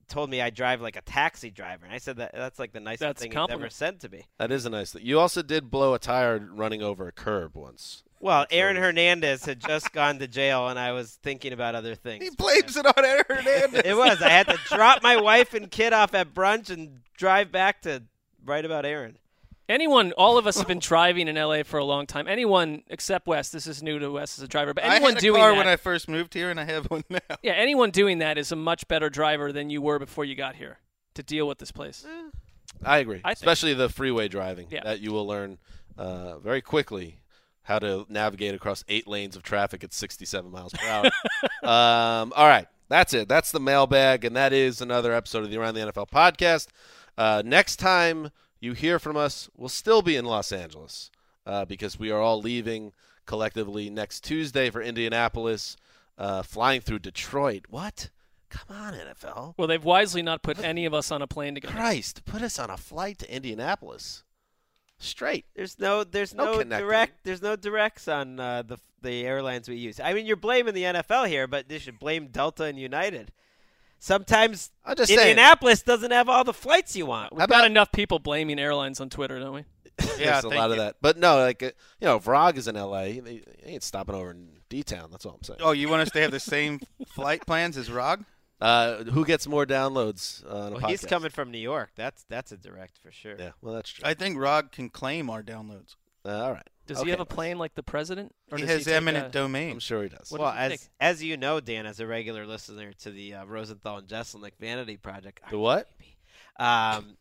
told 0.08 0.30
me 0.30 0.40
I 0.40 0.50
drive 0.50 0.80
like 0.80 0.96
a 0.96 1.00
taxi 1.00 1.50
driver, 1.50 1.84
and 1.84 1.94
I 1.94 1.98
said 1.98 2.16
that 2.18 2.32
that's 2.34 2.58
like 2.58 2.72
the 2.72 2.80
nicest 2.80 3.00
That's 3.00 3.22
a 3.22 3.28
thing 3.28 3.32
he's 3.32 3.50
ever 3.50 3.70
said 3.70 4.00
to 4.00 4.08
me. 4.08 4.26
That 4.38 4.52
is 4.52 4.66
a 4.66 4.70
nice 4.70 4.92
thing. 4.92 5.02
You 5.04 5.18
also 5.18 5.42
did 5.42 5.70
blow 5.70 5.94
a 5.94 5.98
tire 5.98 6.38
running 6.38 6.82
over 6.82 7.08
a 7.08 7.12
curb 7.12 7.56
once. 7.56 8.04
Well, 8.22 8.46
Aaron 8.52 8.76
Hernandez 8.76 9.44
had 9.44 9.58
just 9.58 9.92
gone 9.92 10.20
to 10.20 10.28
jail, 10.28 10.68
and 10.68 10.78
I 10.78 10.92
was 10.92 11.18
thinking 11.24 11.52
about 11.52 11.74
other 11.74 11.96
things. 11.96 12.22
He 12.22 12.30
blames 12.30 12.76
it 12.76 12.86
on 12.86 13.04
Aaron 13.04 13.24
Hernandez. 13.28 13.82
It 13.84 13.96
was. 13.96 14.22
I 14.22 14.28
had 14.28 14.46
to 14.46 14.56
drop 14.68 15.02
my 15.02 15.20
wife 15.20 15.54
and 15.54 15.68
kid 15.68 15.92
off 15.92 16.14
at 16.14 16.32
brunch 16.32 16.70
and 16.70 17.00
drive 17.16 17.50
back 17.50 17.82
to 17.82 18.04
write 18.44 18.64
about 18.64 18.86
Aaron. 18.86 19.18
anyone, 19.68 20.12
all 20.12 20.38
of 20.38 20.46
us 20.46 20.56
have 20.58 20.68
been 20.68 20.78
driving 20.78 21.26
in 21.26 21.34
LA 21.34 21.64
for 21.64 21.78
a 21.78 21.84
long 21.84 22.06
time. 22.06 22.28
Anyone 22.28 22.84
except 22.86 23.26
Wes, 23.26 23.50
this 23.50 23.66
is 23.66 23.82
new 23.82 23.98
to 23.98 24.08
Wes 24.12 24.38
as 24.38 24.44
a 24.44 24.48
driver, 24.48 24.72
but 24.72 24.84
anyone 24.84 24.94
I 24.94 24.96
anyone 24.96 25.14
had 25.14 25.18
a 25.18 25.20
doing 25.20 25.40
car 25.40 25.50
that, 25.50 25.56
when 25.58 25.68
I 25.68 25.76
first 25.76 26.08
moved 26.08 26.34
here, 26.34 26.48
and 26.48 26.60
I 26.60 26.64
have 26.64 26.86
one 26.86 27.02
now. 27.10 27.18
yeah, 27.42 27.54
anyone 27.54 27.90
doing 27.90 28.18
that 28.20 28.38
is 28.38 28.52
a 28.52 28.56
much 28.56 28.86
better 28.86 29.10
driver 29.10 29.52
than 29.52 29.68
you 29.68 29.82
were 29.82 29.98
before 29.98 30.24
you 30.24 30.36
got 30.36 30.54
here 30.54 30.78
to 31.14 31.24
deal 31.24 31.48
with 31.48 31.58
this 31.58 31.72
place. 31.72 32.06
I 32.84 32.98
agree. 32.98 33.20
I 33.24 33.32
Especially 33.32 33.74
the 33.74 33.88
freeway 33.88 34.28
driving. 34.28 34.68
Yeah. 34.70 34.84
That 34.84 35.00
you 35.00 35.10
will 35.10 35.26
learn 35.26 35.58
uh, 35.98 36.38
very 36.38 36.60
quickly 36.60 37.21
how 37.64 37.78
to 37.78 38.06
navigate 38.08 38.54
across 38.54 38.84
eight 38.88 39.06
lanes 39.06 39.36
of 39.36 39.42
traffic 39.42 39.84
at 39.84 39.92
67 39.92 40.50
miles 40.50 40.72
per 40.72 40.86
hour. 40.88 41.04
um, 41.62 42.32
all 42.36 42.48
right. 42.48 42.66
that's 42.88 43.14
it. 43.14 43.28
That's 43.28 43.52
the 43.52 43.60
mailbag, 43.60 44.24
and 44.24 44.36
that 44.36 44.52
is 44.52 44.80
another 44.80 45.12
episode 45.12 45.44
of 45.44 45.50
the 45.50 45.56
Around 45.56 45.74
the 45.74 45.92
NFL 45.92 46.08
podcast. 46.10 46.68
Uh, 47.16 47.42
next 47.44 47.76
time 47.76 48.30
you 48.60 48.72
hear 48.72 48.98
from 48.98 49.16
us, 49.16 49.48
we'll 49.56 49.68
still 49.68 50.02
be 50.02 50.16
in 50.16 50.24
Los 50.24 50.52
Angeles 50.52 51.10
uh, 51.46 51.64
because 51.64 51.98
we 51.98 52.10
are 52.10 52.20
all 52.20 52.40
leaving 52.40 52.92
collectively 53.26 53.90
next 53.90 54.24
Tuesday 54.24 54.70
for 54.70 54.82
Indianapolis, 54.82 55.76
uh, 56.18 56.42
flying 56.42 56.80
through 56.80 56.98
Detroit. 57.00 57.66
What? 57.68 58.10
Come 58.50 58.76
on, 58.76 58.92
NFL. 58.92 59.54
Well, 59.56 59.66
they've 59.66 59.82
wisely 59.82 60.20
not 60.20 60.42
put 60.42 60.62
any 60.62 60.84
of 60.84 60.92
us 60.92 61.10
on 61.10 61.22
a 61.22 61.26
plane 61.26 61.54
together. 61.54 61.74
Christ, 61.74 62.24
put 62.26 62.42
us 62.42 62.58
on 62.58 62.68
a 62.68 62.76
flight 62.76 63.18
to 63.20 63.34
Indianapolis. 63.34 64.24
Straight. 65.02 65.44
There's 65.54 65.78
no 65.78 66.04
there's 66.04 66.34
No 66.34 66.60
no, 66.62 66.78
direct 66.78 67.24
there's 67.24 67.42
no 67.42 67.56
directs 67.56 68.08
on 68.08 68.38
uh, 68.38 68.62
the 68.62 68.78
the 69.02 69.26
airlines 69.26 69.68
we 69.68 69.76
use. 69.76 69.98
I 69.98 70.14
mean, 70.14 70.26
you're 70.26 70.36
blaming 70.36 70.74
the 70.74 70.84
NFL 70.84 71.26
here, 71.28 71.46
but 71.46 71.68
they 71.68 71.78
should 71.78 71.98
blame 71.98 72.28
Delta 72.28 72.64
and 72.64 72.78
United. 72.78 73.32
Sometimes 73.98 74.70
I'm 74.84 74.96
just 74.96 75.08
saying. 75.08 75.20
Indianapolis 75.20 75.82
doesn't 75.82 76.10
have 76.10 76.28
all 76.28 76.44
the 76.44 76.52
flights 76.52 76.96
you 76.96 77.06
want. 77.06 77.34
We've 77.34 77.46
got 77.46 77.66
enough 77.66 77.92
people 77.92 78.18
blaming 78.18 78.58
airlines 78.58 79.00
on 79.00 79.10
Twitter, 79.10 79.38
don't 79.38 79.54
we? 79.54 79.64
There's 79.96 80.18
Yeah, 80.20 80.38
a 80.38 80.42
thank 80.42 80.54
lot 80.54 80.70
of 80.70 80.78
that. 80.78 80.96
But 81.00 81.18
no, 81.18 81.36
like, 81.38 81.62
uh, 81.62 81.70
you 82.00 82.06
know, 82.06 82.18
Vrog 82.18 82.56
is 82.56 82.66
in 82.66 82.76
L.A. 82.76 83.12
He 83.12 83.20
he 83.20 83.42
ain't 83.64 83.82
stopping 83.82 84.14
over 84.14 84.30
in 84.30 84.48
D-Town. 84.68 85.08
That's 85.10 85.26
all 85.26 85.34
I'm 85.34 85.42
saying. 85.44 85.60
Oh, 85.62 85.72
you 85.72 85.88
want 85.88 86.02
us 86.02 86.10
to 86.12 86.20
have 86.20 86.30
the 86.30 86.40
same 86.40 86.80
flight 87.08 87.46
plans 87.46 87.76
as 87.76 87.90
Rog? 87.90 88.24
Uh, 88.62 89.04
who 89.04 89.24
gets 89.24 89.46
more 89.48 89.66
downloads 89.66 90.44
uh, 90.46 90.56
on 90.66 90.72
a 90.72 90.76
Well, 90.76 90.88
he's 90.88 91.04
coming 91.04 91.30
from 91.30 91.50
New 91.50 91.58
York. 91.58 91.90
That's 91.96 92.24
that's 92.28 92.52
a 92.52 92.56
direct 92.56 92.96
for 92.98 93.10
sure. 93.10 93.34
Yeah, 93.38 93.50
well, 93.60 93.74
that's 93.74 93.90
true. 93.90 94.04
I 94.06 94.14
think 94.14 94.38
Rog 94.38 94.70
can 94.70 94.88
claim 94.88 95.28
our 95.28 95.42
downloads. 95.42 95.96
Uh, 96.24 96.30
all 96.44 96.52
right. 96.52 96.62
Does 96.86 96.98
Okay. 96.98 97.06
he 97.06 97.10
have 97.10 97.18
a 97.20 97.24
plane 97.24 97.58
like 97.58 97.74
the 97.74 97.82
president? 97.82 98.32
Or 98.52 98.58
He 98.58 98.64
has 98.66 98.84
take 98.84 98.94
eminent 98.94 99.26
a- 99.26 99.30
domain. 99.30 99.72
I'm 99.72 99.78
sure 99.80 100.02
he 100.04 100.08
does. 100.08 100.30
What 100.30 100.40
well, 100.40 100.52
does 100.52 100.58
he 100.68 100.74
as 100.74 100.80
take? 100.80 100.88
as 101.00 101.22
you 101.24 101.36
know, 101.36 101.58
Dan, 101.60 101.86
as 101.86 101.98
a 102.00 102.06
regular 102.06 102.46
listener 102.46 102.92
to 103.02 103.10
the 103.10 103.34
uh, 103.34 103.44
Rosenthal 103.46 103.98
and 103.98 104.06
Jesselnick 104.08 104.52
Vanity 104.60 104.96
Project, 104.96 105.40
The 105.50 105.58
what? 105.58 105.88
um, 106.60 107.16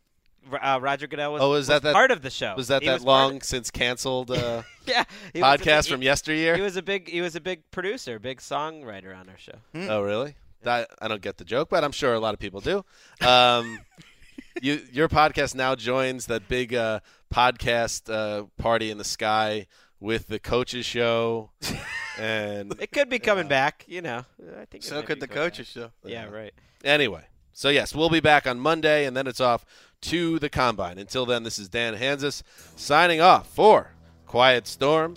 uh, 0.51 0.79
Roger 0.81 1.07
Goodell 1.07 1.33
was, 1.33 1.41
Oh, 1.41 1.53
is 1.53 1.67
that 1.67 1.75
was 1.75 1.81
that- 1.83 1.93
part 1.93 2.11
of 2.11 2.21
the 2.21 2.29
show. 2.29 2.53
Was 2.55 2.67
that 2.67 2.81
He 2.81 2.87
that 2.87 2.93
was 2.95 3.03
part 3.05 3.25
of- 3.25 3.31
long 3.33 3.41
since 3.41 3.71
canceled 3.71 4.31
uh, 4.31 4.63
yeah, 4.85 5.03
he 5.33 5.41
was 5.41 5.53
a 5.53 5.57
podcast 5.63 5.83
big- 5.85 5.91
from 5.91 6.01
he- 6.01 6.05
yesteryear? 6.05 6.55
He 6.55 6.61
was 6.61 6.75
a 6.75 6.81
big 6.83 7.09
he 7.09 7.21
was 7.21 7.35
a 7.35 7.41
big 7.41 7.61
producer, 7.71 8.19
big 8.19 8.39
songwriter 8.39 9.17
on 9.17 9.29
our 9.29 9.37
show. 9.37 9.57
Oh, 9.73 10.01
really? 10.01 10.35
That, 10.63 10.89
I 11.01 11.07
don't 11.07 11.21
get 11.21 11.37
the 11.37 11.45
joke, 11.45 11.69
but 11.69 11.83
I'm 11.83 11.91
sure 11.91 12.13
a 12.13 12.19
lot 12.19 12.33
of 12.33 12.39
people 12.39 12.59
do. 12.61 12.83
Um, 13.25 13.79
you, 14.61 14.81
your 14.91 15.09
podcast 15.09 15.55
now 15.55 15.75
joins 15.75 16.27
that 16.27 16.47
big 16.47 16.73
uh, 16.73 16.99
podcast 17.33 18.11
uh, 18.13 18.45
party 18.57 18.91
in 18.91 18.97
the 18.97 19.03
sky 19.03 19.67
with 19.99 20.27
the 20.27 20.39
coaches 20.39 20.85
show, 20.85 21.51
and 22.19 22.73
It 22.79 22.91
could 22.91 23.09
be 23.09 23.19
coming 23.19 23.47
back, 23.47 23.85
you 23.87 24.01
know. 24.01 24.25
I 24.59 24.65
think 24.65 24.83
So 24.83 25.01
could 25.03 25.19
the 25.19 25.27
coming 25.27 25.43
coaches 25.43 25.67
show. 25.67 25.91
back. 26.03 26.11
Yeah, 26.11 26.25
right. 26.25 26.53
anyway. 26.83 27.23
So 27.53 27.69
yes, 27.69 27.93
we'll 27.93 28.09
be 28.09 28.19
back 28.21 28.47
on 28.47 28.59
Monday, 28.59 29.05
and 29.05 29.15
then 29.15 29.27
it's 29.27 29.41
off 29.41 29.65
to 30.01 30.39
the 30.39 30.49
combine. 30.49 30.97
Until 30.97 31.25
then, 31.25 31.43
this 31.43 31.59
is 31.59 31.69
Dan 31.69 31.95
Hanzus 31.95 32.41
signing 32.75 33.21
off 33.21 33.47
for 33.47 33.91
Quiet 34.25 34.65
Storm, 34.67 35.15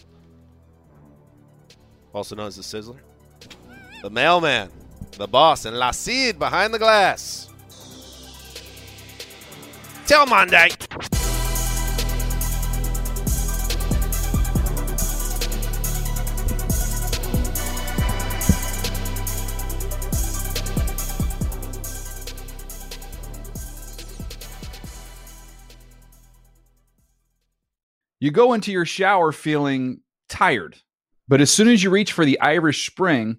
also 2.12 2.34
known 2.36 2.48
as 2.48 2.56
the 2.56 2.62
Sizzler, 2.62 2.98
the 4.02 4.10
Mailman, 4.10 4.68
the 5.16 5.28
Boss, 5.28 5.64
and 5.64 5.76
La 5.76 5.90
Cid 5.90 6.38
behind 6.38 6.74
the 6.74 6.78
glass. 6.78 7.48
Till 10.06 10.26
Monday. 10.26 10.68
You 28.20 28.30
go 28.30 28.54
into 28.54 28.72
your 28.72 28.86
shower 28.86 29.32
feeling 29.32 30.00
tired, 30.30 30.78
but 31.28 31.42
as 31.42 31.50
soon 31.50 31.68
as 31.68 31.82
you 31.82 31.90
reach 31.90 32.12
for 32.12 32.24
the 32.24 32.40
Irish 32.40 32.86
Spring, 32.88 33.38